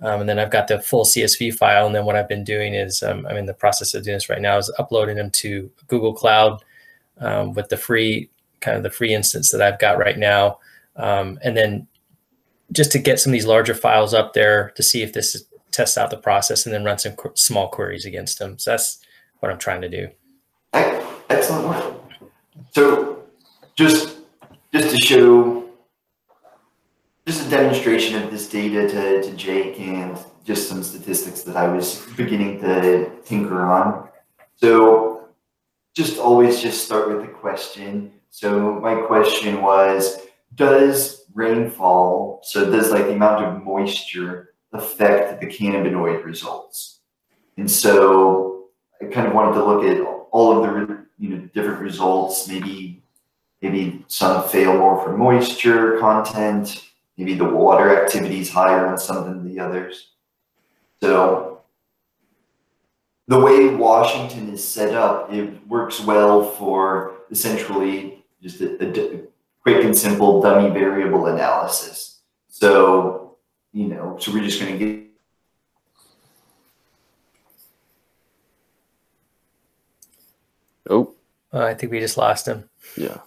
Um, 0.00 0.18
and 0.18 0.28
then 0.28 0.40
I've 0.40 0.50
got 0.50 0.66
the 0.66 0.80
full 0.80 1.04
CSV 1.04 1.54
file. 1.54 1.86
And 1.86 1.94
then 1.94 2.04
what 2.04 2.16
I've 2.16 2.28
been 2.28 2.42
doing 2.42 2.74
is 2.74 3.04
um, 3.04 3.24
I'm 3.24 3.36
in 3.36 3.46
the 3.46 3.54
process 3.54 3.94
of 3.94 4.02
doing 4.02 4.16
this 4.16 4.28
right 4.28 4.40
now 4.40 4.58
is 4.58 4.72
uploading 4.76 5.14
them 5.14 5.30
to 5.30 5.70
Google 5.86 6.12
Cloud 6.12 6.60
um, 7.18 7.54
with 7.54 7.68
the 7.68 7.76
free 7.76 8.28
kind 8.60 8.76
of 8.76 8.82
the 8.82 8.90
free 8.90 9.14
instance 9.14 9.50
that 9.50 9.62
I've 9.62 9.78
got 9.78 9.98
right 9.98 10.18
now, 10.18 10.58
um, 10.96 11.38
and 11.42 11.56
then 11.56 11.86
just 12.72 12.90
to 12.92 12.98
get 12.98 13.20
some 13.20 13.30
of 13.30 13.34
these 13.34 13.46
larger 13.46 13.74
files 13.74 14.14
up 14.14 14.32
there 14.32 14.70
to 14.76 14.82
see 14.82 15.02
if 15.02 15.12
this 15.12 15.44
tests 15.70 15.96
out 15.96 16.10
the 16.10 16.16
process, 16.16 16.66
and 16.66 16.74
then 16.74 16.84
run 16.84 16.98
some 16.98 17.16
qu- 17.16 17.32
small 17.34 17.68
queries 17.68 18.04
against 18.04 18.38
them. 18.38 18.58
So 18.58 18.70
that's 18.70 18.98
what 19.40 19.50
I'm 19.50 19.58
trying 19.58 19.80
to 19.82 19.88
do. 19.88 20.08
excellent 21.30 21.68
work. 21.68 21.94
So 22.72 23.24
just 23.74 24.16
just 24.72 24.94
to 24.94 25.00
show 25.00 25.64
just 27.26 27.46
a 27.46 27.50
demonstration 27.50 28.22
of 28.22 28.30
this 28.30 28.48
data 28.48 28.88
to, 28.88 29.22
to 29.22 29.36
Jake 29.36 29.78
and 29.80 30.18
just 30.44 30.68
some 30.68 30.82
statistics 30.82 31.42
that 31.42 31.56
I 31.56 31.68
was 31.68 32.04
beginning 32.16 32.60
to 32.60 33.10
tinker 33.24 33.62
on. 33.62 34.08
So 34.56 35.28
just 35.94 36.18
always 36.18 36.60
just 36.60 36.84
start 36.84 37.08
with 37.08 37.22
the 37.22 37.32
question. 37.32 38.12
So 38.30 38.80
my 38.80 38.94
question 39.02 39.62
was, 39.62 40.18
does 40.54 41.21
rainfall, 41.34 42.40
so 42.42 42.70
does 42.70 42.90
like 42.90 43.06
the 43.06 43.12
amount 43.12 43.44
of 43.44 43.62
moisture 43.62 44.54
affect 44.72 45.40
the 45.40 45.46
cannabinoid 45.46 46.24
results? 46.24 47.00
And 47.56 47.70
so 47.70 48.66
I 49.00 49.06
kind 49.06 49.26
of 49.26 49.34
wanted 49.34 49.54
to 49.54 49.64
look 49.64 49.84
at 49.84 50.00
all 50.30 50.56
of 50.56 50.62
the 50.62 51.06
you 51.18 51.28
know 51.30 51.48
different 51.54 51.80
results. 51.80 52.48
Maybe 52.48 53.02
maybe 53.60 54.04
some 54.08 54.48
fail 54.48 54.76
more 54.76 55.02
for 55.02 55.16
moisture 55.16 55.98
content. 55.98 56.88
Maybe 57.16 57.34
the 57.34 57.44
water 57.44 58.02
activity 58.02 58.40
is 58.40 58.50
higher 58.50 58.86
on 58.86 58.98
some 58.98 59.24
than 59.24 59.44
the 59.44 59.60
others. 59.60 60.12
So 61.00 61.62
the 63.28 63.38
way 63.38 63.74
Washington 63.74 64.52
is 64.52 64.66
set 64.66 64.94
up, 64.94 65.32
it 65.32 65.66
works 65.66 66.00
well 66.00 66.42
for 66.42 67.14
essentially 67.30 68.24
just 68.42 68.60
a, 68.60 68.82
a 68.82 69.22
quick 69.62 69.84
and 69.84 69.96
simple 69.96 70.40
dummy 70.42 70.70
variable 70.70 71.26
analysis. 71.26 72.20
So 72.48 73.36
you 73.72 73.86
know, 73.88 74.16
so 74.20 74.32
we're 74.32 74.44
just 74.44 74.60
going 74.60 74.78
to 74.78 74.84
get 74.84 75.02
Oh, 80.90 81.14
Uh, 81.52 81.60
I 81.64 81.74
think 81.74 81.92
we 81.92 82.00
just 82.00 82.16
lost 82.16 82.46
him. 82.48 82.68
yeah. 82.96 83.18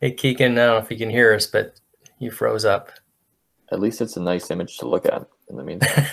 Hey, 0.00 0.12
Keegan, 0.12 0.52
I 0.52 0.66
don't 0.66 0.74
know 0.74 0.76
if 0.78 0.90
you 0.92 0.96
can 0.96 1.10
hear 1.10 1.34
us, 1.34 1.46
but 1.46 1.80
you 2.20 2.30
froze 2.30 2.64
up. 2.64 2.90
At 3.72 3.80
least 3.80 4.00
it's 4.00 4.16
a 4.16 4.20
nice 4.20 4.48
image 4.50 4.78
to 4.78 4.86
look 4.88 5.04
at. 5.06 5.26
in 5.50 5.56
the 5.56 5.64
meantime. 5.64 6.04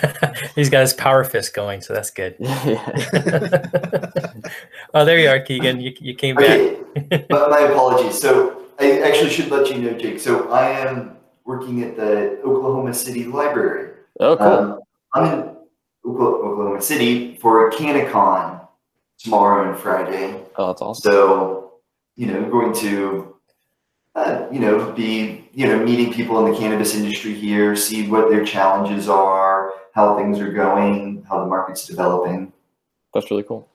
He's 0.56 0.70
got 0.70 0.80
his 0.80 0.92
power 0.92 1.22
fist 1.22 1.54
going, 1.54 1.82
so 1.82 1.94
that's 1.94 2.10
good. 2.10 2.34
yeah. 2.40 2.90
oh, 4.94 5.04
there 5.04 5.18
you 5.20 5.28
are, 5.28 5.38
Keegan. 5.40 5.80
You, 5.80 5.92
you 6.00 6.14
came 6.14 6.34
back. 6.36 6.58
Okay, 6.58 7.26
but 7.28 7.48
my 7.50 7.60
apologies. 7.60 8.20
So 8.20 8.55
I 8.78 9.00
actually 9.00 9.30
should 9.30 9.50
let 9.50 9.70
you 9.70 9.78
know, 9.78 9.96
Jake. 9.96 10.20
So 10.20 10.50
I 10.50 10.70
am 10.70 11.16
working 11.44 11.82
at 11.82 11.96
the 11.96 12.40
Oklahoma 12.44 12.92
City 12.92 13.24
Library. 13.24 13.92
Oh, 14.20 14.36
cool. 14.36 14.46
Um, 14.46 14.80
I'm 15.14 15.24
in 15.24 15.56
Oklahoma 16.04 16.82
City 16.82 17.36
for 17.36 17.68
a 17.68 17.72
CannaCon 17.72 18.66
tomorrow 19.18 19.70
and 19.70 19.78
Friday. 19.78 20.42
oh, 20.56 20.66
that's 20.68 20.82
awesome. 20.82 21.10
So, 21.10 21.72
you 22.16 22.26
know, 22.26 22.48
going 22.50 22.74
to, 22.74 23.34
uh, 24.14 24.46
you 24.50 24.58
know, 24.58 24.92
be, 24.92 25.48
you 25.52 25.66
know, 25.66 25.82
meeting 25.82 26.12
people 26.12 26.44
in 26.44 26.52
the 26.52 26.58
cannabis 26.58 26.94
industry 26.94 27.34
here, 27.34 27.76
see 27.76 28.08
what 28.08 28.30
their 28.30 28.44
challenges 28.44 29.08
are, 29.08 29.72
how 29.92 30.16
things 30.16 30.38
are 30.38 30.52
going, 30.52 31.24
how 31.28 31.40
the 31.40 31.46
market's 31.46 31.86
developing. 31.86 32.52
That's 33.14 33.30
really 33.30 33.42
cool. 33.42 33.68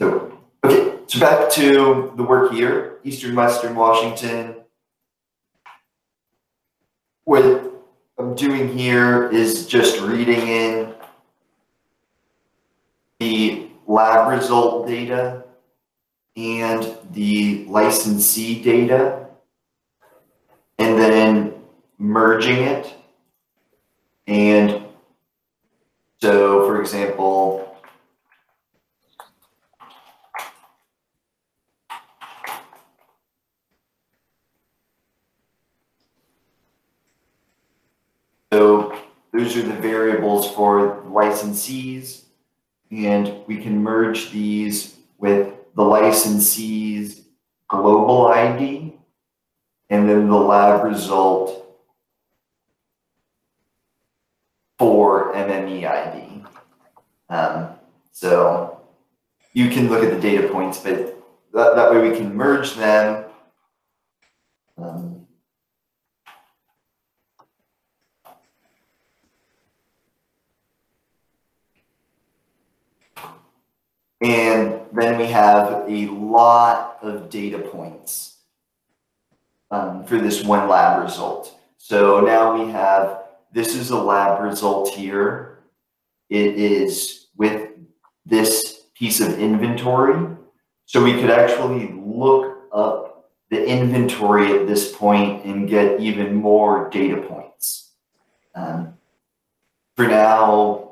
So, 0.00 0.36
okay, 0.64 0.95
so 1.08 1.20
back 1.20 1.50
to 1.52 2.12
the 2.16 2.22
work 2.22 2.52
here, 2.52 2.98
Eastern 3.04 3.36
Western 3.36 3.76
Washington. 3.76 4.56
What 7.24 7.72
I'm 8.18 8.34
doing 8.34 8.76
here 8.76 9.30
is 9.30 9.66
just 9.66 10.00
reading 10.00 10.48
in 10.48 10.94
the 13.20 13.68
lab 13.86 14.30
result 14.30 14.88
data 14.88 15.44
and 16.34 16.96
the 17.12 17.64
licensee 17.66 18.62
data, 18.62 19.28
and 20.78 20.98
then 20.98 21.54
merging 21.98 22.58
it. 22.58 22.92
And 24.26 24.82
so, 26.20 26.66
for 26.66 26.80
example, 26.80 27.66
So 38.56 38.96
those 39.36 39.56
are 39.56 39.62
the 39.62 39.74
variables 39.74 40.50
for 40.54 41.02
licensees. 41.06 42.22
And 42.90 43.34
we 43.46 43.58
can 43.58 43.82
merge 43.82 44.30
these 44.30 44.96
with 45.18 45.52
the 45.74 45.82
licensee's 45.82 47.22
global 47.68 48.28
ID 48.28 48.94
and 49.90 50.08
then 50.08 50.28
the 50.28 50.36
lab 50.36 50.84
result 50.84 51.64
for 54.78 55.34
MME 55.34 55.84
ID. 55.86 56.44
Um, 57.28 57.70
so 58.12 58.80
you 59.52 59.68
can 59.68 59.88
look 59.88 60.04
at 60.04 60.10
the 60.10 60.20
data 60.20 60.48
points, 60.48 60.78
but 60.78 61.16
that, 61.52 61.76
that 61.76 61.90
way 61.90 62.08
we 62.08 62.16
can 62.16 62.34
merge 62.34 62.74
them. 62.74 63.24
Um, 64.78 65.05
And 74.26 74.80
then 74.92 75.18
we 75.18 75.26
have 75.26 75.88
a 75.88 76.06
lot 76.08 76.98
of 77.00 77.30
data 77.30 77.60
points 77.60 78.38
um, 79.70 80.04
for 80.04 80.18
this 80.18 80.42
one 80.42 80.68
lab 80.68 81.04
result. 81.04 81.56
So 81.78 82.20
now 82.20 82.60
we 82.60 82.72
have, 82.72 83.22
this 83.52 83.76
is 83.76 83.90
a 83.90 83.96
lab 83.96 84.42
result 84.42 84.88
here. 84.88 85.60
It 86.28 86.56
is 86.56 87.28
with 87.36 87.70
this 88.24 88.82
piece 88.94 89.20
of 89.20 89.38
inventory. 89.38 90.36
So 90.86 91.04
we 91.04 91.12
could 91.12 91.30
actually 91.30 91.92
look 91.92 92.64
up 92.72 93.30
the 93.50 93.64
inventory 93.64 94.58
at 94.58 94.66
this 94.66 94.92
point 94.92 95.44
and 95.44 95.68
get 95.68 96.00
even 96.00 96.34
more 96.34 96.90
data 96.90 97.18
points. 97.22 97.92
Um, 98.56 98.94
for 99.94 100.08
now, 100.08 100.85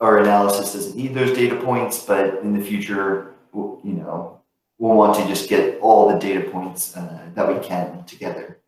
our 0.00 0.18
analysis 0.18 0.72
doesn't 0.72 0.96
need 0.96 1.14
those 1.14 1.36
data 1.36 1.56
points, 1.56 2.04
but 2.04 2.38
in 2.38 2.58
the 2.58 2.64
future, 2.64 3.34
you 3.54 3.80
know, 3.84 4.40
we'll 4.78 4.96
want 4.96 5.14
to 5.16 5.26
just 5.26 5.48
get 5.48 5.78
all 5.80 6.08
the 6.08 6.18
data 6.18 6.48
points 6.50 6.96
uh, 6.96 7.28
that 7.34 7.46
we 7.46 7.62
can 7.66 8.04
together. 8.04 8.60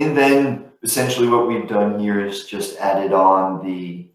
And 0.00 0.16
then 0.16 0.70
essentially 0.82 1.28
what 1.28 1.48
we've 1.48 1.68
done 1.68 1.98
here 1.98 2.24
is 2.24 2.46
just 2.46 2.78
added 2.78 3.12
on 3.12 3.64
the 3.64 4.08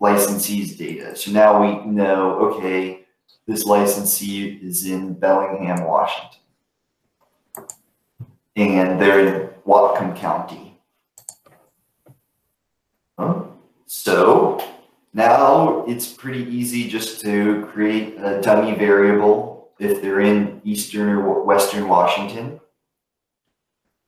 licensee's 0.00 0.76
data. 0.76 1.16
So 1.16 1.30
now 1.30 1.60
we 1.60 1.84
know, 1.90 2.32
okay, 2.38 3.06
this 3.46 3.64
licensee 3.64 4.58
is 4.62 4.86
in 4.86 5.14
Bellingham, 5.14 5.84
Washington. 5.84 6.40
And 8.56 9.00
they're 9.00 9.20
in 9.20 9.48
Whatcom 9.66 10.16
County. 10.16 10.80
Huh? 13.18 13.44
So 13.86 14.62
now 15.18 15.84
it's 15.86 16.12
pretty 16.12 16.44
easy 16.44 16.88
just 16.88 17.20
to 17.20 17.66
create 17.72 18.14
a 18.18 18.40
dummy 18.40 18.74
variable 18.76 19.72
if 19.80 20.00
they're 20.00 20.20
in 20.20 20.60
Eastern 20.64 21.08
or 21.08 21.42
Western 21.42 21.88
Washington. 21.88 22.60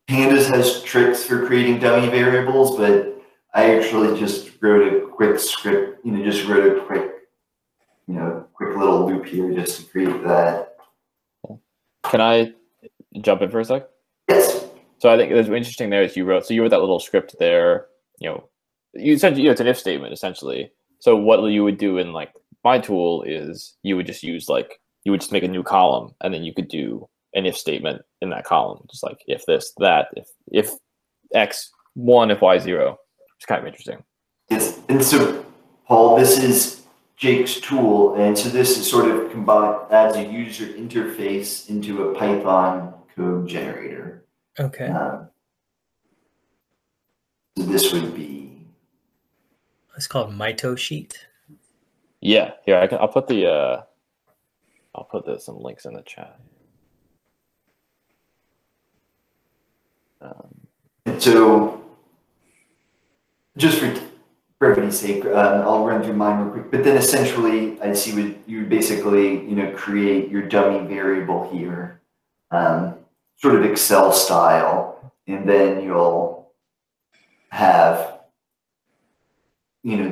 Pandas 0.09 0.49
has 0.55 0.83
tricks 0.85 1.25
for 1.25 1.47
creating 1.47 1.81
dummy 1.81 2.09
variables, 2.09 2.77
but 2.77 3.21
I 3.53 3.77
actually 3.77 4.19
just 4.19 4.51
wrote 4.63 4.93
a 4.93 5.07
quick 5.09 5.41
script, 5.41 6.05
you 6.05 6.13
know, 6.13 6.25
just 6.25 6.47
wrote 6.47 6.79
a 6.79 6.81
quick, 6.83 7.11
you 8.07 8.15
know, 8.15 8.47
quick 8.55 8.77
little 8.77 9.07
loop 9.07 9.27
here 9.27 9.53
just 9.53 9.81
to 9.81 9.87
create 9.91 10.23
that. 10.25 10.77
Can 12.05 12.21
I 12.21 12.53
jump 13.21 13.43
in 13.43 13.51
for 13.51 13.61
a 13.61 13.65
sec? 13.65 13.89
Yes. 14.29 14.65
So 14.99 15.13
I 15.13 15.17
think 15.17 15.33
it's 15.33 15.49
interesting 15.49 15.91
there 15.91 16.03
is 16.03 16.17
you 16.17 16.25
wrote 16.25 16.47
so 16.47 16.55
you 16.55 16.63
wrote 16.63 16.71
that 16.71 16.81
little 16.81 17.01
script 17.01 17.35
there, 17.41 17.87
you 18.21 18.29
know, 18.29 18.49
you 18.95 19.19
said 19.19 19.37
you 19.37 19.45
know, 19.45 19.51
it's 19.51 19.61
an 19.61 19.67
if 19.67 19.79
statement 19.79 20.13
essentially. 20.13 20.71
So 21.01 21.17
what 21.17 21.43
you 21.45 21.65
would 21.65 21.79
do 21.79 21.99
in 21.99 22.13
like 22.13 22.33
my 22.63 22.79
tool 22.79 23.23
is 23.23 23.77
you 23.83 23.97
would 23.97 24.07
just 24.07 24.23
use 24.23 24.49
like 24.49 24.81
you 25.05 25.13
would 25.13 25.21
just 25.21 25.33
make 25.33 25.43
a 25.43 25.49
new 25.49 25.63
column 25.63 26.15
and 26.21 26.33
then 26.33 26.45
you 26.45 26.55
could 26.55 26.69
do 26.69 27.09
an 27.35 27.47
if 27.47 27.57
statement 27.57 28.03
in 28.21 28.31
that 28.31 28.45
column, 28.45 28.87
just 28.91 29.03
like 29.03 29.19
if 29.27 29.45
this, 29.47 29.73
that, 29.79 30.09
if 30.17 30.29
if 30.49 30.71
x 31.35 31.71
one, 31.95 32.31
if 32.31 32.41
y 32.41 32.59
zero. 32.59 32.99
It's 33.37 33.47
kind 33.47 33.61
of 33.61 33.67
interesting. 33.67 34.05
Yes. 34.51 34.79
And 34.89 35.03
so, 35.03 35.45
Paul, 35.87 36.17
this 36.17 36.39
is 36.39 36.83
Jake's 37.17 37.61
tool, 37.61 38.15
and 38.17 38.37
so 38.37 38.49
this 38.51 38.77
is 38.77 38.91
sort 38.91 39.11
of 39.11 39.31
combined 39.31 39.91
adds 39.91 40.17
a 40.17 40.25
user 40.25 40.67
interface 40.67 41.71
into 41.71 42.09
a 42.09 42.15
Python 42.15 42.95
code 43.17 43.49
generator. 43.49 44.25
Okay. 44.59 44.89
Um, 44.89 45.29
so 47.57 47.65
this 47.65 47.93
would 47.93 48.15
be 48.15 48.40
It's 50.01 50.07
called 50.07 50.33
Mitosheet. 50.33 51.13
Yeah, 52.23 52.53
here 52.65 52.79
I 52.79 52.87
can. 52.87 52.97
I'll 52.97 53.09
put 53.09 53.27
the. 53.27 53.47
uh 53.47 53.83
I'll 54.95 55.05
put 55.05 55.27
the, 55.27 55.39
some 55.39 55.61
links 55.61 55.85
in 55.85 55.93
the 55.93 56.01
chat. 56.01 56.41
Um, 60.23 60.67
And 61.05 61.23
so, 61.23 61.85
just 63.59 63.77
for 63.79 63.95
brevity's 64.59 64.99
sake, 64.99 65.27
um, 65.27 65.69
I'll 65.69 65.85
run 65.85 66.03
through 66.03 66.15
mine 66.15 66.45
real 66.45 66.53
quick. 66.55 66.71
But 66.71 66.83
then 66.83 66.97
essentially, 66.97 67.79
I 67.83 67.93
see 67.93 68.19
what 68.19 68.39
you 68.49 68.61
would 68.61 68.71
basically, 68.71 69.47
you 69.47 69.55
know, 69.55 69.71
create 69.73 70.31
your 70.31 70.49
dummy 70.49 70.89
variable 70.89 71.51
here, 71.53 72.01
um, 72.51 72.95
sort 73.37 73.55
of 73.55 73.67
Excel 73.67 74.15
style, 74.15 75.13
and 75.27 75.47
then 75.47 75.83
you'll 75.85 76.53
have, 77.51 78.20
you 79.83 79.97
know, 79.97 80.09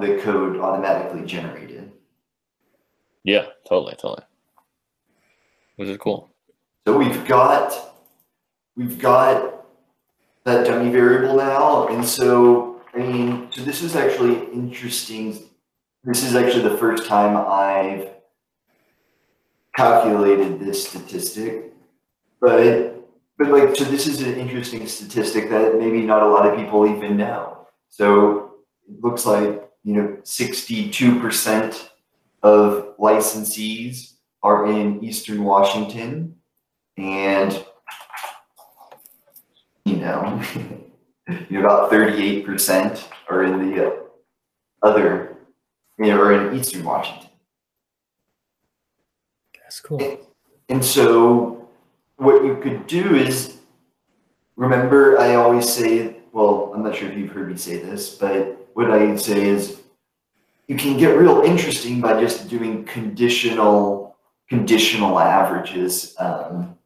the 0.00 0.06
the 0.06 0.20
code 0.22 0.58
automatically 0.58 1.24
generated. 1.26 1.92
yeah, 3.24 3.46
totally, 3.68 3.94
totally. 3.94 4.24
Which 5.76 5.88
is 5.88 5.96
cool. 5.98 6.30
So 6.86 6.96
we've 6.96 7.26
got 7.26 7.94
we've 8.76 8.98
got 8.98 9.66
that 10.44 10.66
dummy 10.66 10.90
variable 10.90 11.36
now, 11.36 11.88
and 11.88 12.04
so 12.04 12.80
I 12.94 12.98
mean, 12.98 13.48
so 13.52 13.62
this 13.62 13.82
is 13.82 13.96
actually 13.96 14.36
interesting. 14.52 15.38
This 16.04 16.22
is 16.24 16.34
actually 16.34 16.62
the 16.62 16.76
first 16.78 17.06
time 17.06 17.36
I've 17.36 18.10
calculated 19.76 20.58
this 20.58 20.88
statistic, 20.88 21.72
but 22.40 22.94
but 23.38 23.48
like 23.48 23.76
so 23.76 23.84
this 23.84 24.06
is 24.06 24.22
an 24.22 24.34
interesting 24.34 24.86
statistic 24.86 25.50
that 25.50 25.78
maybe 25.78 26.02
not 26.02 26.22
a 26.22 26.26
lot 26.26 26.46
of 26.46 26.56
people 26.58 26.86
even 26.86 27.16
know. 27.16 27.66
So 27.88 28.47
it 28.88 29.02
looks 29.02 29.26
like 29.26 29.68
you 29.84 29.94
know 29.94 30.18
sixty-two 30.24 31.20
percent 31.20 31.90
of 32.42 32.96
licensees 32.98 34.14
are 34.42 34.66
in 34.66 35.02
Eastern 35.04 35.44
Washington, 35.44 36.36
and 36.96 37.64
you 39.88 39.96
know, 39.96 40.42
you 41.48 41.60
know, 41.60 41.60
about 41.60 41.90
38% 41.90 43.04
are 43.30 43.44
in 43.44 43.70
the 43.70 43.86
uh, 43.86 43.96
other, 44.82 45.36
you 45.98 46.06
know, 46.06 46.20
or 46.20 46.32
in 46.32 46.58
eastern 46.58 46.84
Washington. 46.84 47.30
That's 49.62 49.80
cool. 49.80 50.20
And 50.68 50.84
so 50.84 51.68
what 52.16 52.44
you 52.44 52.58
could 52.62 52.86
do 52.86 53.14
is 53.14 53.56
remember 54.56 55.18
I 55.18 55.34
always 55.34 55.72
say, 55.72 56.16
well, 56.32 56.72
I'm 56.74 56.82
not 56.82 56.94
sure 56.94 57.10
if 57.10 57.16
you've 57.16 57.32
heard 57.32 57.50
me 57.50 57.56
say 57.56 57.78
this, 57.78 58.14
but 58.14 58.57
what 58.78 58.92
I'd 58.92 59.18
say 59.18 59.44
is 59.44 59.80
you 60.68 60.76
can 60.76 60.96
get 60.96 61.16
real 61.16 61.40
interesting 61.40 62.00
by 62.00 62.20
just 62.20 62.48
doing 62.48 62.84
conditional 62.84 64.16
conditional 64.48 65.18
averages. 65.18 66.14
Um, 66.16 66.78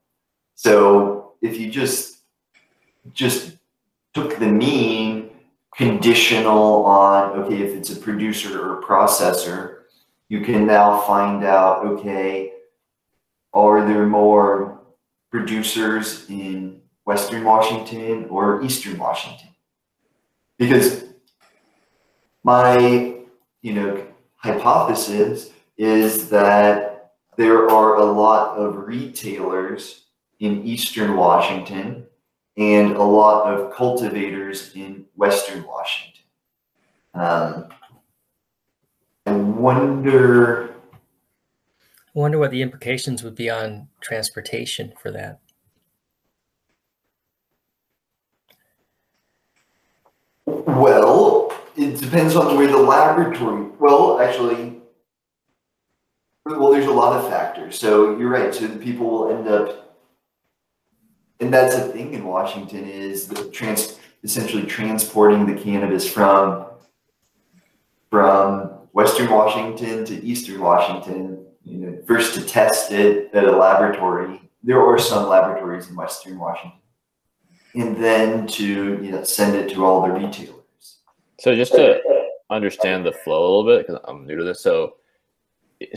so 0.54 1.34
if 1.42 1.60
you 1.60 1.70
just 1.70 2.20
just 3.12 3.58
took 4.14 4.38
the 4.38 4.46
mean 4.46 5.32
conditional 5.76 6.86
on 6.86 7.40
okay 7.40 7.60
if 7.60 7.76
it's 7.76 7.90
a 7.90 7.96
producer 7.96 8.58
or 8.58 8.78
a 8.78 8.82
processor, 8.82 9.82
you 10.30 10.40
can 10.40 10.66
now 10.66 11.02
find 11.02 11.44
out 11.44 11.84
okay 11.84 12.52
are 13.52 13.86
there 13.86 14.06
more 14.06 14.80
producers 15.30 16.24
in 16.30 16.80
Western 17.04 17.44
Washington 17.44 18.28
or 18.30 18.62
Eastern 18.62 18.96
Washington? 18.96 19.50
Because 20.56 21.11
my, 22.44 23.16
you 23.62 23.72
know, 23.72 24.06
hypothesis 24.36 25.50
is 25.78 26.28
that 26.30 27.12
there 27.36 27.68
are 27.70 27.96
a 27.96 28.04
lot 28.04 28.56
of 28.56 28.86
retailers 28.86 30.06
in 30.40 30.64
Eastern 30.64 31.16
Washington 31.16 32.06
and 32.56 32.96
a 32.96 33.02
lot 33.02 33.52
of 33.52 33.72
cultivators 33.72 34.74
in 34.74 35.06
Western 35.14 35.64
Washington. 35.64 36.22
Um, 37.14 37.68
I 39.26 39.32
wonder 39.32 40.72
I 42.14 42.18
wonder 42.18 42.38
what 42.38 42.50
the 42.50 42.60
implications 42.60 43.22
would 43.22 43.34
be 43.34 43.48
on 43.48 43.88
transportation 44.02 44.92
for 45.00 45.10
that. 45.12 45.40
Well, 50.44 51.54
it 51.92 52.00
depends 52.00 52.36
on 52.36 52.56
where 52.56 52.68
the 52.68 52.78
laboratory, 52.78 53.66
well, 53.78 54.18
actually, 54.20 54.80
well, 56.46 56.72
there's 56.72 56.86
a 56.86 56.92
lot 56.92 57.16
of 57.18 57.28
factors. 57.30 57.78
So 57.78 58.16
you're 58.18 58.30
right. 58.30 58.54
So 58.54 58.66
people 58.78 59.10
will 59.10 59.36
end 59.36 59.46
up, 59.46 59.98
and 61.40 61.52
that's 61.52 61.74
a 61.74 61.80
thing 61.88 62.14
in 62.14 62.24
Washington 62.24 62.88
is 62.88 63.28
the 63.28 63.50
trans, 63.50 63.98
essentially 64.24 64.64
transporting 64.64 65.46
the 65.46 65.60
cannabis 65.60 66.10
from 66.10 66.66
from 68.10 68.68
Western 68.92 69.30
Washington 69.30 70.04
to 70.06 70.14
Eastern 70.24 70.60
Washington. 70.60 71.44
You 71.64 71.78
know, 71.78 72.02
first 72.06 72.34
to 72.34 72.42
test 72.42 72.90
it 72.90 73.32
at 73.34 73.44
a 73.44 73.52
laboratory. 73.52 74.40
There 74.64 74.80
are 74.80 74.98
some 74.98 75.28
laboratories 75.28 75.88
in 75.88 75.96
Western 75.96 76.38
Washington, 76.38 76.80
and 77.74 77.96
then 77.96 78.46
to 78.48 78.64
you 78.64 79.12
know 79.12 79.24
send 79.24 79.54
it 79.56 79.70
to 79.74 79.84
all 79.84 80.02
the 80.02 80.12
retailers. 80.12 80.61
So 81.42 81.56
just 81.56 81.72
to 81.72 82.00
understand 82.50 83.04
the 83.04 83.10
flow 83.10 83.40
a 83.40 83.48
little 83.48 83.64
bit, 83.64 83.84
because 83.84 84.00
I'm 84.06 84.24
new 84.24 84.36
to 84.36 84.44
this, 84.44 84.60
so 84.60 84.94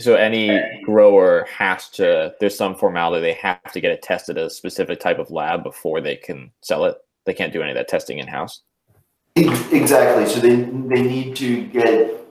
so 0.00 0.16
any 0.16 0.80
grower 0.82 1.46
has 1.48 1.88
to 1.90 2.34
there's 2.40 2.56
some 2.56 2.74
formality 2.74 3.22
they 3.22 3.34
have 3.34 3.70
to 3.70 3.80
get 3.80 3.92
it 3.92 4.02
tested 4.02 4.36
at 4.36 4.46
a 4.46 4.50
specific 4.50 4.98
type 4.98 5.20
of 5.20 5.30
lab 5.30 5.62
before 5.62 6.00
they 6.00 6.16
can 6.16 6.50
sell 6.62 6.84
it. 6.84 6.96
They 7.26 7.32
can't 7.32 7.52
do 7.52 7.62
any 7.62 7.70
of 7.70 7.76
that 7.76 7.86
testing 7.86 8.18
in 8.18 8.26
house. 8.26 8.62
Exactly. 9.36 10.26
So 10.26 10.40
they 10.40 10.56
they 10.56 11.02
need 11.02 11.36
to 11.36 11.64
get 11.68 12.26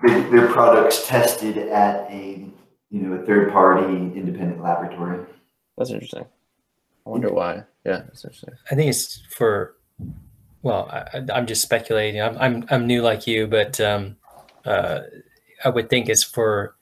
their, 0.00 0.30
their 0.30 0.46
products 0.48 1.06
tested 1.06 1.58
at 1.58 2.10
a 2.10 2.46
you 2.90 3.00
know 3.02 3.16
a 3.20 3.26
third 3.26 3.52
party 3.52 3.92
independent 3.92 4.62
laboratory. 4.62 5.26
That's 5.76 5.90
interesting. 5.90 6.24
I 7.06 7.10
wonder 7.10 7.30
why. 7.30 7.64
Yeah, 7.84 8.04
that's 8.06 8.24
interesting. 8.24 8.54
I 8.70 8.74
think 8.74 8.88
it's 8.88 9.20
for, 9.36 9.76
well, 10.62 10.88
I, 10.90 11.22
I'm 11.32 11.46
just 11.46 11.62
speculating. 11.62 12.20
I'm, 12.20 12.36
I'm, 12.38 12.64
I'm 12.70 12.86
new 12.86 13.02
like 13.02 13.26
you, 13.26 13.46
but 13.46 13.80
um, 13.80 14.16
uh, 14.64 15.00
I 15.64 15.68
would 15.68 15.88
think 15.90 16.08
it's 16.08 16.24
for 16.24 16.74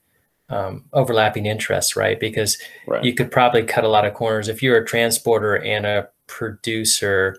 um, 0.48 0.84
overlapping 0.92 1.46
interests, 1.46 1.96
right? 1.96 2.18
Because 2.18 2.56
Right. 2.86 3.04
you 3.04 3.14
could 3.14 3.30
probably 3.30 3.64
cut 3.64 3.84
a 3.84 3.88
lot 3.88 4.04
of 4.04 4.14
corners. 4.14 4.48
If 4.48 4.62
you're 4.62 4.78
a 4.78 4.84
transporter 4.86 5.56
and 5.56 5.84
a 5.84 6.08
producer, 6.26 7.36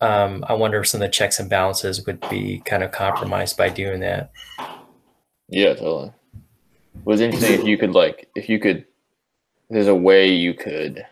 um, 0.00 0.44
I 0.48 0.54
wonder 0.54 0.80
if 0.80 0.88
some 0.88 1.02
of 1.02 1.06
the 1.06 1.12
checks 1.12 1.38
and 1.38 1.50
balances 1.50 2.04
would 2.06 2.20
be 2.30 2.62
kind 2.64 2.82
of 2.82 2.92
compromised 2.92 3.56
by 3.56 3.68
doing 3.68 4.00
that. 4.00 4.32
Yeah, 5.48 5.74
totally. 5.74 6.12
It 6.94 7.06
was 7.06 7.20
interesting 7.20 7.60
if 7.60 7.64
you 7.66 7.76
could 7.78 7.92
like 7.92 8.28
if 8.34 8.48
you 8.48 8.58
could 8.58 8.84
there's 9.68 9.86
a 9.86 9.94
way 9.94 10.28
you 10.32 10.54
could 10.54 11.04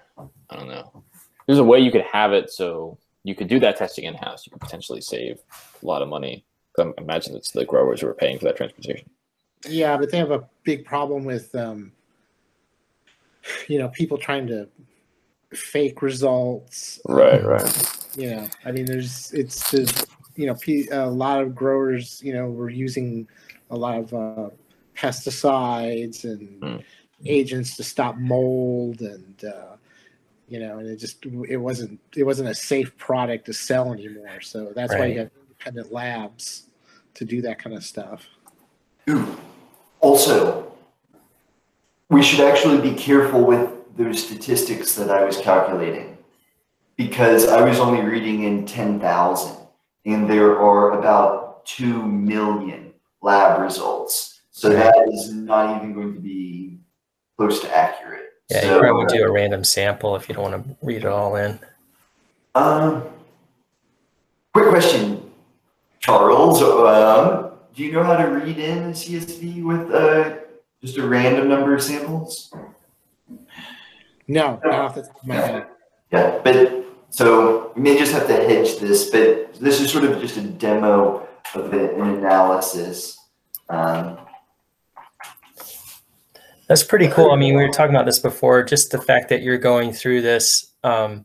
I 0.50 0.56
don't 0.56 0.68
know. 0.68 1.04
There's 1.46 1.59
a 1.59 1.64
way 1.64 1.80
you 1.80 1.90
could 1.90 2.02
have 2.12 2.32
it 2.32 2.50
so 2.50 2.98
you 3.24 3.34
could 3.34 3.48
do 3.48 3.58
that 3.60 3.76
testing 3.76 4.04
in 4.04 4.14
house. 4.14 4.46
You 4.46 4.52
could 4.52 4.60
potentially 4.60 5.00
save 5.00 5.38
a 5.82 5.86
lot 5.86 6.02
of 6.02 6.08
money. 6.08 6.44
I 6.78 6.92
imagine 6.98 7.34
it's 7.34 7.50
the 7.50 7.64
growers 7.64 8.00
who 8.00 8.08
are 8.08 8.14
paying 8.14 8.38
for 8.38 8.44
that 8.44 8.56
transportation. 8.56 9.10
Yeah, 9.66 9.96
but 9.96 10.10
they 10.10 10.18
have 10.18 10.30
a 10.30 10.48
big 10.62 10.84
problem 10.84 11.24
with, 11.24 11.52
um, 11.54 11.92
you 13.66 13.78
know, 13.78 13.88
people 13.88 14.16
trying 14.16 14.46
to 14.46 14.68
fake 15.52 16.02
results. 16.02 17.00
Right, 17.06 17.44
right. 17.44 17.94
You 18.16 18.30
know, 18.30 18.48
I 18.64 18.72
mean, 18.72 18.86
there's 18.86 19.32
it's 19.32 19.70
the 19.70 20.06
you 20.36 20.46
know 20.46 20.56
a 20.92 21.10
lot 21.10 21.42
of 21.42 21.54
growers 21.54 22.22
you 22.22 22.32
know 22.32 22.48
were 22.48 22.70
using 22.70 23.26
a 23.70 23.76
lot 23.76 23.98
of 23.98 24.14
uh, 24.14 24.50
pesticides 24.96 26.24
and 26.24 26.62
Mm. 26.62 26.84
agents 27.26 27.76
to 27.76 27.82
stop 27.82 28.16
mold 28.16 29.00
and 29.00 29.44
uh, 29.44 29.76
you 30.49 30.59
know 30.59 30.78
and 30.78 30.88
it 30.88 30.96
just 30.96 31.24
it 31.49 31.57
wasn't 31.57 32.01
it 32.16 32.24
wasn't 32.24 32.49
a 32.49 32.55
safe 32.55 32.96
product 32.96 33.46
to 33.46 33.53
sell 33.53 33.92
anymore. 33.92 34.40
So 34.40 34.72
that's 34.74 34.94
why 34.94 35.07
you 35.07 35.18
have 35.20 35.30
independent 35.42 35.92
labs 35.92 36.64
to 37.14 37.24
do 37.24 37.42
that 37.42 37.59
kind 37.59 37.76
of 37.76 37.84
stuff. 37.84 38.26
Ooh. 39.11 39.36
Also, 40.01 40.72
we 42.09 42.22
should 42.22 42.40
actually 42.40 42.80
be 42.80 42.96
careful 42.96 43.44
with 43.44 43.70
those 43.96 44.24
statistics 44.24 44.94
that 44.94 45.11
I 45.11 45.24
was 45.24 45.36
calculating 45.38 46.16
because 46.96 47.49
I 47.49 47.61
was 47.62 47.80
only 47.80 48.01
reading 48.03 48.44
in 48.44 48.64
10,000 48.64 49.57
and 50.05 50.30
there 50.30 50.59
are 50.59 50.99
about 50.99 51.66
2 51.66 52.07
million 52.07 52.92
lab 53.20 53.61
results. 53.61 54.40
So 54.51 54.70
that 54.70 55.09
is 55.12 55.32
not 55.32 55.76
even 55.76 55.94
going 55.94 56.14
to 56.14 56.20
be 56.20 56.78
close 57.36 57.61
to 57.61 57.76
accurate. 57.76 58.28
Yeah, 58.51 58.61
so, 58.62 58.74
you 58.74 58.80
probably 58.80 59.16
do 59.16 59.24
a 59.24 59.30
random 59.30 59.62
sample 59.62 60.16
if 60.16 60.28
you 60.28 60.34
don't 60.34 60.51
want 60.51 60.64
to 60.64 60.76
read 60.82 60.99
it 60.99 61.07
all 61.07 61.36
in. 61.36 61.59
Um, 62.55 63.05
quick 64.55 64.68
question, 64.70 65.30
Charles. 66.01 66.62
Um, 66.62 67.53
do 67.74 67.84
you 67.84 67.92
know 67.92 68.03
how 68.03 68.16
to 68.16 68.24
read 68.24 68.59
in 68.59 68.78
a 68.78 68.90
CSV 68.90 69.62
with 69.62 69.94
uh, 69.94 70.36
just 70.82 70.96
a 70.96 71.07
random 71.07 71.49
number 71.49 71.74
of 71.74 71.82
samples? 71.82 72.53
No, 74.26 74.61
not 74.64 74.74
off 74.74 74.94
the 74.94 75.03
top 75.03 75.20
of 75.20 75.26
my 75.26 75.34
head. 75.34 75.66
Yeah, 76.11 76.40
but 76.42 76.86
so 77.11 77.72
we 77.76 77.82
may 77.82 77.99
just 77.99 78.12
have 78.12 78.26
to 78.26 78.34
hedge 78.34 78.78
this, 78.78 79.11
but 79.11 79.55
this 79.55 79.80
is 79.80 79.92
sort 79.92 80.05
of 80.05 80.20
just 80.20 80.36
a 80.38 80.42
demo 80.42 81.28
of 81.55 81.72
an 81.72 82.01
analysis. 82.01 83.18
Um, 83.68 84.18
That's 86.68 86.84
pretty 86.84 87.08
cool. 87.08 87.32
I 87.32 87.36
mean, 87.36 87.56
we 87.56 87.62
were 87.62 87.72
talking 87.72 87.94
about 87.94 88.06
this 88.06 88.18
before. 88.18 88.62
Just 88.62 88.90
the 88.90 89.00
fact 89.00 89.30
that 89.30 89.42
you're 89.42 89.58
going 89.58 89.92
through 89.92 90.20
this 90.20 90.72
um, 90.84 91.24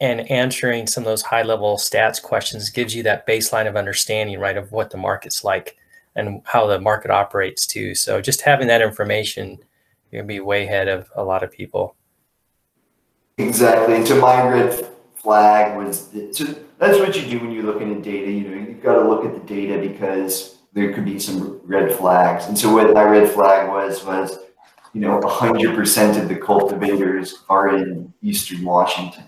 and 0.00 0.30
answering 0.30 0.86
some 0.86 1.02
of 1.02 1.06
those 1.06 1.22
high 1.22 1.42
level 1.42 1.76
stats 1.76 2.22
questions 2.22 2.68
gives 2.70 2.94
you 2.94 3.02
that 3.04 3.26
baseline 3.26 3.66
of 3.66 3.76
understanding, 3.76 4.38
right, 4.38 4.56
of 4.56 4.70
what 4.70 4.90
the 4.90 4.98
market's 4.98 5.44
like 5.44 5.76
and 6.14 6.42
how 6.44 6.66
the 6.66 6.78
market 6.78 7.10
operates 7.10 7.66
too. 7.66 7.94
So 7.94 8.20
just 8.20 8.42
having 8.42 8.68
that 8.68 8.82
information, 8.82 9.58
you're 10.10 10.22
gonna 10.22 10.28
be 10.28 10.40
way 10.40 10.64
ahead 10.64 10.88
of 10.88 11.10
a 11.16 11.24
lot 11.24 11.42
of 11.42 11.50
people. 11.50 11.96
exactly. 13.38 14.04
So 14.04 14.20
my 14.20 14.46
red 14.46 14.88
flag 15.16 15.76
was 15.76 16.10
so 16.32 16.44
that's 16.78 16.98
what 16.98 17.16
you 17.16 17.30
do 17.30 17.38
when 17.38 17.52
you're 17.52 17.62
looking 17.62 17.94
at 17.94 18.02
data. 18.02 18.30
You 18.30 18.48
know, 18.48 18.56
you've 18.56 18.82
got 18.82 18.94
to 18.94 19.08
look 19.08 19.24
at 19.24 19.32
the 19.32 19.54
data 19.54 19.80
because 19.80 20.58
there 20.72 20.92
could 20.92 21.04
be 21.04 21.18
some 21.18 21.60
red 21.64 21.92
flags. 21.94 22.46
And 22.46 22.58
so 22.58 22.72
what 22.72 22.92
my 22.92 23.04
red 23.04 23.30
flag 23.30 23.68
was 23.68 24.04
was 24.04 24.38
you 24.92 25.00
know, 25.00 25.18
100% 25.20 26.22
of 26.22 26.28
the 26.28 26.36
cultivators 26.36 27.44
are 27.48 27.76
in 27.76 28.12
Eastern 28.22 28.62
Washington. 28.64 29.24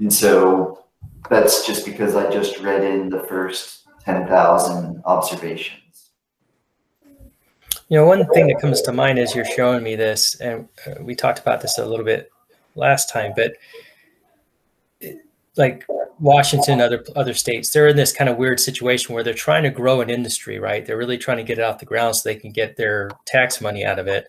And 0.00 0.12
so 0.12 0.84
that's 1.30 1.66
just 1.66 1.84
because 1.84 2.16
I 2.16 2.30
just 2.30 2.58
read 2.60 2.82
in 2.84 3.08
the 3.08 3.20
first 3.20 3.84
10,000 4.04 5.02
observations. 5.04 6.10
You 7.88 7.96
know, 7.96 8.06
one 8.06 8.26
thing 8.28 8.48
that 8.48 8.60
comes 8.60 8.82
to 8.82 8.92
mind 8.92 9.18
as 9.18 9.34
you're 9.34 9.44
showing 9.44 9.82
me 9.82 9.96
this, 9.96 10.34
and 10.40 10.68
uh, 10.86 10.94
we 11.00 11.14
talked 11.14 11.38
about 11.38 11.60
this 11.62 11.78
a 11.78 11.86
little 11.86 12.04
bit 12.04 12.30
last 12.74 13.08
time, 13.08 13.32
but 13.34 13.52
it- 15.00 15.18
like 15.56 15.86
Washington, 16.20 16.80
other 16.80 17.02
other 17.16 17.34
states, 17.34 17.70
they're 17.72 17.88
in 17.88 17.96
this 17.96 18.12
kind 18.12 18.28
of 18.28 18.36
weird 18.36 18.60
situation 18.60 19.14
where 19.14 19.24
they're 19.24 19.32
trying 19.34 19.62
to 19.62 19.70
grow 19.70 20.00
an 20.00 20.10
industry, 20.10 20.58
right? 20.58 20.84
They're 20.84 20.98
really 20.98 21.18
trying 21.18 21.38
to 21.38 21.44
get 21.44 21.58
it 21.58 21.62
off 21.64 21.78
the 21.78 21.86
ground 21.86 22.16
so 22.16 22.28
they 22.28 22.36
can 22.36 22.52
get 22.52 22.76
their 22.76 23.10
tax 23.24 23.60
money 23.60 23.84
out 23.84 23.98
of 23.98 24.06
it. 24.06 24.28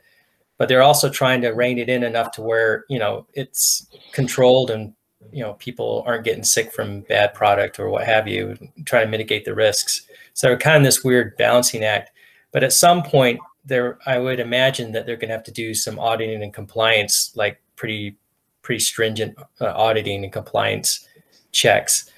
But 0.60 0.68
they're 0.68 0.84
also 0.84 1.10
trying 1.10 1.42
to 1.42 1.50
rein 1.50 1.80
it 1.80 1.90
in 1.90 2.04
enough 2.04 2.32
to 2.34 2.44
where, 2.44 2.86
you 2.90 3.00
know, 3.00 3.26
it's 3.34 3.88
controlled 4.12 4.70
and, 4.70 4.94
you 5.32 5.42
know, 5.42 5.54
people 5.54 6.04
aren't 6.06 6.26
getting 6.26 6.44
sick 6.44 6.72
from 6.72 7.02
bad 7.02 7.34
product 7.34 7.80
or 7.80 7.90
what 7.90 8.06
have 8.06 8.28
you, 8.28 8.56
trying 8.86 9.06
to 9.06 9.10
mitigate 9.10 9.46
the 9.46 9.56
risks. 9.56 10.06
So 10.34 10.48
they're 10.48 10.58
kind 10.58 10.78
of 10.78 10.84
this 10.84 11.04
weird 11.04 11.36
balancing 11.38 11.84
act. 11.84 12.12
But 12.52 12.64
at 12.64 12.74
some 12.74 13.04
point, 13.04 13.40
there 13.66 14.00
I 14.06 14.18
would 14.18 14.40
imagine 14.40 14.92
that 14.92 15.06
they're 15.06 15.16
going 15.16 15.30
to 15.30 15.36
have 15.36 15.44
to 15.46 15.52
do 15.52 15.74
some 15.74 16.00
auditing 16.00 16.44
and 16.44 16.54
compliance, 16.54 17.32
like 17.36 17.62
pretty 17.76 18.18
pretty 18.62 18.80
stringent 18.80 19.38
uh, 19.62 19.74
auditing 19.76 20.24
and 20.24 20.34
compliance 20.34 21.08
checks, 21.52 22.12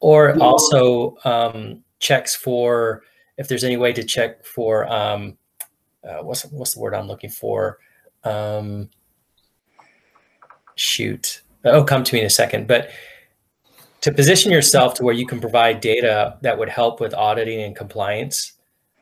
or 0.00 0.38
also 0.40 1.16
um, 1.24 1.82
checks 1.98 2.34
for 2.34 3.02
if 3.36 3.48
there's 3.48 3.64
any 3.64 3.76
way 3.76 3.92
to 3.92 4.04
check 4.04 4.44
for 4.44 4.86
um, 4.92 5.36
uh, 6.08 6.22
what's 6.22 6.44
what's 6.46 6.74
the 6.74 6.80
word 6.80 6.94
I'm 6.94 7.06
looking 7.06 7.30
for? 7.30 7.78
Um, 8.24 8.90
shoot, 10.74 11.42
oh, 11.64 11.84
come 11.84 12.04
to 12.04 12.14
me 12.14 12.20
in 12.20 12.26
a 12.26 12.30
second. 12.30 12.66
But 12.66 12.90
to 14.02 14.12
position 14.12 14.50
yourself 14.50 14.94
to 14.94 15.04
where 15.04 15.14
you 15.14 15.26
can 15.26 15.40
provide 15.40 15.80
data 15.80 16.36
that 16.42 16.58
would 16.58 16.68
help 16.68 17.00
with 17.00 17.14
auditing 17.14 17.62
and 17.62 17.76
compliance 17.76 18.52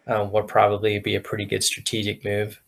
um, 0.06 0.30
would 0.32 0.46
probably 0.46 0.98
be 0.98 1.16
a 1.16 1.20
pretty 1.20 1.44
good 1.44 1.64
strategic 1.64 2.24
move. 2.24 2.60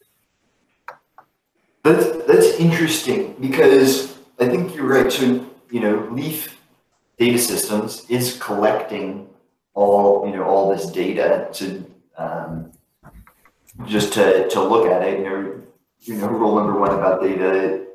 That's 1.84 2.06
that's 2.26 2.58
interesting 2.58 3.34
because 3.40 4.16
I 4.38 4.48
think 4.48 4.74
you're 4.74 4.86
right. 4.86 5.10
So 5.10 5.46
you 5.70 5.80
know, 5.80 6.08
Leaf 6.12 6.58
Data 7.18 7.38
Systems 7.38 8.08
is 8.08 8.38
collecting 8.38 9.28
all 9.74 10.26
you 10.26 10.36
know 10.36 10.44
all 10.44 10.70
this 10.70 10.86
data 10.86 11.48
to 11.52 11.84
um, 12.16 12.72
just 13.86 14.12
to 14.14 14.48
to 14.48 14.62
look 14.62 14.88
at 14.88 15.02
it. 15.02 15.18
You 15.20 15.24
know, 15.24 15.62
you 16.00 16.14
know, 16.14 16.28
rule 16.28 16.56
number 16.56 16.78
one 16.78 16.92
about 16.92 17.22
data: 17.22 17.86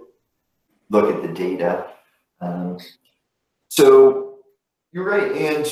look 0.89 1.13
at 1.13 1.21
the 1.21 1.33
data. 1.33 1.87
Um, 2.39 2.77
so 3.69 4.39
you're 4.91 5.05
right, 5.05 5.31
and 5.31 5.65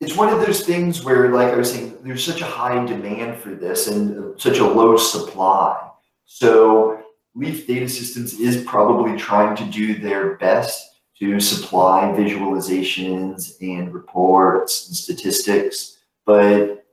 it's 0.00 0.16
one 0.16 0.28
of 0.28 0.40
those 0.40 0.64
things 0.64 1.04
where, 1.04 1.32
like 1.32 1.52
I 1.52 1.56
was 1.56 1.72
saying, 1.72 1.98
there's 2.02 2.24
such 2.24 2.40
a 2.40 2.46
high 2.46 2.84
demand 2.84 3.38
for 3.38 3.54
this 3.54 3.88
and 3.88 4.40
such 4.40 4.58
a 4.58 4.66
low 4.66 4.96
supply. 4.96 5.78
So 6.26 7.02
Leaf 7.34 7.66
Data 7.66 7.88
Systems 7.88 8.38
is 8.38 8.64
probably 8.64 9.16
trying 9.16 9.56
to 9.56 9.64
do 9.64 9.98
their 9.98 10.36
best 10.36 11.00
to 11.18 11.40
supply 11.40 12.12
visualizations 12.16 13.54
and 13.60 13.94
reports 13.94 14.88
and 14.88 14.96
statistics, 14.96 15.98
but 16.26 16.83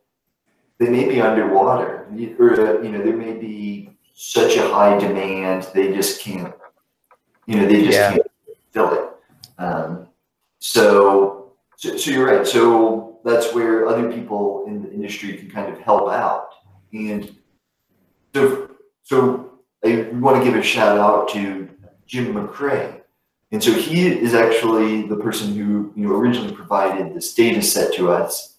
they 0.81 0.89
may 0.89 1.07
be 1.07 1.21
underwater, 1.21 2.07
or 2.39 2.83
you 2.83 2.91
know, 2.91 3.03
there 3.03 3.15
may 3.15 3.33
be 3.33 3.95
such 4.15 4.57
a 4.57 4.67
high 4.67 4.97
demand 4.97 5.67
they 5.75 5.93
just 5.93 6.21
can't, 6.21 6.55
you 7.45 7.57
know, 7.57 7.67
they 7.67 7.83
just 7.85 7.99
Yeah. 7.99 8.11
can't 8.13 8.27
fill 8.71 8.93
it. 8.93 9.09
Um, 9.59 10.07
so, 10.57 11.53
so, 11.77 11.97
so 11.97 12.09
you're 12.09 12.25
right. 12.25 12.47
So 12.47 13.19
that's 13.23 13.53
where 13.53 13.87
other 13.87 14.11
people 14.11 14.65
in 14.65 14.81
the 14.81 14.91
industry 14.91 15.37
can 15.37 15.51
kind 15.51 15.71
of 15.71 15.79
help 15.81 16.11
out, 16.11 16.49
and 16.93 17.31
so 18.33 18.71
so 19.03 19.51
I 19.85 20.09
want 20.13 20.43
to 20.43 20.43
give 20.43 20.59
a 20.59 20.63
shout 20.63 20.97
out 20.97 21.29
to 21.29 21.69
Jim 22.07 22.33
McCrae. 22.33 23.01
And 23.51 23.63
so 23.63 23.71
he 23.71 24.07
is 24.07 24.33
actually 24.33 25.07
the 25.07 25.17
person 25.17 25.53
who 25.55 25.93
you 25.95 26.07
know 26.07 26.15
originally 26.15 26.53
provided 26.53 27.13
this 27.13 27.35
data 27.35 27.61
set 27.61 27.93
to 27.95 28.11
us. 28.11 28.57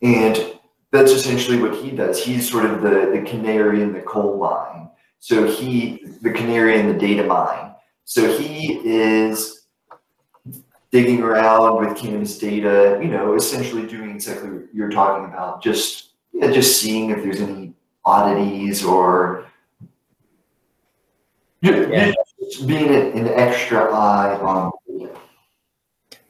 And 0.00 0.56
that's 0.96 1.12
essentially 1.12 1.58
what 1.58 1.74
he 1.74 1.90
does. 1.90 2.22
He's 2.22 2.50
sort 2.50 2.64
of 2.64 2.80
the, 2.80 3.10
the 3.12 3.22
canary 3.28 3.82
in 3.82 3.92
the 3.92 4.00
coal 4.00 4.38
mine. 4.38 4.88
So 5.18 5.46
he 5.46 6.04
the 6.22 6.32
canary 6.32 6.78
in 6.78 6.88
the 6.88 6.94
data 6.94 7.24
mine. 7.24 7.74
So 8.04 8.38
he 8.38 8.80
is 8.84 9.66
digging 10.90 11.22
around 11.22 11.84
with 11.84 11.98
cannabis 11.98 12.38
data, 12.38 12.98
you 13.02 13.08
know, 13.08 13.34
essentially 13.34 13.86
doing 13.86 14.12
exactly 14.12 14.50
what 14.50 14.62
you're 14.72 14.90
talking 14.90 15.26
about, 15.26 15.62
just 15.62 16.12
yeah, 16.32 16.50
just 16.50 16.80
seeing 16.80 17.10
if 17.10 17.22
there's 17.22 17.40
any 17.40 17.74
oddities 18.04 18.84
or 18.84 19.44
Yeah. 21.60 22.12
being 22.66 22.88
an 22.88 23.28
extra 23.28 23.92
eye 23.92 24.38
on. 24.40 24.70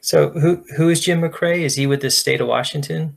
So 0.00 0.30
who 0.30 0.64
who 0.76 0.88
is 0.88 1.00
Jim 1.00 1.20
McCrae? 1.20 1.60
Is 1.60 1.74
he 1.74 1.86
with 1.86 2.00
the 2.00 2.10
state 2.10 2.40
of 2.40 2.48
Washington? 2.48 3.16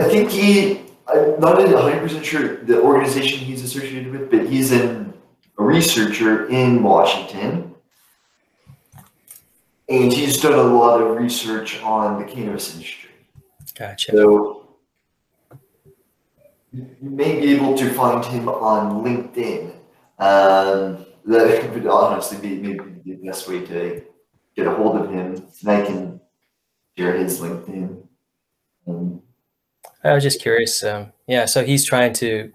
I 0.00 0.04
think 0.04 0.30
he, 0.30 0.80
I'm 1.08 1.40
not 1.40 1.58
100% 1.58 2.24
sure 2.24 2.64
the 2.64 2.80
organization 2.80 3.40
he's 3.40 3.64
associated 3.64 4.12
with, 4.12 4.30
but 4.30 4.46
he's 4.46 4.70
an, 4.70 5.12
a 5.58 5.62
researcher 5.62 6.48
in 6.48 6.82
Washington. 6.82 7.74
And 9.88 10.12
he's 10.12 10.40
done 10.40 10.52
a 10.52 10.62
lot 10.62 11.00
of 11.00 11.16
research 11.16 11.82
on 11.82 12.20
the 12.20 12.30
cannabis 12.30 12.74
industry. 12.74 13.10
Gotcha. 13.74 14.12
So 14.12 14.68
you 16.72 16.86
may 17.00 17.40
be 17.40 17.54
able 17.54 17.76
to 17.78 17.90
find 17.94 18.24
him 18.24 18.48
on 18.48 19.04
LinkedIn. 19.04 19.72
Um, 20.18 21.06
that 21.24 21.70
would 21.74 21.86
honestly 21.86 22.38
be 22.38 22.56
maybe 22.56 23.00
the 23.04 23.14
best 23.26 23.48
way 23.48 23.64
to 23.66 24.04
get 24.54 24.66
a 24.66 24.74
hold 24.74 24.96
of 24.96 25.10
him. 25.10 25.48
And 25.60 25.70
I 25.70 25.84
can 25.84 26.20
share 26.96 27.16
his 27.16 27.40
LinkedIn. 27.40 28.02
Um, 28.86 29.22
I 30.08 30.14
was 30.14 30.22
just 30.22 30.40
curious. 30.40 30.82
Um, 30.82 31.12
yeah, 31.26 31.44
so 31.44 31.64
he's 31.64 31.84
trying 31.84 32.12
to, 32.14 32.52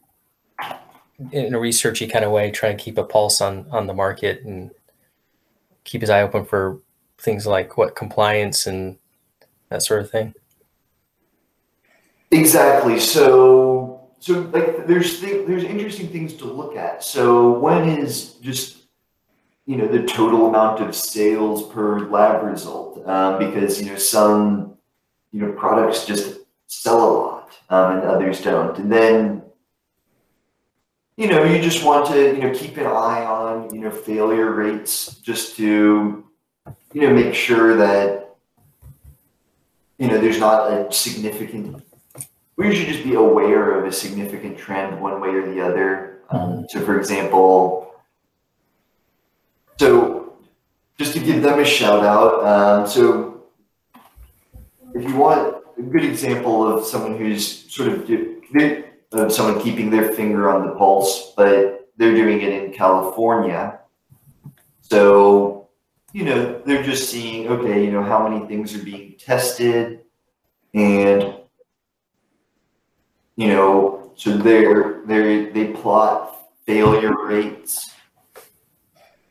in 1.32 1.54
a 1.54 1.60
researchy 1.60 2.12
kind 2.12 2.26
of 2.26 2.32
way, 2.32 2.52
try 2.52 2.72
to 2.72 2.78
keep 2.78 2.98
a 2.98 3.04
pulse 3.04 3.42
on 3.42 3.68
on 3.72 3.88
the 3.88 3.94
market 3.94 4.44
and 4.44 4.72
keep 5.84 6.02
his 6.02 6.10
eye 6.10 6.22
open 6.22 6.46
for 6.46 6.80
things 7.20 7.46
like 7.46 7.78
what 7.78 7.96
compliance 7.96 8.66
and 8.66 8.98
that 9.70 9.84
sort 9.84 10.02
of 10.02 10.10
thing. 10.10 10.34
Exactly. 12.32 13.00
So, 13.00 14.10
so 14.20 14.42
like, 14.54 14.88
there's 14.88 15.22
th- 15.22 15.46
there's 15.48 15.64
interesting 15.64 16.08
things 16.10 16.34
to 16.36 16.46
look 16.46 16.76
at. 16.76 17.04
So, 17.04 17.52
one 17.52 17.88
is 17.88 18.34
just 18.36 18.78
you 19.66 19.78
know 19.78 19.88
the 19.88 20.04
total 20.04 20.48
amount 20.48 20.82
of 20.82 20.96
sales 20.96 21.72
per 21.72 22.10
lab 22.10 22.44
result, 22.44 23.08
um, 23.08 23.38
because 23.38 23.80
you 23.80 23.92
know 23.92 23.98
some 23.98 24.76
you 25.32 25.42
know 25.42 25.52
products 25.52 26.06
just 26.06 26.40
sell 26.68 26.98
a 26.98 27.12
lot 27.12 27.33
um, 27.74 27.98
and 27.98 28.04
others 28.04 28.42
don't, 28.42 28.78
and 28.78 28.92
then 28.92 29.42
you 31.18 31.28
know 31.28 31.44
you 31.44 31.62
just 31.62 31.84
want 31.84 32.06
to 32.08 32.36
you 32.36 32.42
know 32.42 32.54
keep 32.54 32.78
an 32.78 32.86
eye 32.86 33.26
on 33.26 33.74
you 33.74 33.82
know 33.82 33.92
failure 33.92 34.52
rates 34.52 35.16
just 35.16 35.56
to 35.58 36.24
you 36.94 37.02
know 37.02 37.14
make 37.14 37.34
sure 37.34 37.76
that 37.78 38.36
you 39.98 40.08
know 40.08 40.20
there's 40.20 40.40
not 40.40 40.72
a 40.72 40.92
significant 40.92 41.84
we 42.56 42.76
should 42.76 42.88
just 42.88 43.04
be 43.04 43.16
aware 43.16 43.80
of 43.80 43.86
a 43.86 43.92
significant 43.92 44.58
trend 44.58 45.02
one 45.02 45.20
way 45.20 45.30
or 45.30 45.52
the 45.52 45.60
other. 45.60 46.22
Um, 46.30 46.66
so, 46.70 46.80
for 46.82 47.00
example, 47.00 47.96
so 49.78 50.38
just 50.98 51.14
to 51.14 51.20
give 51.20 51.42
them 51.42 51.60
a 51.60 51.66
shout 51.66 52.06
out, 52.06 52.46
um, 52.46 52.88
so 52.88 53.46
if 54.94 55.04
you 55.04 55.16
want 55.16 55.63
a 55.84 55.90
good 55.90 56.06
example 56.06 56.68
of 56.68 56.86
someone 56.86 57.18
who's 57.18 57.72
sort 57.72 57.90
of 57.90 58.10
of 59.12 59.32
someone 59.32 59.62
keeping 59.62 59.90
their 59.90 60.12
finger 60.14 60.50
on 60.50 60.68
the 60.68 60.74
pulse, 60.74 61.34
but 61.36 61.90
they're 61.98 62.16
doing 62.16 62.42
it 62.42 62.52
in 62.52 62.74
California. 62.74 63.80
So, 64.82 65.70
you 66.12 66.26
know, 66.26 66.62
they're 66.66 66.84
just 66.84 67.10
seeing, 67.10 67.48
okay, 67.48 67.84
you 67.84 67.92
know, 67.92 68.04
how 68.04 68.28
many 68.28 68.46
things 68.48 68.76
are 68.76 68.84
being 68.84 69.16
tested 69.20 70.02
and 70.74 71.36
you 73.36 73.48
know, 73.48 74.12
so 74.16 74.38
they're 74.38 75.02
they 75.06 75.50
they 75.50 75.74
plot 75.74 76.50
failure 76.66 77.26
rates. 77.26 77.92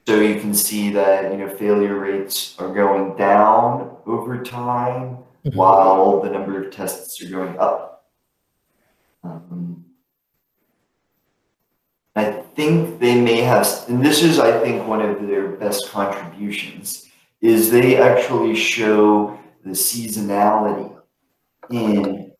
So 0.07 0.21
you 0.21 0.41
can 0.41 0.55
see 0.55 0.91
that 0.91 1.31
you 1.31 1.39
know 1.39 1.49
failure 1.49 1.99
rates 1.99 2.57
are 2.59 2.73
going 2.75 3.17
down 3.17 3.97
over 4.07 4.43
time 4.43 5.19
Mhm. 5.45 5.57
while 5.57 6.21
the 6.21 6.31
number 6.31 6.63
of 6.63 6.71
tests 6.71 7.21
are 7.23 7.31
going 7.31 7.59
up. 7.59 8.07
Um, 9.25 9.85
I 12.15 12.25
think 12.55 13.01
they 13.01 13.21
may 13.21 13.41
have, 13.41 13.67
and 13.89 14.05
this 14.05 14.23
is 14.23 14.39
I 14.39 14.61
think 14.61 14.87
one 14.87 15.01
of 15.01 15.27
their 15.27 15.49
best 15.49 15.91
contributions, 15.91 17.09
is 17.41 17.71
they 17.71 17.97
actually 17.97 18.55
show 18.55 19.39
the 19.65 19.71
seasonality 19.71 20.95
in 21.71 22.33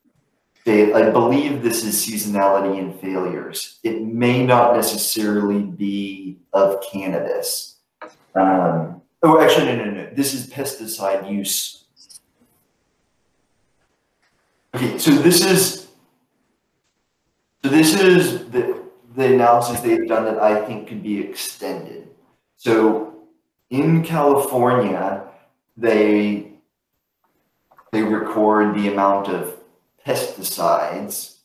I 0.65 1.11
believe 1.11 1.63
this 1.63 1.85
is 1.85 1.95
seasonality 2.07 2.79
in 2.79 2.93
failures. 2.99 3.81
It 3.83 4.03
may 4.03 4.47
not 4.47 4.77
necessarily 4.77 5.63
be 5.63 6.39
of 6.53 6.81
cannabis. 6.83 7.81
Um, 8.37 9.03
oh, 9.25 9.41
actually, 9.41 9.67
no, 9.67 9.85
no, 9.85 9.91
no. 9.91 10.11
this 10.15 10.35
is 10.35 10.49
pesticide 10.49 11.31
use. 11.31 11.82
Okay, 14.75 14.97
so 14.99 15.11
this 15.11 15.45
is 15.45 15.89
so 17.63 17.69
this 17.69 17.95
is 17.95 18.49
the 18.51 18.83
the 19.15 19.35
analysis 19.35 19.81
they've 19.81 20.09
done 20.09 20.25
that 20.25 20.39
I 20.39 20.65
think 20.65 20.89
could 20.89 21.03
be 21.03 21.21
extended. 21.21 22.09
So 22.57 23.15
in 23.69 24.03
California, 24.03 25.25
they 25.77 26.53
they 27.93 28.03
record 28.03 28.75
the 28.75 28.89
amount 28.89 29.29
of 29.29 29.59
pesticides 30.07 31.37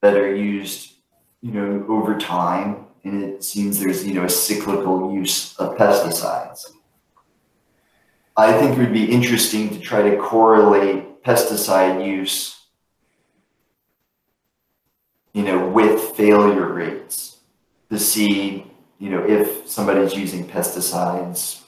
that 0.00 0.16
are 0.16 0.34
used, 0.34 0.94
you 1.40 1.52
know, 1.52 1.86
over 1.88 2.18
time, 2.18 2.86
and 3.04 3.22
it 3.22 3.44
seems 3.44 3.78
there's 3.78 4.04
you 4.04 4.14
know 4.14 4.24
a 4.24 4.28
cyclical 4.28 5.14
use 5.14 5.56
of 5.58 5.76
pesticides. 5.76 6.72
I 8.36 8.52
think 8.58 8.76
it 8.76 8.80
would 8.80 8.92
be 8.92 9.04
interesting 9.04 9.68
to 9.70 9.78
try 9.78 10.02
to 10.02 10.16
correlate 10.16 11.04
pesticide 11.24 12.06
use 12.06 12.62
you 15.32 15.42
know, 15.42 15.66
with 15.68 15.98
failure 16.14 16.72
rates 16.72 17.38
to 17.90 17.98
see, 17.98 18.70
you 18.98 19.10
know, 19.10 19.24
if 19.26 19.66
somebody's 19.68 20.14
using 20.14 20.46
pesticides, 20.46 21.62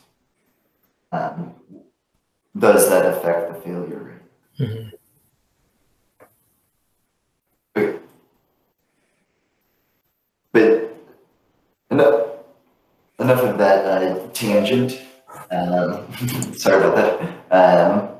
um, 1.12 1.54
does 2.58 2.88
that 2.90 3.06
affect 3.06 3.54
the 3.54 3.60
failure 3.60 4.20
rate? 4.58 4.68
Mhm. 4.68 4.92
But 10.52 10.94
enough, 11.90 12.26
enough 13.18 13.40
of 13.42 13.58
that 13.58 13.84
uh, 13.84 14.28
tangent. 14.32 15.00
Um, 15.50 16.06
sorry 16.54 16.84
about 16.84 16.96
that. 17.50 17.90
Um, 17.90 18.13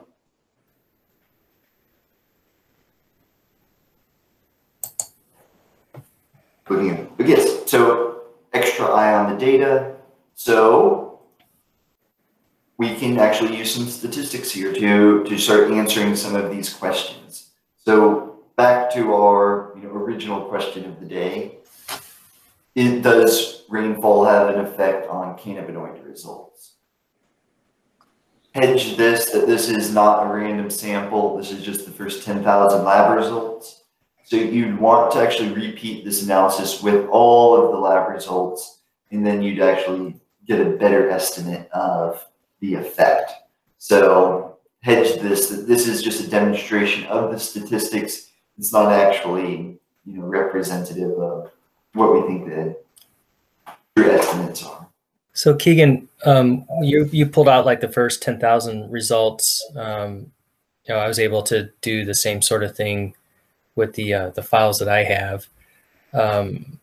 in, 6.70 7.08
but 7.16 7.28
yes, 7.28 7.70
so 7.70 8.22
extra 8.52 8.86
eye 8.86 9.14
on 9.14 9.32
the 9.32 9.38
data. 9.38 9.94
So 10.34 11.20
we 12.78 12.94
can 12.94 13.18
actually 13.18 13.56
use 13.56 13.74
some 13.74 13.86
statistics 13.86 14.50
here 14.50 14.72
to, 14.72 15.24
to 15.24 15.38
start 15.38 15.70
answering 15.70 16.16
some 16.16 16.34
of 16.34 16.50
these 16.50 16.72
questions. 16.72 17.50
So 17.76 18.40
back 18.56 18.92
to 18.94 19.14
our 19.14 19.72
you 19.76 19.82
know, 19.82 19.90
original 19.90 20.42
question 20.46 20.84
of 20.86 21.00
the 21.00 21.06
day. 21.06 21.58
It, 22.74 23.02
does 23.02 23.64
rainfall 23.68 24.24
have 24.24 24.54
an 24.54 24.60
effect 24.60 25.08
on 25.08 25.38
cannabinoid 25.38 26.04
results? 26.04 26.72
Hedge 28.52 28.96
this, 28.96 29.30
that 29.30 29.46
this 29.46 29.68
is 29.68 29.92
not 29.92 30.26
a 30.26 30.32
random 30.32 30.70
sample. 30.70 31.36
This 31.36 31.52
is 31.52 31.64
just 31.64 31.86
the 31.86 31.92
first 31.92 32.24
10,000 32.24 32.84
lab 32.84 33.16
results. 33.16 33.83
So 34.24 34.36
you'd 34.36 34.80
want 34.80 35.12
to 35.12 35.20
actually 35.20 35.52
repeat 35.52 36.04
this 36.04 36.22
analysis 36.22 36.82
with 36.82 37.06
all 37.10 37.62
of 37.62 37.72
the 37.72 37.78
lab 37.78 38.08
results, 38.08 38.78
and 39.10 39.24
then 39.24 39.42
you'd 39.42 39.60
actually 39.60 40.16
get 40.46 40.60
a 40.60 40.70
better 40.70 41.10
estimate 41.10 41.70
of 41.72 42.26
the 42.60 42.74
effect. 42.74 43.32
So 43.78 44.56
hedge 44.80 45.20
this, 45.20 45.50
this 45.50 45.86
is 45.86 46.02
just 46.02 46.26
a 46.26 46.30
demonstration 46.30 47.04
of 47.06 47.30
the 47.30 47.38
statistics. 47.38 48.30
It's 48.56 48.72
not 48.72 48.92
actually, 48.92 49.78
you 50.06 50.18
know, 50.18 50.24
representative 50.24 51.18
of 51.18 51.50
what 51.92 52.14
we 52.14 52.26
think 52.26 52.46
the 52.46 52.76
true 53.94 54.10
estimates 54.10 54.64
are. 54.64 54.86
So 55.34 55.54
Keegan, 55.54 56.08
um, 56.24 56.64
you 56.80 57.08
you 57.12 57.26
pulled 57.26 57.48
out 57.48 57.66
like 57.66 57.80
the 57.80 57.88
first 57.88 58.22
ten 58.22 58.38
thousand 58.38 58.90
results. 58.90 59.68
Um, 59.76 60.30
you 60.86 60.94
know, 60.94 61.00
I 61.00 61.08
was 61.08 61.18
able 61.18 61.42
to 61.44 61.70
do 61.80 62.04
the 62.04 62.14
same 62.14 62.40
sort 62.40 62.62
of 62.62 62.76
thing 62.76 63.14
with 63.76 63.94
the 63.94 64.14
uh, 64.14 64.30
the 64.30 64.42
files 64.42 64.78
that 64.78 64.88
I 64.88 65.04
have. 65.04 65.46
Um, 66.12 66.78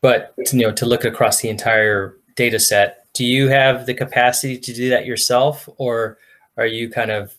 but 0.00 0.34
to, 0.46 0.56
you 0.56 0.66
know, 0.66 0.72
to 0.72 0.86
look 0.86 1.04
across 1.04 1.40
the 1.40 1.48
entire 1.48 2.16
data 2.34 2.58
set, 2.58 3.06
do 3.12 3.24
you 3.24 3.48
have 3.48 3.86
the 3.86 3.94
capacity 3.94 4.58
to 4.58 4.72
do 4.72 4.88
that 4.90 5.06
yourself, 5.06 5.68
or 5.76 6.18
are 6.56 6.66
you 6.66 6.90
kind 6.90 7.10
of 7.10 7.34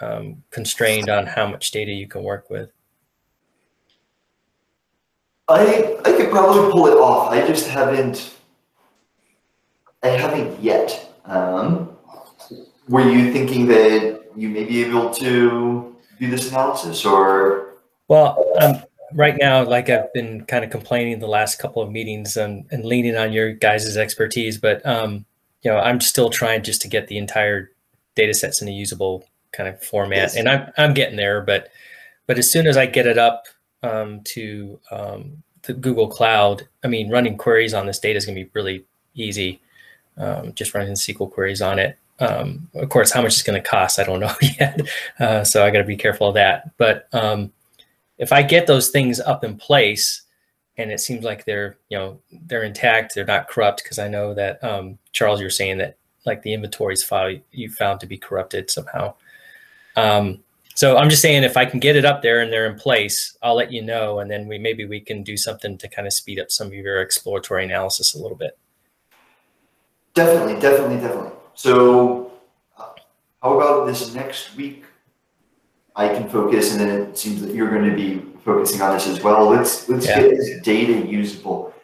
um, 0.00 0.42
constrained 0.50 1.08
on 1.08 1.26
how 1.26 1.46
much 1.46 1.70
data 1.70 1.92
you 1.92 2.08
can 2.08 2.22
work 2.22 2.50
with? 2.50 2.70
I 5.48 5.98
I 6.04 6.12
could 6.12 6.30
probably 6.30 6.70
pull 6.72 6.86
it 6.86 6.96
off. 6.96 7.32
I 7.32 7.46
just 7.46 7.68
haven't. 7.68 8.34
I 10.02 10.08
haven't 10.08 10.60
yet. 10.60 11.08
Um, 11.24 11.96
were 12.88 13.08
you 13.08 13.32
thinking 13.32 13.66
that 13.68 14.22
you 14.36 14.48
may 14.48 14.64
be 14.64 14.82
able 14.84 15.10
to 15.14 15.96
do 16.18 16.30
this 16.30 16.50
analysis, 16.50 17.04
or 17.04 17.71
Well, 18.08 18.44
um, 18.60 18.82
right 19.14 19.36
now, 19.38 19.64
like 19.64 19.88
I've 19.88 20.12
been 20.12 20.44
kind 20.44 20.64
of 20.64 20.70
complaining 20.70 21.18
the 21.18 21.26
last 21.28 21.58
couple 21.58 21.82
of 21.82 21.90
meetings 21.90 22.36
and, 22.36 22.66
and 22.70 22.84
leaning 22.84 23.16
on 23.16 23.32
your 23.32 23.52
guys' 23.52 23.96
expertise, 23.96 24.58
but 24.58 24.84
um, 24.86 25.24
you 25.62 25.70
know, 25.70 25.78
I'm 25.78 26.00
still 26.00 26.30
trying 26.30 26.62
just 26.62 26.82
to 26.82 26.88
get 26.88 27.08
the 27.08 27.18
entire 27.18 27.70
data 28.14 28.34
sets 28.34 28.60
in 28.60 28.68
a 28.68 28.72
usable 28.72 29.24
kind 29.52 29.68
of 29.68 29.82
format, 29.82 30.18
Yes. 30.18 30.36
and 30.36 30.48
I'm 30.48 30.72
I'm 30.76 30.94
getting 30.94 31.16
there. 31.16 31.40
But 31.40 31.70
but 32.26 32.38
as 32.38 32.50
soon 32.50 32.66
as 32.66 32.76
I 32.76 32.86
get 32.86 33.06
it 33.06 33.18
up 33.18 33.44
um, 33.82 34.20
to 34.24 34.78
um, 34.90 35.42
the 35.62 35.72
Google 35.74 36.08
Cloud, 36.08 36.68
I 36.84 36.88
mean, 36.88 37.10
running 37.10 37.36
queries 37.38 37.74
on 37.74 37.86
this 37.86 37.98
data 37.98 38.16
is 38.16 38.26
going 38.26 38.36
to 38.36 38.44
be 38.44 38.50
really 38.54 38.84
easy. 39.14 39.60
Um, 40.18 40.52
just 40.54 40.74
running 40.74 40.92
SQL 40.92 41.30
queries 41.30 41.62
on 41.62 41.78
it. 41.78 41.96
Um, 42.20 42.68
of 42.74 42.88
course, 42.90 43.10
how 43.12 43.22
much 43.22 43.32
it's 43.32 43.42
going 43.42 43.60
to 43.60 43.66
cost, 43.68 43.98
I 43.98 44.04
don't 44.04 44.20
know 44.20 44.34
yet. 44.60 44.80
Uh, 45.18 45.42
so 45.44 45.64
I 45.64 45.70
got 45.70 45.78
to 45.78 45.84
be 45.84 45.96
careful 45.96 46.28
of 46.28 46.34
that. 46.34 46.76
But 46.76 47.08
um, 47.12 47.50
if 48.22 48.32
I 48.32 48.40
get 48.40 48.68
those 48.68 48.90
things 48.90 49.18
up 49.18 49.42
in 49.42 49.56
place 49.56 50.22
and 50.78 50.92
it 50.92 51.00
seems 51.00 51.24
like 51.24 51.44
they're, 51.44 51.76
you 51.88 51.98
know, 51.98 52.20
they're 52.46 52.62
intact, 52.62 53.16
they're 53.16 53.24
not 53.24 53.48
corrupt, 53.48 53.82
because 53.82 53.98
I 53.98 54.06
know 54.06 54.32
that 54.32 54.62
um, 54.62 54.96
Charles, 55.10 55.40
you're 55.40 55.50
saying 55.50 55.78
that 55.78 55.96
like 56.24 56.40
the 56.42 56.54
inventories 56.54 57.02
file 57.02 57.36
you 57.50 57.68
found 57.68 57.98
to 57.98 58.06
be 58.06 58.16
corrupted 58.16 58.70
somehow. 58.70 59.14
Um, 59.96 60.38
so 60.76 60.96
I'm 60.96 61.10
just 61.10 61.20
saying 61.20 61.42
if 61.42 61.56
I 61.56 61.66
can 61.66 61.80
get 61.80 61.96
it 61.96 62.04
up 62.04 62.22
there 62.22 62.40
and 62.40 62.52
they're 62.52 62.70
in 62.70 62.78
place, 62.78 63.36
I'll 63.42 63.56
let 63.56 63.72
you 63.72 63.82
know, 63.82 64.20
and 64.20 64.30
then 64.30 64.46
we 64.46 64.56
maybe 64.56 64.86
we 64.86 65.00
can 65.00 65.24
do 65.24 65.36
something 65.36 65.76
to 65.78 65.88
kind 65.88 66.06
of 66.06 66.12
speed 66.12 66.38
up 66.38 66.52
some 66.52 66.68
of 66.68 66.74
your 66.74 67.02
exploratory 67.02 67.64
analysis 67.64 68.14
a 68.14 68.22
little 68.22 68.38
bit. 68.38 68.56
definitely, 70.14 70.60
definitely, 70.60 70.96
definitely. 70.96 71.32
So, 71.54 72.30
uh, 72.78 72.90
how 73.42 73.58
about 73.58 73.86
this 73.86 74.14
next 74.14 74.54
week? 74.54 74.84
I 75.94 76.08
can 76.08 76.28
focus, 76.28 76.72
and 76.72 76.80
then 76.80 76.88
it 77.02 77.18
seems 77.18 77.42
that 77.42 77.54
you're 77.54 77.70
going 77.70 77.88
to 77.90 77.96
be 77.96 78.22
focusing 78.44 78.80
on 78.80 78.94
this 78.94 79.06
as 79.06 79.22
well. 79.22 79.46
Let's 79.48 79.88
let's 79.88 80.06
Yeah. 80.06 80.20
get 80.20 80.30
this 80.30 80.60
data 80.62 81.06
usable 81.06 81.74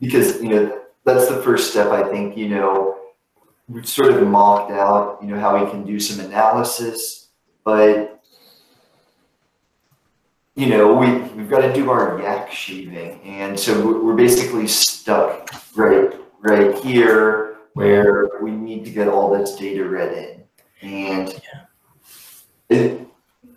because 0.00 0.40
you 0.42 0.50
know 0.50 0.80
that's 1.04 1.28
the 1.28 1.42
first 1.42 1.70
step. 1.72 1.88
I 1.88 2.08
think 2.10 2.36
you 2.36 2.48
know 2.48 2.96
we've 3.68 3.88
sort 3.88 4.12
of 4.12 4.26
mocked 4.28 4.70
out 4.70 5.18
you 5.22 5.28
know 5.28 5.40
how 5.40 5.62
we 5.62 5.70
can 5.70 5.84
do 5.84 5.98
some 5.98 6.24
analysis, 6.24 7.28
but 7.64 8.22
you 10.54 10.66
know 10.68 10.94
we 10.94 11.08
we've 11.36 11.50
got 11.50 11.60
to 11.62 11.72
do 11.72 11.90
our 11.90 12.20
yak 12.20 12.52
shaving, 12.52 13.20
and 13.22 13.58
so 13.58 13.72
we're- 13.84 13.98
we're 14.00 14.14
basically 14.14 14.68
stuck 14.68 15.50
right 15.76 16.14
right 16.40 16.78
here 16.78 17.56
where 17.72 18.30
we 18.40 18.52
need 18.52 18.84
to 18.84 18.90
get 18.92 19.08
all 19.08 19.32
this 19.36 19.56
data 19.56 19.82
read 19.84 20.12
in. 20.12 20.88
And 20.88 21.40
it, 22.68 23.00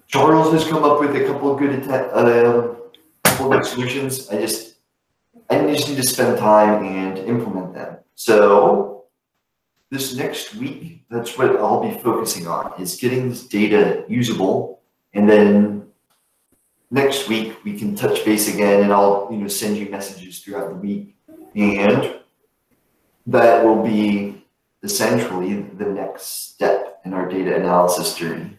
Charles 0.08 0.54
has 0.54 0.68
come 0.68 0.84
up 0.84 1.00
with 1.00 1.16
a 1.16 1.26
couple 1.26 1.52
of 1.52 1.60
good 1.60 1.84
atta- 1.84 2.12
uh, 2.14 2.76
couple 3.24 3.54
of 3.54 3.66
solutions. 3.66 4.30
I 4.30 4.40
just 4.40 4.76
I 5.50 5.60
just 5.68 5.88
need 5.90 5.98
to 5.98 6.04
spend 6.04 6.38
time 6.38 6.84
and 6.84 7.18
implement 7.20 7.74
them. 7.74 7.98
So 8.16 9.06
this 9.92 10.16
next 10.16 10.56
week, 10.56 11.04
that's 11.10 11.38
what 11.38 11.56
I'll 11.58 11.82
be 11.82 11.98
focusing 12.00 12.48
on 12.48 12.74
is 12.82 12.96
getting 12.96 13.30
this 13.30 13.46
data 13.48 14.06
usable, 14.08 14.82
and 15.14 15.30
then 15.30 15.88
next 16.92 17.28
week 17.28 17.64
we 17.64 17.78
can 17.78 17.96
touch 17.96 18.26
base 18.26 18.54
again, 18.54 18.84
and 18.84 18.94
I'll 18.94 19.28
you 19.32 19.38
know 19.38 19.48
send 19.48 19.78
you 19.78 19.90
messages 19.90 20.40
throughout 20.40 20.70
the 20.70 20.76
week, 20.76 21.16
and 21.56 22.16
that 23.28 23.64
will 23.64 23.84
be 23.84 24.44
essentially 24.84 25.62
the 25.62 25.86
next 25.86 26.50
step 26.50 27.02
in 27.04 27.14
our 27.14 27.28
data 27.28 27.56
analysis 27.56 28.16
journey. 28.16 28.57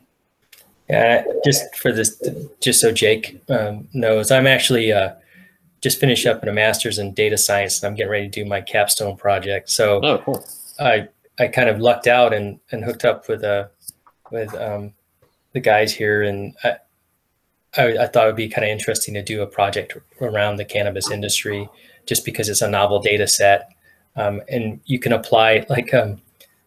Yeah, 0.88 1.24
just 1.44 1.76
for 1.76 1.92
this, 1.92 2.22
just 2.60 2.80
so 2.80 2.92
Jake 2.92 3.42
um, 3.50 3.88
knows, 3.92 4.30
I'm 4.30 4.46
actually 4.46 4.90
uh, 4.90 5.14
just 5.82 6.00
finished 6.00 6.26
up 6.26 6.42
in 6.42 6.48
a 6.48 6.52
master's 6.52 6.98
in 6.98 7.12
data 7.12 7.36
science, 7.36 7.82
and 7.82 7.88
I'm 7.88 7.94
getting 7.94 8.10
ready 8.10 8.28
to 8.28 8.42
do 8.42 8.48
my 8.48 8.60
capstone 8.60 9.16
project. 9.16 9.70
So 9.70 10.00
Oh, 10.02 10.18
cool. 10.18 10.46
I 10.80 11.08
I 11.38 11.48
kind 11.48 11.68
of 11.68 11.78
lucked 11.78 12.06
out 12.06 12.32
and, 12.32 12.58
and 12.72 12.84
hooked 12.84 13.04
up 13.04 13.28
with 13.28 13.44
uh, 13.44 13.66
with 14.30 14.54
um, 14.54 14.94
the 15.52 15.60
guys 15.60 15.92
here, 15.92 16.22
and 16.22 16.54
I, 16.64 16.76
I 17.76 17.98
I 17.98 18.06
thought 18.06 18.24
it 18.24 18.28
would 18.28 18.36
be 18.36 18.48
kind 18.48 18.64
of 18.64 18.70
interesting 18.70 19.14
to 19.14 19.22
do 19.22 19.42
a 19.42 19.46
project 19.46 19.96
around 20.20 20.56
the 20.56 20.64
cannabis 20.64 21.10
industry, 21.10 21.68
just 22.06 22.24
because 22.24 22.48
it's 22.48 22.62
a 22.62 22.70
novel 22.70 22.98
data 23.00 23.28
set, 23.28 23.68
um, 24.16 24.40
and 24.48 24.80
you 24.86 24.98
can 24.98 25.12
apply 25.12 25.66
like 25.68 25.92
um, 25.92 26.20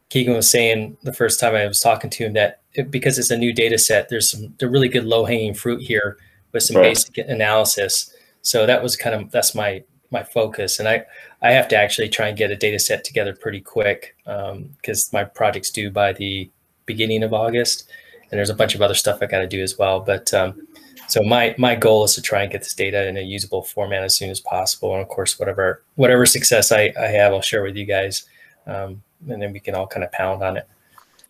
Keegan 0.09 0.35
was 0.35 0.49
saying 0.49 0.97
the 1.03 1.13
first 1.13 1.39
time 1.39 1.55
I 1.55 1.67
was 1.67 1.79
talking 1.79 2.09
to 2.11 2.25
him 2.25 2.33
that 2.33 2.60
it, 2.73 2.91
because 2.91 3.19
it's 3.19 3.31
a 3.31 3.37
new 3.37 3.53
data 3.53 3.77
set, 3.77 4.09
there's 4.09 4.29
some 4.29 4.53
the 4.59 4.69
really 4.69 4.89
good 4.89 5.05
low 5.05 5.25
hanging 5.25 5.53
fruit 5.53 5.81
here 5.81 6.17
with 6.51 6.63
some 6.63 6.77
Right. 6.77 6.89
basic 6.89 7.17
analysis. 7.17 8.13
So 8.41 8.65
that 8.65 8.81
was 8.81 8.95
kind 8.95 9.15
of 9.15 9.31
that's 9.31 9.53
my 9.55 9.83
my 10.09 10.23
focus, 10.23 10.79
and 10.79 10.87
I 10.89 11.05
I 11.41 11.51
have 11.51 11.67
to 11.69 11.77
actually 11.77 12.09
try 12.09 12.27
and 12.27 12.37
get 12.37 12.51
a 12.51 12.55
data 12.55 12.79
set 12.79 13.03
together 13.03 13.33
pretty 13.35 13.61
quick 13.61 14.15
because 14.25 15.11
my 15.13 15.23
project's 15.23 15.69
due 15.71 15.89
by 15.91 16.13
the 16.13 16.49
beginning 16.85 17.23
of 17.23 17.33
August, 17.33 17.89
and 18.29 18.37
there's 18.37 18.49
a 18.49 18.55
bunch 18.55 18.75
of 18.75 18.81
other 18.81 18.95
stuff 18.95 19.19
I 19.21 19.27
got 19.27 19.39
to 19.39 19.47
do 19.47 19.61
as 19.61 19.77
well. 19.77 19.99
But 20.01 20.33
um, 20.33 20.67
so 21.07 21.21
my 21.23 21.55
my 21.57 21.75
goal 21.75 22.03
is 22.03 22.15
to 22.15 22.21
try 22.21 22.41
and 22.43 22.51
get 22.51 22.61
this 22.63 22.73
data 22.73 23.07
in 23.07 23.17
a 23.17 23.21
usable 23.21 23.61
format 23.63 24.03
as 24.03 24.15
soon 24.15 24.29
as 24.29 24.39
possible, 24.39 24.93
and 24.93 25.01
of 25.01 25.07
course, 25.07 25.39
whatever 25.39 25.83
whatever 25.95 26.25
success 26.25 26.71
I, 26.71 26.93
I 26.99 27.07
have, 27.07 27.33
I'll 27.33 27.41
share 27.41 27.63
with 27.63 27.75
you 27.75 27.85
guys, 27.85 28.25
um, 28.67 29.01
and 29.29 29.41
then 29.41 29.53
we 29.53 29.59
can 29.59 29.75
all 29.75 29.87
kind 29.87 30.03
of 30.03 30.11
pound 30.11 30.43
on 30.43 30.57
it. 30.57 30.67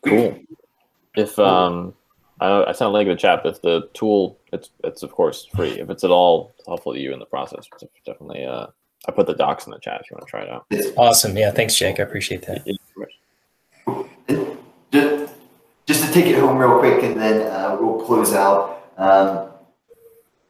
Cool. 0.08 0.40
If 1.16 1.38
um, 1.40 1.94
I, 2.40 2.66
I 2.66 2.72
sent 2.72 2.90
a 2.90 2.94
link 2.94 3.08
in 3.08 3.16
the 3.16 3.20
chat. 3.20 3.42
But 3.44 3.56
if 3.56 3.62
the 3.62 3.90
tool, 3.94 4.40
it's 4.52 4.70
it's 4.84 5.04
of 5.04 5.12
course 5.12 5.48
free. 5.56 5.80
If 5.80 5.90
it's 5.90 6.04
at 6.04 6.12
all 6.12 6.54
helpful 6.66 6.94
to 6.94 7.00
you 7.00 7.14
in 7.14 7.20
the 7.20 7.26
process, 7.26 7.68
definitely. 8.06 8.46
Uh, 8.46 8.68
I 9.08 9.12
put 9.12 9.28
the 9.28 9.34
docs 9.34 9.66
in 9.66 9.72
the 9.72 9.80
chat 9.80 10.02
if 10.02 10.12
you 10.12 10.16
want 10.16 10.28
to 10.28 10.30
try 10.30 10.44
it 10.44 10.50
out. 10.50 10.66
Awesome, 10.98 11.36
yeah, 11.36 11.52
thanks, 11.52 11.76
Jake. 11.76 12.00
I 12.00 12.04
appreciate 12.04 12.44
that. 12.44 12.64
Just, 14.92 15.34
just 15.88 16.06
to 16.06 16.14
take 16.14 16.28
it 16.28 16.38
home 16.38 16.58
real 16.58 16.78
quick 16.78 17.04
and 17.04 17.20
then 17.20 17.42
uh, 17.48 17.78
we'll 17.80 18.06
close 18.06 18.34
out. 18.34 18.92
Um, 18.98 19.50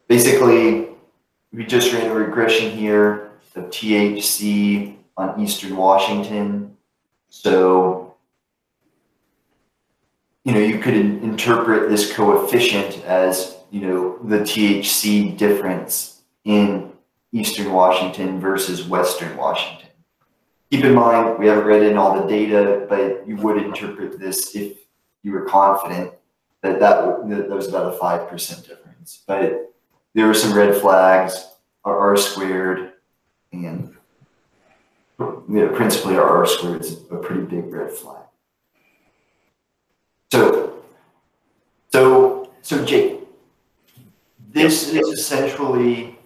basically, 0.06 0.88
we 1.52 1.64
just 1.64 1.92
ran 1.92 2.10
a 2.10 2.14
regression 2.14 2.70
here 2.70 3.30
of 3.54 3.64
THC 3.70 4.96
on 5.16 5.40
Eastern 5.40 5.76
Washington. 5.76 6.76
So, 7.28 8.01
you 10.44 10.52
know, 10.52 10.58
you 10.58 10.78
could 10.78 10.94
in- 10.94 11.22
interpret 11.22 11.88
this 11.88 12.12
coefficient 12.12 13.04
as, 13.04 13.56
you 13.70 13.80
know, 13.80 14.18
the 14.24 14.38
THC 14.38 15.36
difference 15.36 16.22
in 16.44 16.92
Eastern 17.32 17.72
Washington 17.72 18.40
versus 18.40 18.86
Western 18.86 19.36
Washington. 19.36 19.88
Keep 20.70 20.84
in 20.84 20.94
mind, 20.94 21.38
we 21.38 21.46
haven't 21.46 21.64
read 21.64 21.82
in 21.82 21.96
all 21.96 22.20
the 22.20 22.26
data, 22.26 22.86
but 22.88 23.26
you 23.26 23.36
would 23.36 23.62
interpret 23.62 24.18
this 24.18 24.54
if 24.56 24.78
you 25.22 25.32
were 25.32 25.44
confident 25.44 26.12
that 26.62 26.80
that, 26.80 27.28
that 27.28 27.50
was 27.50 27.68
about 27.68 27.92
a 27.92 27.96
five 27.98 28.28
percent 28.28 28.66
difference. 28.66 29.22
But 29.26 29.72
there 30.14 30.26
were 30.26 30.34
some 30.34 30.56
red 30.56 30.74
flags, 30.74 31.46
our 31.84 31.98
R 31.98 32.16
squared, 32.16 32.92
and 33.52 33.94
you 35.18 35.44
know, 35.48 35.68
principally 35.68 36.16
our 36.16 36.38
R 36.38 36.46
squared 36.46 36.80
is 36.82 37.02
a 37.10 37.16
pretty 37.16 37.42
big 37.42 37.72
red 37.72 37.90
flag. 37.90 38.21
So, 40.32 40.82
so, 41.92 42.50
so 42.62 42.82
Jake, 42.86 43.20
this 44.48 44.88
is 44.88 45.06
essentially 45.08 46.18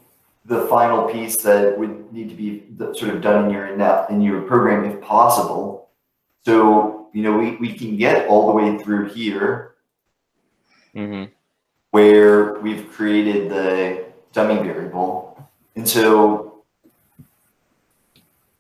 the 0.45 0.69
final 0.69 1.09
piece 1.09 1.37
that 1.39 1.77
would 1.77 2.13
need 2.13 2.29
to 2.29 2.37
be 2.37 2.63
sort 2.95 3.13
of 3.13 3.21
done 3.21 3.47
in 3.47 3.51
your 3.51 3.67
in, 3.67 3.81
in 4.15 4.21
your 4.21 4.43
program 4.43 4.85
if 4.85 5.01
possible. 5.01 5.89
So 6.45 7.09
you 7.13 7.25
know 7.25 7.37
we, 7.37 7.57
we 7.57 7.73
can 7.73 7.97
get 7.97 8.29
all 8.29 8.47
the 8.47 8.53
way 8.53 8.79
through 8.79 9.09
here 9.09 9.73
Mm-hmm. 10.95 11.25
where 11.91 12.61
we've 12.61 12.89
created 12.91 13.51
the 13.51 14.05
dummy 14.33 14.63
variable, 14.63 15.47
and 15.75 15.87
so 15.87 16.46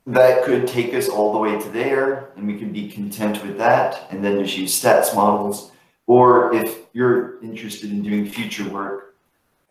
that 0.07 0.45
could 0.45 0.67
take 0.67 0.95
us 0.95 1.09
all 1.09 1.33
the 1.33 1.39
way 1.39 1.61
to 1.61 1.69
there, 1.71 2.31
and 2.37 2.47
we 2.47 2.59
can 2.59 2.73
be 2.73 2.89
content 2.89 3.45
with 3.45 3.59
that, 3.59 4.07
and 4.11 4.25
then 4.25 4.43
just 4.43 4.57
use 4.57 4.81
stats 4.81 5.15
models. 5.15 5.73
Or 6.07 6.55
if 6.55 6.87
you're 6.93 7.43
interested 7.43 7.91
in 7.91 8.03
doing 8.03 8.27
future 8.27 8.69
work, 8.69 9.17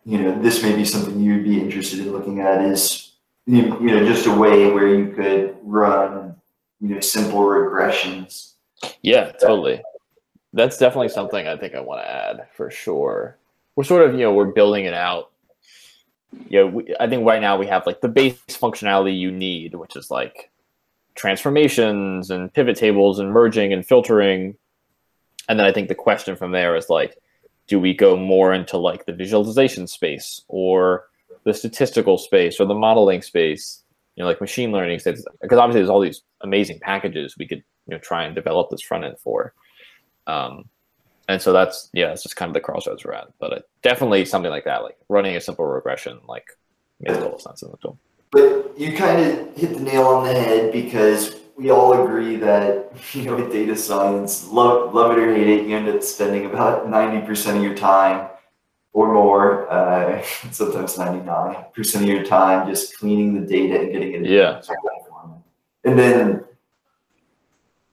you 0.05 0.19
know, 0.19 0.39
this 0.41 0.61
may 0.61 0.75
be 0.75 0.83
something 0.83 1.19
you 1.19 1.35
would 1.35 1.45
be 1.45 1.59
interested 1.59 1.99
in 1.99 2.11
looking 2.11 2.41
at 2.41 2.61
is, 2.61 3.13
you 3.45 3.63
know, 3.63 4.05
just 4.05 4.27
a 4.27 4.31
way 4.31 4.69
where 4.71 4.93
you 4.93 5.13
could 5.13 5.55
run, 5.63 6.35
you 6.81 6.89
know, 6.89 6.99
simple 6.99 7.39
regressions. 7.39 8.53
Yeah, 9.01 9.31
totally. 9.31 9.81
That's 10.51 10.77
definitely 10.77 11.09
something 11.09 11.47
I 11.47 11.57
think 11.57 11.75
I 11.75 11.79
want 11.79 12.01
to 12.01 12.11
add 12.11 12.47
for 12.55 12.69
sure. 12.69 13.37
We're 13.75 13.83
sort 13.83 14.07
of, 14.07 14.13
you 14.13 14.21
know, 14.21 14.33
we're 14.33 14.45
building 14.45 14.85
it 14.85 14.93
out. 14.93 15.31
You 16.49 16.59
know, 16.59 16.67
we, 16.67 16.95
I 16.99 17.07
think 17.07 17.25
right 17.25 17.41
now 17.41 17.57
we 17.57 17.67
have 17.67 17.85
like 17.85 18.01
the 18.01 18.07
base 18.07 18.37
functionality 18.49 19.17
you 19.17 19.31
need, 19.31 19.75
which 19.75 19.95
is 19.95 20.11
like 20.11 20.51
transformations 21.15 22.29
and 22.29 22.53
pivot 22.53 22.77
tables 22.77 23.19
and 23.19 23.31
merging 23.31 23.73
and 23.73 23.85
filtering. 23.85 24.55
And 25.47 25.59
then 25.59 25.65
I 25.65 25.71
think 25.71 25.87
the 25.87 25.95
question 25.95 26.35
from 26.35 26.51
there 26.51 26.75
is 26.75 26.89
like, 26.89 27.17
do 27.67 27.79
we 27.79 27.93
go 27.93 28.15
more 28.15 28.53
into 28.53 28.77
like 28.77 29.05
the 29.05 29.13
visualization 29.13 29.87
space 29.87 30.41
or 30.47 31.05
the 31.43 31.53
statistical 31.53 32.17
space 32.17 32.59
or 32.59 32.65
the 32.65 32.75
modeling 32.75 33.21
space? 33.21 33.83
You 34.15 34.23
know, 34.23 34.29
like 34.29 34.39
machine 34.39 34.71
learning 34.71 34.99
space, 34.99 35.25
because 35.41 35.57
obviously 35.57 35.81
there's 35.81 35.89
all 35.89 35.99
these 35.99 36.21
amazing 36.41 36.79
packages 36.79 37.35
we 37.37 37.47
could 37.47 37.63
you 37.87 37.95
know 37.95 37.97
try 37.97 38.23
and 38.23 38.35
develop 38.35 38.69
this 38.69 38.81
front 38.81 39.03
end 39.03 39.19
for. 39.19 39.53
Um, 40.27 40.69
and 41.27 41.41
so 41.41 41.53
that's 41.53 41.89
yeah, 41.93 42.11
it's 42.11 42.23
just 42.23 42.35
kind 42.35 42.49
of 42.49 42.53
the 42.53 42.61
crossroads 42.61 43.03
we're 43.03 43.13
at. 43.13 43.27
But 43.39 43.53
uh, 43.53 43.59
definitely 43.81 44.25
something 44.25 44.51
like 44.51 44.65
that, 44.65 44.83
like 44.83 44.97
running 45.09 45.35
a 45.35 45.41
simple 45.41 45.65
regression, 45.65 46.19
like 46.27 46.47
makes 46.99 47.17
total 47.17 47.39
sense 47.39 47.61
in 47.61 47.71
the 47.71 47.77
tool. 47.77 47.97
But 48.31 48.73
you 48.77 48.95
kind 48.95 49.21
of 49.21 49.55
hit 49.55 49.73
the 49.73 49.79
nail 49.79 50.05
on 50.07 50.25
the 50.25 50.33
head 50.33 50.71
because 50.71 51.35
we 51.57 51.69
all 51.69 52.03
agree 52.03 52.35
that 52.37 52.91
you 53.13 53.23
know 53.23 53.35
with 53.35 53.51
data 53.51 53.75
science, 53.75 54.47
love 54.49 54.93
love 54.93 55.11
it 55.11 55.19
or 55.19 55.33
hate 55.33 55.47
it, 55.47 55.67
you 55.67 55.75
end 55.75 55.89
up 55.89 56.03
spending 56.03 56.45
about 56.45 56.89
ninety 56.89 57.25
percent 57.25 57.57
of 57.57 57.63
your 57.63 57.75
time 57.75 58.29
or 58.93 59.13
more, 59.13 59.69
uh, 59.69 60.23
sometimes 60.51 60.97
ninety 60.97 61.23
nine 61.25 61.65
percent 61.73 62.05
of 62.05 62.09
your 62.09 62.23
time 62.23 62.67
just 62.67 62.97
cleaning 62.97 63.39
the 63.39 63.45
data 63.45 63.81
and 63.81 63.91
getting 63.91 64.13
it. 64.13 64.25
Yeah. 64.25 64.61
the 64.61 64.73
right 64.73 65.07
format. 65.07 65.39
And 65.83 65.99
then, 65.99 66.45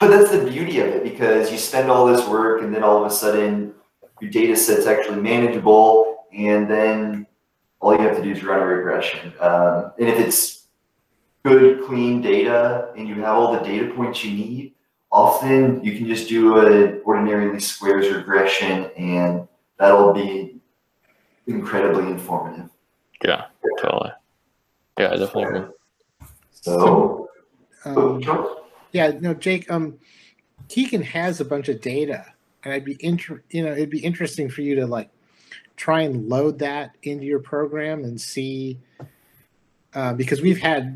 but 0.02 0.10
that's 0.10 0.32
the 0.32 0.44
beauty 0.50 0.80
of 0.80 0.88
it 0.88 1.04
because 1.04 1.52
you 1.52 1.56
spend 1.58 1.88
all 1.88 2.06
this 2.06 2.26
work 2.26 2.60
and 2.62 2.74
then 2.74 2.82
all 2.82 3.04
of 3.04 3.10
a 3.10 3.14
sudden 3.14 3.72
your 4.20 4.30
data 4.32 4.56
set's 4.56 4.86
actually 4.86 5.20
manageable, 5.20 6.26
and 6.32 6.68
then 6.68 7.26
all 7.80 7.92
you 7.94 8.00
have 8.00 8.16
to 8.16 8.22
do 8.22 8.30
is 8.32 8.42
run 8.42 8.60
a 8.60 8.66
regression. 8.66 9.32
Um, 9.40 9.92
and 9.98 10.08
if 10.08 10.18
it's 10.18 10.66
good, 11.44 11.84
clean 11.84 12.20
data 12.20 12.92
and 12.96 13.08
you 13.08 13.14
have 13.16 13.36
all 13.36 13.52
the 13.52 13.60
data 13.60 13.92
points 13.94 14.24
you 14.24 14.32
need, 14.32 14.74
often 15.10 15.82
you 15.84 15.96
can 15.96 16.06
just 16.06 16.28
do 16.28 16.58
an 16.58 17.00
ordinary 17.04 17.52
least 17.52 17.72
squares 17.76 18.12
regression 18.12 18.90
and 18.96 19.46
that'll 19.78 20.12
be 20.12 20.56
incredibly 21.46 22.10
informative. 22.10 22.70
Yeah, 23.24 23.46
totally. 23.80 24.10
Yeah, 24.98 25.12
I 25.12 25.16
definitely 25.16 25.44
agree. 25.44 25.68
So, 26.50 27.28
Um, 27.84 28.20
Charles? 28.22 28.61
Yeah, 28.92 29.12
no, 29.20 29.34
Jake. 29.34 29.70
Um, 29.70 29.98
Keegan 30.68 31.02
has 31.02 31.40
a 31.40 31.44
bunch 31.44 31.68
of 31.68 31.80
data, 31.80 32.24
and 32.64 32.72
I'd 32.72 32.84
be 32.84 32.96
inter- 33.00 33.42
you 33.50 33.64
know, 33.64 33.72
it'd 33.72 33.90
be 33.90 33.98
interesting 34.04 34.48
for 34.48 34.62
you 34.62 34.74
to 34.76 34.86
like 34.86 35.10
try 35.76 36.02
and 36.02 36.28
load 36.28 36.58
that 36.60 36.96
into 37.02 37.24
your 37.24 37.40
program 37.40 38.04
and 38.04 38.20
see, 38.20 38.78
uh, 39.94 40.12
because 40.14 40.40
we've 40.40 40.58
had 40.60 40.94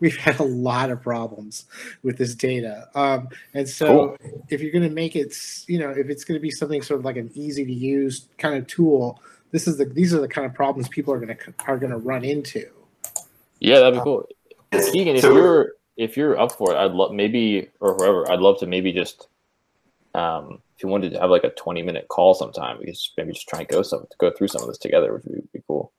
we've 0.00 0.16
had 0.16 0.38
a 0.40 0.44
lot 0.44 0.90
of 0.90 1.02
problems 1.02 1.64
with 2.02 2.18
this 2.18 2.34
data. 2.34 2.88
Um, 2.94 3.28
and 3.54 3.68
so 3.68 4.16
if 4.48 4.60
you're 4.60 4.72
going 4.72 4.88
to 4.88 4.94
make 4.94 5.16
it, 5.16 5.34
you 5.66 5.78
know, 5.78 5.90
if 5.90 6.08
it's 6.08 6.24
going 6.24 6.38
to 6.38 6.42
be 6.42 6.50
something 6.50 6.82
sort 6.82 7.00
of 7.00 7.04
like 7.04 7.16
an 7.16 7.30
easy 7.34 7.64
to 7.64 7.72
use 7.72 8.28
kind 8.38 8.54
of 8.56 8.66
tool, 8.66 9.20
this 9.52 9.66
is 9.66 9.78
the 9.78 9.86
these 9.86 10.12
are 10.14 10.20
the 10.20 10.28
kind 10.28 10.46
of 10.46 10.54
problems 10.54 10.88
people 10.88 11.12
are 11.14 11.18
going 11.18 11.36
to 11.36 11.54
are 11.66 11.78
going 11.78 11.92
to 11.92 11.98
run 11.98 12.24
into. 12.24 12.68
Yeah, 13.60 13.78
that'd 13.80 13.94
be 13.94 14.00
cool. 14.04 14.28
Keegan, 14.92 15.16
if 15.16 15.22
So- 15.22 15.34
you're 15.34 15.72
if 15.96 16.16
you're 16.16 16.38
up 16.38 16.52
for 16.52 16.72
it, 16.72 16.76
I'd 16.76 16.92
love 16.92 17.12
maybe 17.12 17.68
or 17.80 17.94
whoever, 17.94 18.30
I'd 18.30 18.40
love 18.40 18.58
to 18.60 18.66
maybe 18.66 18.92
just 18.92 19.28
um 20.14 20.60
if 20.76 20.82
you 20.82 20.88
wanted 20.88 21.12
to 21.12 21.20
have 21.20 21.30
like 21.30 21.44
a 21.44 21.50
20 21.50 21.82
minute 21.82 22.08
call 22.08 22.34
sometime, 22.34 22.78
we 22.78 22.86
could 22.86 22.94
just 22.94 23.12
maybe 23.16 23.32
just 23.32 23.48
try 23.48 23.60
and 23.60 23.68
go 23.68 23.82
some 23.82 24.06
to 24.10 24.16
go 24.18 24.30
through 24.30 24.48
some 24.48 24.62
of 24.62 24.68
this 24.68 24.78
together, 24.78 25.14
which 25.14 25.24
would 25.24 25.52
be 25.52 25.62
cool. 25.66 25.92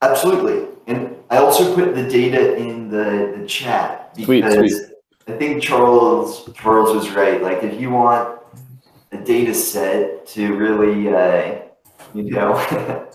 Absolutely. 0.00 0.66
And 0.86 1.14
I 1.30 1.36
also 1.36 1.74
put 1.74 1.94
the 1.94 2.08
data 2.08 2.56
in 2.56 2.88
the, 2.88 3.36
the 3.38 3.46
chat 3.46 4.10
Sweet, 4.16 4.42
because 4.42 4.92
I 5.28 5.32
think 5.32 5.62
Charles 5.62 6.50
Charles 6.54 6.94
was 6.94 7.10
right. 7.10 7.42
Like 7.42 7.62
if 7.62 7.80
you 7.80 7.90
want 7.90 8.40
a 9.12 9.18
data 9.18 9.54
set 9.54 10.26
to 10.28 10.54
really 10.54 11.14
uh, 11.14 11.60
you 12.14 12.30
know 12.30 12.54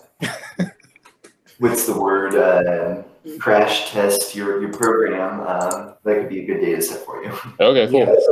what's 1.58 1.86
the 1.86 2.00
word 2.00 2.36
uh, 2.36 3.02
crash 3.38 3.90
test 3.90 4.34
your, 4.34 4.60
your 4.60 4.72
program, 4.72 5.40
um, 5.40 5.94
that 6.04 6.20
could 6.20 6.28
be 6.28 6.40
a 6.40 6.46
good 6.46 6.60
data 6.60 6.80
set 6.80 7.04
for 7.04 7.22
you. 7.22 7.30
Okay, 7.60 7.86
cool. 7.90 8.00
Yes. 8.00 8.22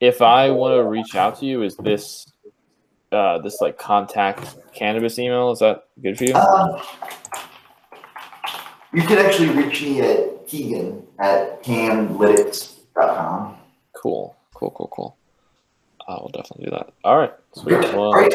If 0.00 0.20
I 0.20 0.50
want 0.50 0.74
to 0.74 0.84
reach 0.84 1.14
out 1.14 1.38
to 1.40 1.46
you, 1.46 1.62
is 1.62 1.76
this 1.76 2.32
uh 3.12 3.38
this 3.38 3.60
like 3.60 3.78
contact 3.78 4.56
cannabis 4.74 5.18
email? 5.18 5.50
Is 5.52 5.60
that 5.60 5.84
good 6.02 6.18
for 6.18 6.24
you? 6.24 6.34
Um, 6.34 6.80
you 8.92 9.02
can 9.02 9.18
actually 9.18 9.50
reach 9.50 9.82
me 9.82 10.00
at 10.00 10.46
Keegan 10.46 11.06
at 11.18 11.62
cannlytics.com. 11.62 13.56
Cool, 13.94 14.36
cool, 14.54 14.70
cool, 14.70 14.88
cool. 14.92 15.16
I 16.08 16.14
will 16.14 16.30
definitely 16.30 16.66
do 16.66 16.70
that. 16.72 16.92
All 17.04 17.16
right. 17.16 17.32
Sweet. 17.54 17.78
Well, 17.78 18.00
All 18.00 18.12
right. 18.12 18.34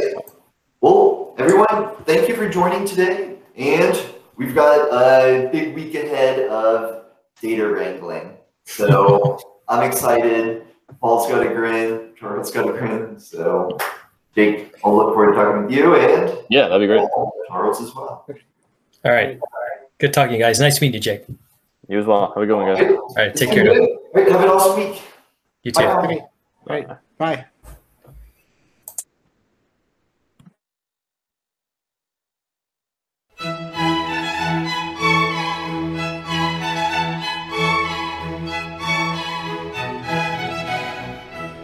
Well, 0.82 1.36
everyone, 1.38 1.96
thank 2.06 2.30
you 2.30 2.36
for 2.36 2.48
joining 2.50 2.86
today. 2.86 3.36
And 3.56 3.96
we've 4.38 4.56
got 4.56 4.90
a 4.94 5.50
big 5.52 5.76
week 5.76 5.96
ahead 5.96 6.48
of 6.50 7.06
data 7.42 7.68
wrangling. 7.68 8.38
So 8.66 9.40
I'm 9.68 9.84
excited. 9.90 10.64
Paul's 11.02 11.28
got 11.28 11.46
a 11.46 11.50
grin. 11.50 12.14
Charles 12.18 12.52
got 12.52 12.70
a 12.70 12.72
grin. 12.72 13.20
So, 13.20 13.78
Jake, 14.34 14.74
I'll 14.84 14.96
look 14.96 15.14
forward 15.14 15.34
to 15.34 15.36
talking 15.36 15.64
with 15.64 15.72
you 15.72 15.96
and 15.96 16.38
yeah, 16.50 16.68
that'd 16.68 16.82
be 16.82 16.88
great. 16.88 17.08
Charles 17.48 17.82
as 17.82 17.94
well. 17.94 18.26
All 19.06 19.12
right. 19.12 19.40
Good 19.98 20.14
talking, 20.14 20.34
you 20.36 20.40
guys. 20.40 20.60
Nice 20.60 20.80
meeting 20.80 20.96
you, 20.96 21.00
Jake. 21.00 21.26
You 21.88 22.00
as 22.00 22.06
well. 22.06 22.34
Have 22.34 22.44
a 22.44 22.46
good 22.46 22.56
one, 22.56 22.76
guys. 22.76 22.92
All 22.92 23.14
right. 23.16 23.36
Take 23.36 23.52
care. 23.52 23.64
now. 23.64 23.72
All 23.72 24.00
right, 24.14 24.32
have 24.32 24.42
an 24.42 24.50
awesome 24.50 24.80
week. 24.80 25.02
You 25.64 25.72
too. 25.72 25.82
Bye. 25.82 26.04
Okay. 26.04 26.22
Right. 26.66 26.88
Bye. 27.18 27.46